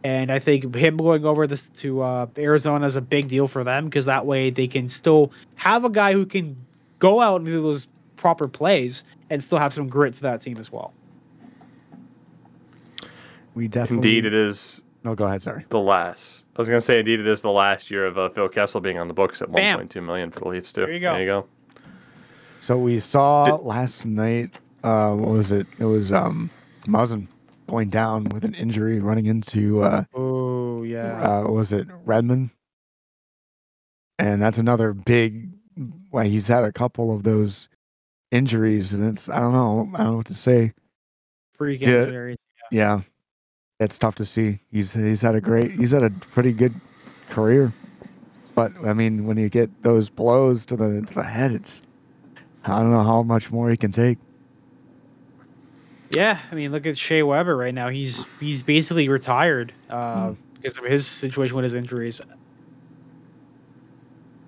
[0.05, 3.65] And I think him going over this to uh, Arizona is a big deal for
[3.65, 6.57] them because that way they can still have a guy who can
[6.99, 10.59] go out and do those proper plays and still have some grit to that team
[10.59, 10.93] as well.
[13.55, 13.97] We definitely.
[13.97, 15.43] Indeed, it is No, go ahead.
[15.43, 15.65] Sorry.
[15.69, 16.49] the last.
[16.57, 18.81] I was going to say, indeed, it is the last year of uh, Phil Kessel
[18.81, 19.79] being on the books at Bam.
[19.81, 20.81] 1.2 million for the Leafs too.
[20.83, 21.13] There you go.
[21.13, 21.47] There you go.
[22.61, 24.59] So we saw Did- last night.
[24.83, 25.67] Uh, what was it?
[25.79, 26.51] It was um,
[26.87, 27.27] Muzzin
[27.69, 31.41] going down with an injury, running into uh, Oh yeah.
[31.41, 32.51] uh, was it Redmond?
[34.19, 35.51] And that's another big.
[36.11, 37.69] Well, he's had a couple of those
[38.33, 39.91] injuries, and it's I don't know.
[39.95, 40.73] I don't know what to say.
[41.55, 42.35] Freak yeah.
[42.71, 43.01] Yeah,
[43.81, 44.61] it's tough to see.
[44.73, 45.73] He's he's had a great.
[45.73, 46.73] He's had a pretty good
[47.29, 47.73] career,
[48.55, 51.83] but I mean, when you get those blows to the to the head, it's
[52.65, 54.19] I don't know how much more he can take.
[56.11, 57.89] Yeah, I mean, look at Shea Weber right now.
[57.89, 62.21] He's he's basically retired uh, because of his situation with his injuries.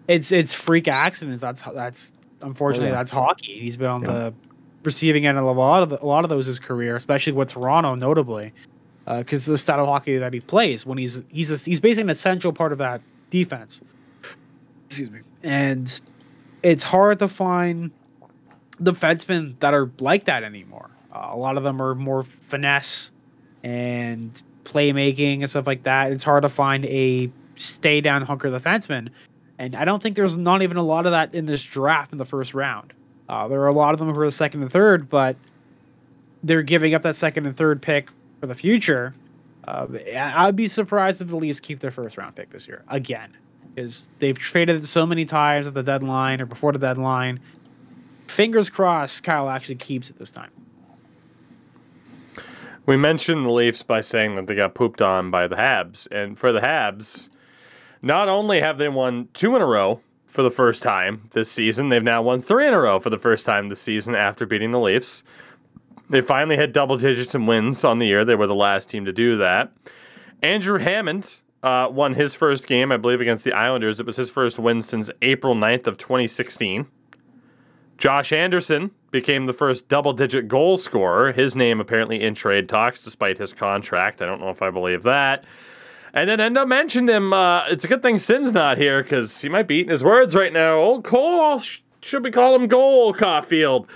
[0.06, 1.42] It's it's freak accidents.
[1.42, 2.94] That's that's unfortunately yeah.
[2.94, 3.58] that's hockey.
[3.60, 4.12] He's been on Yeah.
[4.12, 4.34] the
[4.84, 7.50] receiving end of a lot of the, a lot of those his career, especially with
[7.50, 8.52] Toronto, notably,
[9.16, 12.10] because the style of hockey that he plays when he's he's a, he's basically an
[12.10, 13.80] essential part of that defense.
[14.86, 15.20] Excuse me.
[15.42, 16.00] And
[16.62, 17.90] it's hard to find
[18.80, 20.90] defensemen that are like that anymore.
[21.12, 23.10] Uh, a lot of them are more finesse
[23.62, 26.12] and playmaking and stuff like that.
[26.12, 29.08] It's hard to find a stay down hunker defenseman.
[29.58, 32.18] And I don't think there's not even a lot of that in this draft in
[32.18, 32.92] the first round.
[33.28, 35.36] Uh, there are a lot of them who are the second and third, but
[36.42, 38.10] they're giving up that second and third pick
[38.40, 39.14] for the future.
[39.66, 39.86] Uh,
[40.16, 43.36] I'd be surprised if the Leafs keep their first round pick this year again,
[43.74, 47.40] because they've traded it so many times at the deadline or before the deadline.
[48.26, 50.50] Fingers crossed, Kyle actually keeps it this time.
[52.86, 56.38] We mentioned the Leafs by saying that they got pooped on by the Habs, and
[56.38, 57.28] for the Habs,
[58.00, 61.90] not only have they won two in a row for the first time this season,
[61.90, 64.70] they've now won three in a row for the first time this season after beating
[64.70, 65.22] the Leafs.
[66.10, 68.24] They finally had double digits in wins on the year.
[68.24, 69.72] They were the last team to do that.
[70.42, 74.00] Andrew Hammond uh, won his first game, I believe, against the Islanders.
[74.00, 76.86] It was his first win since April 9th of 2016.
[77.98, 81.32] Josh Anderson became the first double-digit goal scorer.
[81.32, 84.22] His name apparently in trade talks, despite his contract.
[84.22, 85.44] I don't know if I believe that.
[86.14, 87.32] And then Endo mentioned him.
[87.32, 90.34] Uh, it's a good thing Sin's not here because he might be eating his words
[90.34, 90.78] right now.
[90.78, 91.60] Old Cole,
[92.00, 93.88] should we call him Goal Caufield?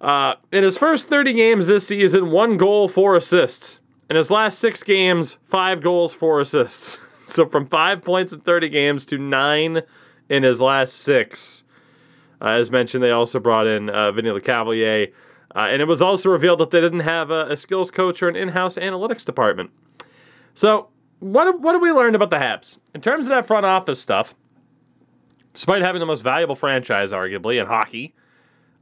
[0.00, 3.80] Uh, in his first 30 games this season, one goal, four assists.
[4.08, 6.98] In his last six games, five goals, four assists.
[7.26, 9.82] so from five points in 30 games to nine
[10.28, 11.64] in his last six.
[12.40, 15.12] Uh, as mentioned, they also brought in uh, Vinny Lecavalier.
[15.54, 18.28] Uh, and it was also revealed that they didn't have a, a skills coach or
[18.28, 19.70] an in house analytics department.
[20.54, 22.78] So, what, what have we learned about the Habs?
[22.94, 24.34] In terms of that front office stuff,
[25.54, 28.14] despite having the most valuable franchise, arguably, in hockey,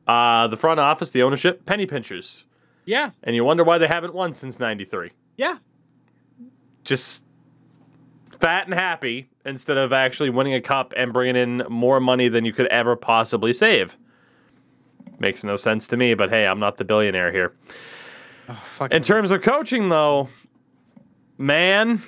[0.06, 2.44] uh, the front office, the ownership, penny pinchers.
[2.86, 5.10] Yeah, And you wonder why they haven't won since 93.
[5.36, 5.58] yeah.
[6.84, 7.24] Just
[8.38, 12.44] fat and happy instead of actually winning a cup and bringing in more money than
[12.44, 13.96] you could ever possibly save.
[15.18, 17.54] Makes no sense to me, but hey, I'm not the billionaire here.
[18.50, 18.86] Oh.
[18.90, 20.28] In terms of coaching, though,
[21.38, 22.02] man,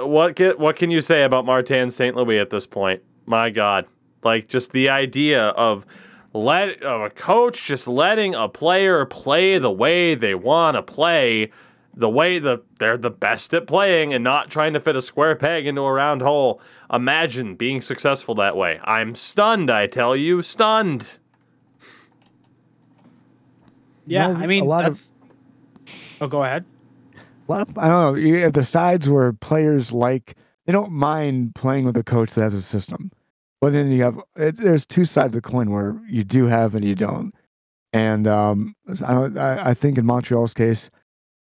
[0.00, 2.16] uh, what can, what can you say about Martin St.
[2.16, 3.02] Louis at this point?
[3.26, 3.86] My God,
[4.24, 5.86] like just the idea of
[6.34, 11.50] let of a coach just letting a player play the way they want to play,
[11.94, 15.36] the way that they're the best at playing, and not trying to fit a square
[15.36, 16.60] peg into a round hole.
[16.92, 18.80] Imagine being successful that way.
[18.84, 21.18] I'm stunned, I tell you, stunned.
[24.06, 25.12] yeah, Well, I mean, a lot of- that's.
[26.20, 26.64] Oh, go ahead.
[27.48, 28.14] A lot of, I don't know.
[28.20, 30.34] You have the sides where players like
[30.66, 33.10] they don't mind playing with a coach that has a system,
[33.64, 36.74] but then you have it, there's two sides of the coin where you do have
[36.74, 37.34] and you don't.
[37.94, 40.90] And um, I, I think in Montreal's case,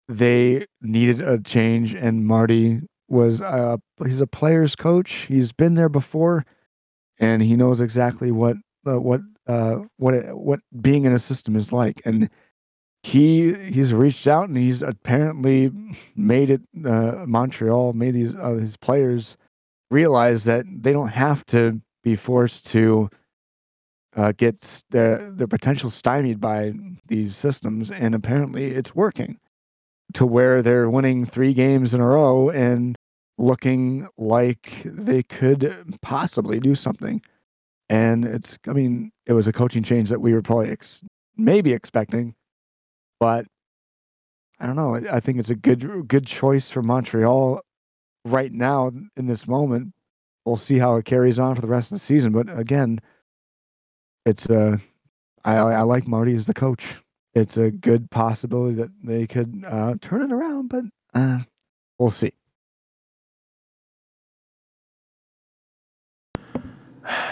[0.08, 5.26] they needed a change, and Marty was uh he's a player's coach.
[5.30, 6.46] He's been there before,
[7.18, 11.74] and he knows exactly what uh, what uh what what being in a system is
[11.74, 12.30] like, and
[13.02, 15.72] he he's reached out and he's apparently
[16.16, 19.38] made it uh, Montreal made these uh, his players
[19.90, 23.10] realize that they don't have to be forced to
[24.16, 26.74] uh, get s- their their potential stymied by
[27.08, 29.38] these systems and apparently it's working
[30.14, 32.96] to where they're winning three games in a row and
[33.38, 37.22] looking like they could possibly do something
[37.90, 41.04] and it's i mean it was a coaching change that we were probably ex-
[41.38, 42.36] maybe expecting
[43.20, 43.46] but
[44.60, 44.96] I don't know.
[45.12, 47.62] I think it's a good good choice for Montreal
[48.26, 49.92] right now in this moment.
[50.46, 52.32] We'll see how it carries on for the rest of the season.
[52.34, 53.00] But again,
[54.26, 54.78] it's uh,
[55.46, 56.84] I I like Marty as the coach.
[57.34, 61.40] It's a good possibility that they could uh, turn it around, but uh,
[61.98, 62.34] we'll see.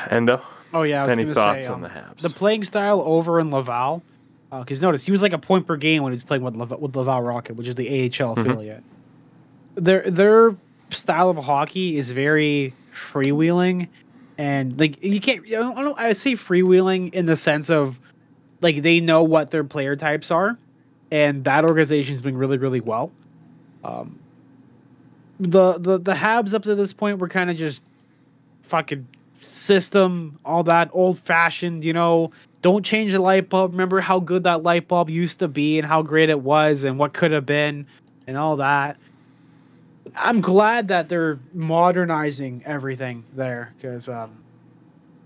[0.09, 0.41] Endo,
[0.73, 2.21] Oh yeah, I was any thoughts say, on um, the Habs?
[2.21, 4.03] the playing style over in Laval.
[4.51, 6.79] Because notice he was like a point per game when he was playing with Laval,
[6.79, 8.39] with Laval Rocket, which is the AHL Mm-hmm.
[8.39, 8.83] affiliate.
[9.75, 10.55] Their their
[10.89, 13.87] style of hockey is very freewheeling,
[14.37, 15.43] and like you can't.
[15.51, 17.99] I I say freewheeling in the sense of
[18.61, 20.57] like they know what their player types are,
[21.11, 23.11] and that organization is doing really really well.
[23.83, 24.19] Um,
[25.39, 27.81] the the the Habs up to this point were kind of just
[28.63, 29.07] fucking
[29.41, 32.31] system, all that old fashioned, you know,
[32.61, 33.71] don't change the light bulb.
[33.71, 36.99] Remember how good that light bulb used to be and how great it was and
[36.99, 37.85] what could have been
[38.27, 38.97] and all that.
[40.15, 44.43] I'm glad that they're modernizing everything there because, um,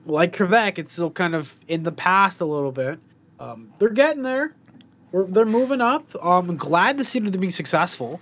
[0.06, 3.00] like Quebec, it's still kind of in the past a little bit.
[3.40, 4.54] Um, they're getting there.
[5.12, 6.06] We're, they're moving up.
[6.22, 8.20] I'm glad to see them being successful.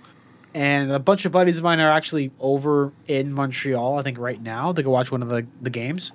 [0.54, 4.40] And a bunch of buddies of mine are actually over in Montreal, I think, right
[4.40, 6.12] now to go watch one of the, the games.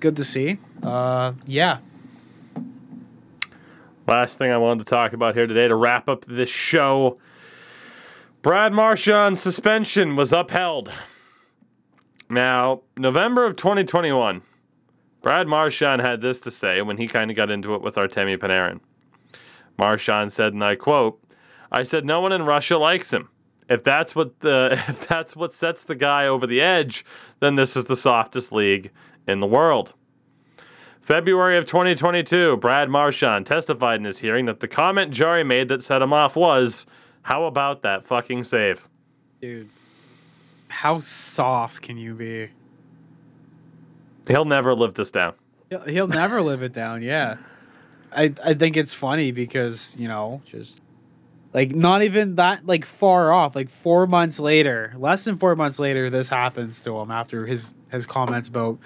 [0.00, 0.58] Good to see.
[0.82, 1.78] Uh, yeah.
[4.06, 7.16] Last thing I wanted to talk about here today to wrap up this show
[8.44, 10.92] Brad Marchand's suspension was upheld.
[12.28, 14.42] Now, November of 2021,
[15.22, 18.36] Brad Marchand had this to say when he kind of got into it with Artemi
[18.36, 18.80] Panarin.
[19.78, 21.18] Marchand said, and I quote,
[21.72, 23.30] I said no one in Russia likes him.
[23.70, 27.02] If that's what the if that's what sets the guy over the edge,
[27.40, 28.90] then this is the softest league
[29.26, 29.94] in the world.
[31.00, 35.82] February of 2022, Brad Marchand testified in his hearing that the comment Jarry made that
[35.82, 36.84] set him off was,
[37.24, 38.88] "How about that fucking save?"
[39.40, 39.68] Dude.
[40.68, 42.50] How soft can you be?
[44.28, 45.34] He'll never live this down.
[45.70, 47.36] He'll, he'll never live it down, yeah.
[48.16, 50.80] I, I think it's funny because, you know, just
[51.54, 53.56] Like not even that like far off.
[53.56, 57.74] Like four months later, less than four months later, this happens to him after his
[57.90, 58.78] his comments about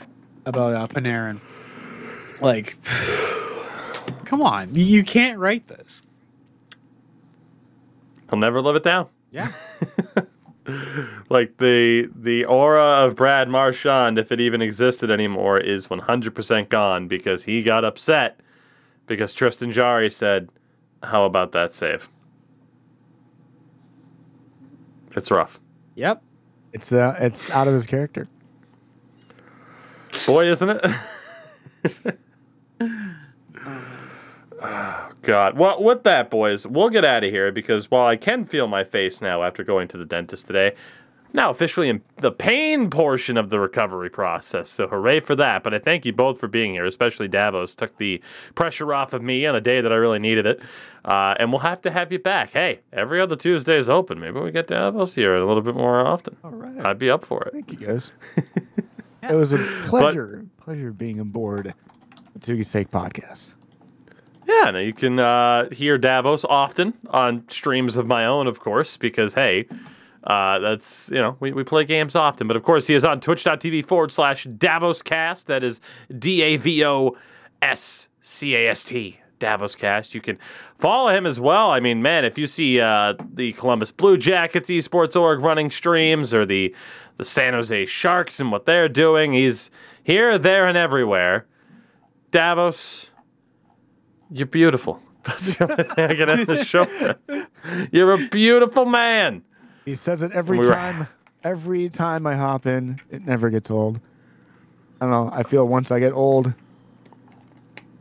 [0.47, 1.41] about uh, Panarin.
[2.41, 2.77] Like,
[4.27, 6.03] come on, you, you can't write this.
[8.31, 9.09] He'll never live it down.
[9.31, 9.51] Yeah.
[11.31, 17.09] Like the the aura of Brad Marchand, if it even existed anymore, is 100% gone
[17.09, 18.39] because he got upset
[19.07, 20.51] because Tristan Jarry said,
[21.03, 22.11] "How about that save?"
[25.17, 25.59] It's rough.
[25.95, 26.23] yep.
[26.75, 28.29] It's uh, it's out of his character.
[30.27, 30.85] Boy, isn't it?
[32.81, 33.98] oh,
[34.61, 35.59] God.
[35.59, 38.85] Well, with that, boys, we'll get out of here because while I can feel my
[38.85, 43.37] face now after going to the dentist today, I'm now officially in the pain portion
[43.37, 44.71] of the recovery process.
[44.71, 45.63] So hooray for that.
[45.63, 47.75] But I thank you both for being here, especially Davos.
[47.75, 48.23] Took the
[48.55, 50.61] pressure off of me on a day that I really needed it.
[51.05, 52.51] Uh, and we'll have to have you back.
[52.51, 54.19] Hey, every other Tuesday is open.
[54.19, 56.37] Maybe we get Davos here a little bit more often.
[56.43, 56.87] All right.
[56.87, 57.53] I'd be up for it.
[57.53, 58.13] Thank you guys.
[59.23, 59.59] It was a
[59.89, 61.75] pleasure, pleasure being aboard
[62.35, 63.53] the Toogie Steak podcast.
[64.49, 68.97] Yeah, now you can uh, hear Davos often on streams of my own, of course,
[68.97, 69.67] because hey,
[70.25, 72.49] uh, that's you know we, we play games often.
[72.49, 75.45] But of course, he is on Twitch.tv forward slash DavosCast.
[75.45, 75.81] That is
[76.19, 77.17] D A V O
[77.61, 79.21] S C A S T.
[79.39, 80.15] Davoscast.
[80.15, 80.37] You can
[80.79, 81.71] follow him as well.
[81.71, 86.35] I mean, man, if you see uh, the Columbus Blue Jackets esports org running streams
[86.35, 86.75] or the
[87.19, 89.71] the San Jose Sharks and what they're doing, he's
[90.03, 91.47] here, there, and everywhere.
[92.31, 93.08] Davos,
[94.31, 95.01] you're beautiful.
[95.25, 96.85] That's the only thing I can end the show
[97.29, 97.49] with.
[97.93, 99.43] You're a beautiful man.
[99.85, 101.09] He says it every We were- time.
[101.45, 104.01] Every time I hop in, it never gets old.
[105.01, 105.31] I don't know.
[105.33, 106.53] I feel once I get old,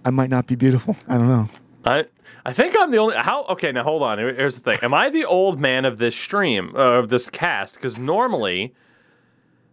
[0.04, 0.96] I might not be beautiful.
[1.08, 1.50] I don't know.
[1.86, 2.06] I
[2.46, 5.10] I think I'm the only how okay now hold on here's the thing am I
[5.10, 8.74] the old man of this stream uh, of this cast because normally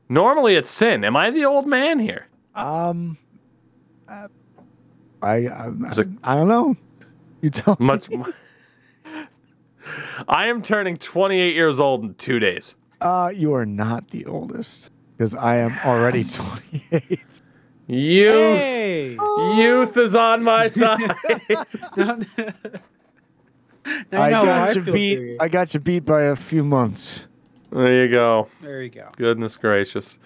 [0.09, 3.19] normally it's sin am I the old man here Um,
[4.09, 4.29] uh,
[5.25, 6.77] I I, Is it- I, I don't know.
[7.41, 7.87] You tell me.
[7.87, 8.09] much
[10.29, 14.91] I am turning 28 years old in two days Uh, you are not the oldest
[15.17, 16.71] because I am already Yes.
[16.91, 17.43] 28.
[17.87, 19.19] youth Hey.
[19.57, 21.01] youth is on my side
[21.97, 22.19] now,
[24.11, 25.17] now I know got you beat.
[25.19, 25.37] Dewey.
[25.41, 27.25] I got you beat by a few months.
[27.71, 29.11] there you go There you go.
[29.17, 30.19] goodness gracious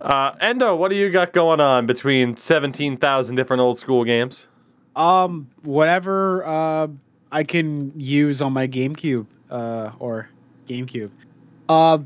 [0.00, 4.46] uh, Endo what do you got going on between 17,000 different old school games
[4.94, 6.88] Um, whatever uh,
[7.32, 10.28] I can use on my GameCube uh, or
[10.68, 11.10] GameCube.
[11.68, 11.98] Uh,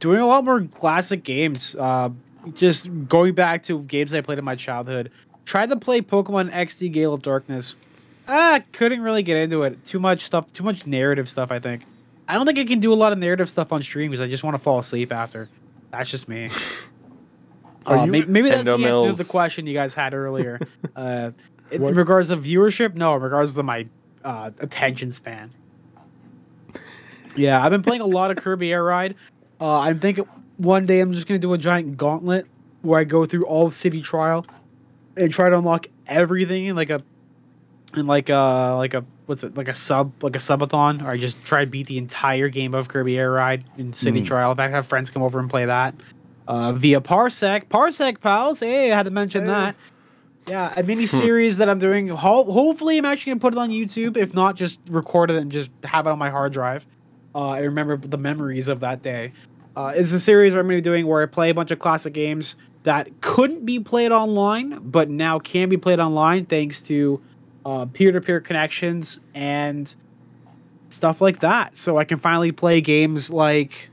[0.00, 1.74] doing a lot more classic games.
[1.78, 2.10] Uh,
[2.54, 5.10] just going back to games I played in my childhood.
[5.44, 7.74] Tried to play Pokemon XD Gale of Darkness.
[8.26, 9.84] Ah, couldn't really get into it.
[9.84, 10.52] Too much stuff.
[10.52, 11.50] Too much narrative stuff.
[11.50, 11.84] I think.
[12.26, 14.28] I don't think I can do a lot of narrative stuff on stream because I
[14.28, 15.48] just want to fall asleep after.
[15.90, 16.48] That's just me.
[17.88, 20.60] Are Uh, you may- maybe that's the answer to the question you guys had earlier.
[20.96, 21.30] uh,
[21.70, 23.16] in regards of viewership, no.
[23.16, 23.86] In regards to my
[24.24, 25.50] uh, attention span.
[27.36, 29.14] Yeah, I've been playing a lot of Kirby Air Ride.
[29.60, 30.24] Uh, I'm thinking
[30.56, 32.46] one day I'm just gonna do a giant gauntlet
[32.82, 34.44] where I go through all of City Trial
[35.16, 37.02] and try to unlock everything in like a
[37.96, 41.16] in like a like a what's it like a sub like a subathon or I
[41.16, 44.26] just try to beat the entire game of Kirby Air Ride in City Mm.
[44.26, 44.50] Trial.
[44.52, 45.94] In fact, have friends come over and play that
[46.48, 47.66] uh, via Parsec.
[47.66, 49.46] Parsec pals, hey, I had to mention Hey.
[49.50, 49.76] that.
[50.48, 52.08] Yeah, a mini series that I'm doing.
[52.08, 54.16] Ho- hopefully, I'm actually gonna put it on YouTube.
[54.16, 56.86] If not, just record it and just have it on my hard drive.
[57.34, 59.32] Uh, I remember the memories of that day.
[59.76, 61.78] Uh, it's a series where I'm gonna be doing where I play a bunch of
[61.78, 62.54] classic games
[62.84, 67.20] that couldn't be played online, but now can be played online thanks to
[67.66, 69.94] uh, peer-to-peer connections and
[70.88, 71.76] stuff like that.
[71.76, 73.90] So I can finally play games like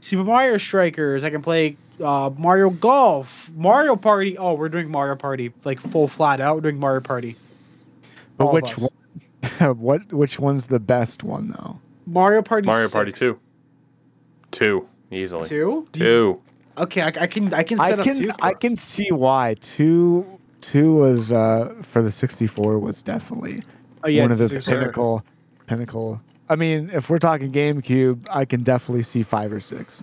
[0.00, 1.22] Super Mario Strikers.
[1.22, 4.36] I can play uh, Mario Golf, Mario Party.
[4.38, 6.56] Oh, we're doing Mario Party like full flat out.
[6.56, 7.36] We're doing Mario Party.
[8.36, 9.78] But All which one?
[9.78, 10.12] what?
[10.12, 11.78] Which one's the best one though?
[12.06, 12.66] Mario Party.
[12.66, 13.38] Mario Party 2
[14.52, 15.86] 2 easily Two.
[15.92, 16.40] Two.
[16.76, 18.30] Okay, I, I can I can I set up can two.
[18.40, 20.24] I for- can see why two
[20.60, 23.62] two was uh for the 64 was definitely
[24.04, 25.24] Oh yeah, one of the it's- it's- pinnacle
[25.66, 26.20] pinnacle.
[26.50, 30.02] I mean, if we're talking GameCube, I can definitely see five or six.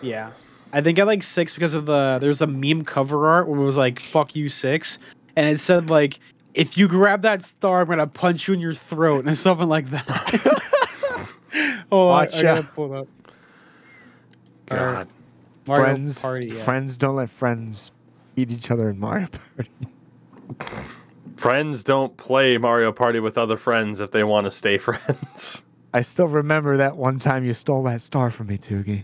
[0.00, 0.30] Yeah.
[0.72, 3.64] I think I like six because of the there's a meme cover art where it
[3.64, 4.98] was like "fuck you six,
[5.36, 6.18] and it said like
[6.54, 9.90] if you grab that star, I'm gonna punch you in your throat and something like
[9.90, 10.06] that.
[11.92, 12.42] oh, I, I Watcha.
[12.42, 13.08] gotta pull up.
[14.70, 15.08] Alright, God.
[15.66, 16.46] Mario friends, Party.
[16.48, 16.64] Yeah.
[16.64, 17.90] friends don't let friends
[18.34, 19.70] beat each other in Mario Party.
[21.36, 25.64] Friends don't play Mario Party with other friends if they want to stay friends.
[25.92, 29.02] I still remember that one time you stole that star from me, Toogie.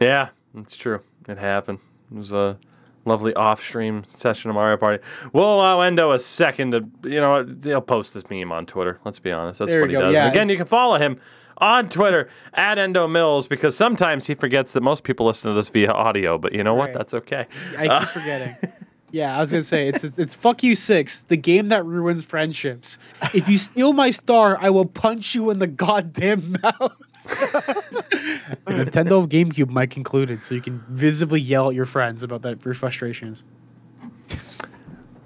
[0.00, 1.00] Yeah, it's true.
[1.28, 1.78] It happened.
[2.12, 2.58] It was a
[3.04, 5.02] lovely off-stream session of Mario Party.
[5.32, 8.98] We'll allow Endo a second to, you know, they'll post this meme on Twitter.
[9.04, 9.58] Let's be honest.
[9.58, 10.14] That's There what he go, does.
[10.14, 10.28] yeah.
[10.28, 11.20] Again, you can follow him
[11.58, 15.68] on Twitter at Endo Mills because sometimes he forgets that most people listen to this
[15.68, 16.38] via audio.
[16.38, 16.92] But you know what?
[16.92, 17.46] That's okay.
[17.76, 18.56] I keep uh, forgetting.
[19.10, 22.24] Yeah, I was gonna say it's, it's it's fuck you six, the game that ruins
[22.24, 22.98] friendships.
[23.32, 26.96] If you steal my star, I will punch you in the goddamn mouth.
[28.66, 32.74] Nintendo GameCube might concluded, so you can visibly yell at your friends about that your
[32.74, 33.42] frustrations.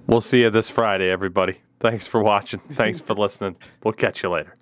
[0.07, 1.59] We'll see you this Friday, everybody.
[1.81, 2.61] Thanks for watching.
[2.61, 3.57] Thanks for listening.
[3.85, 4.58] We'll catch you later.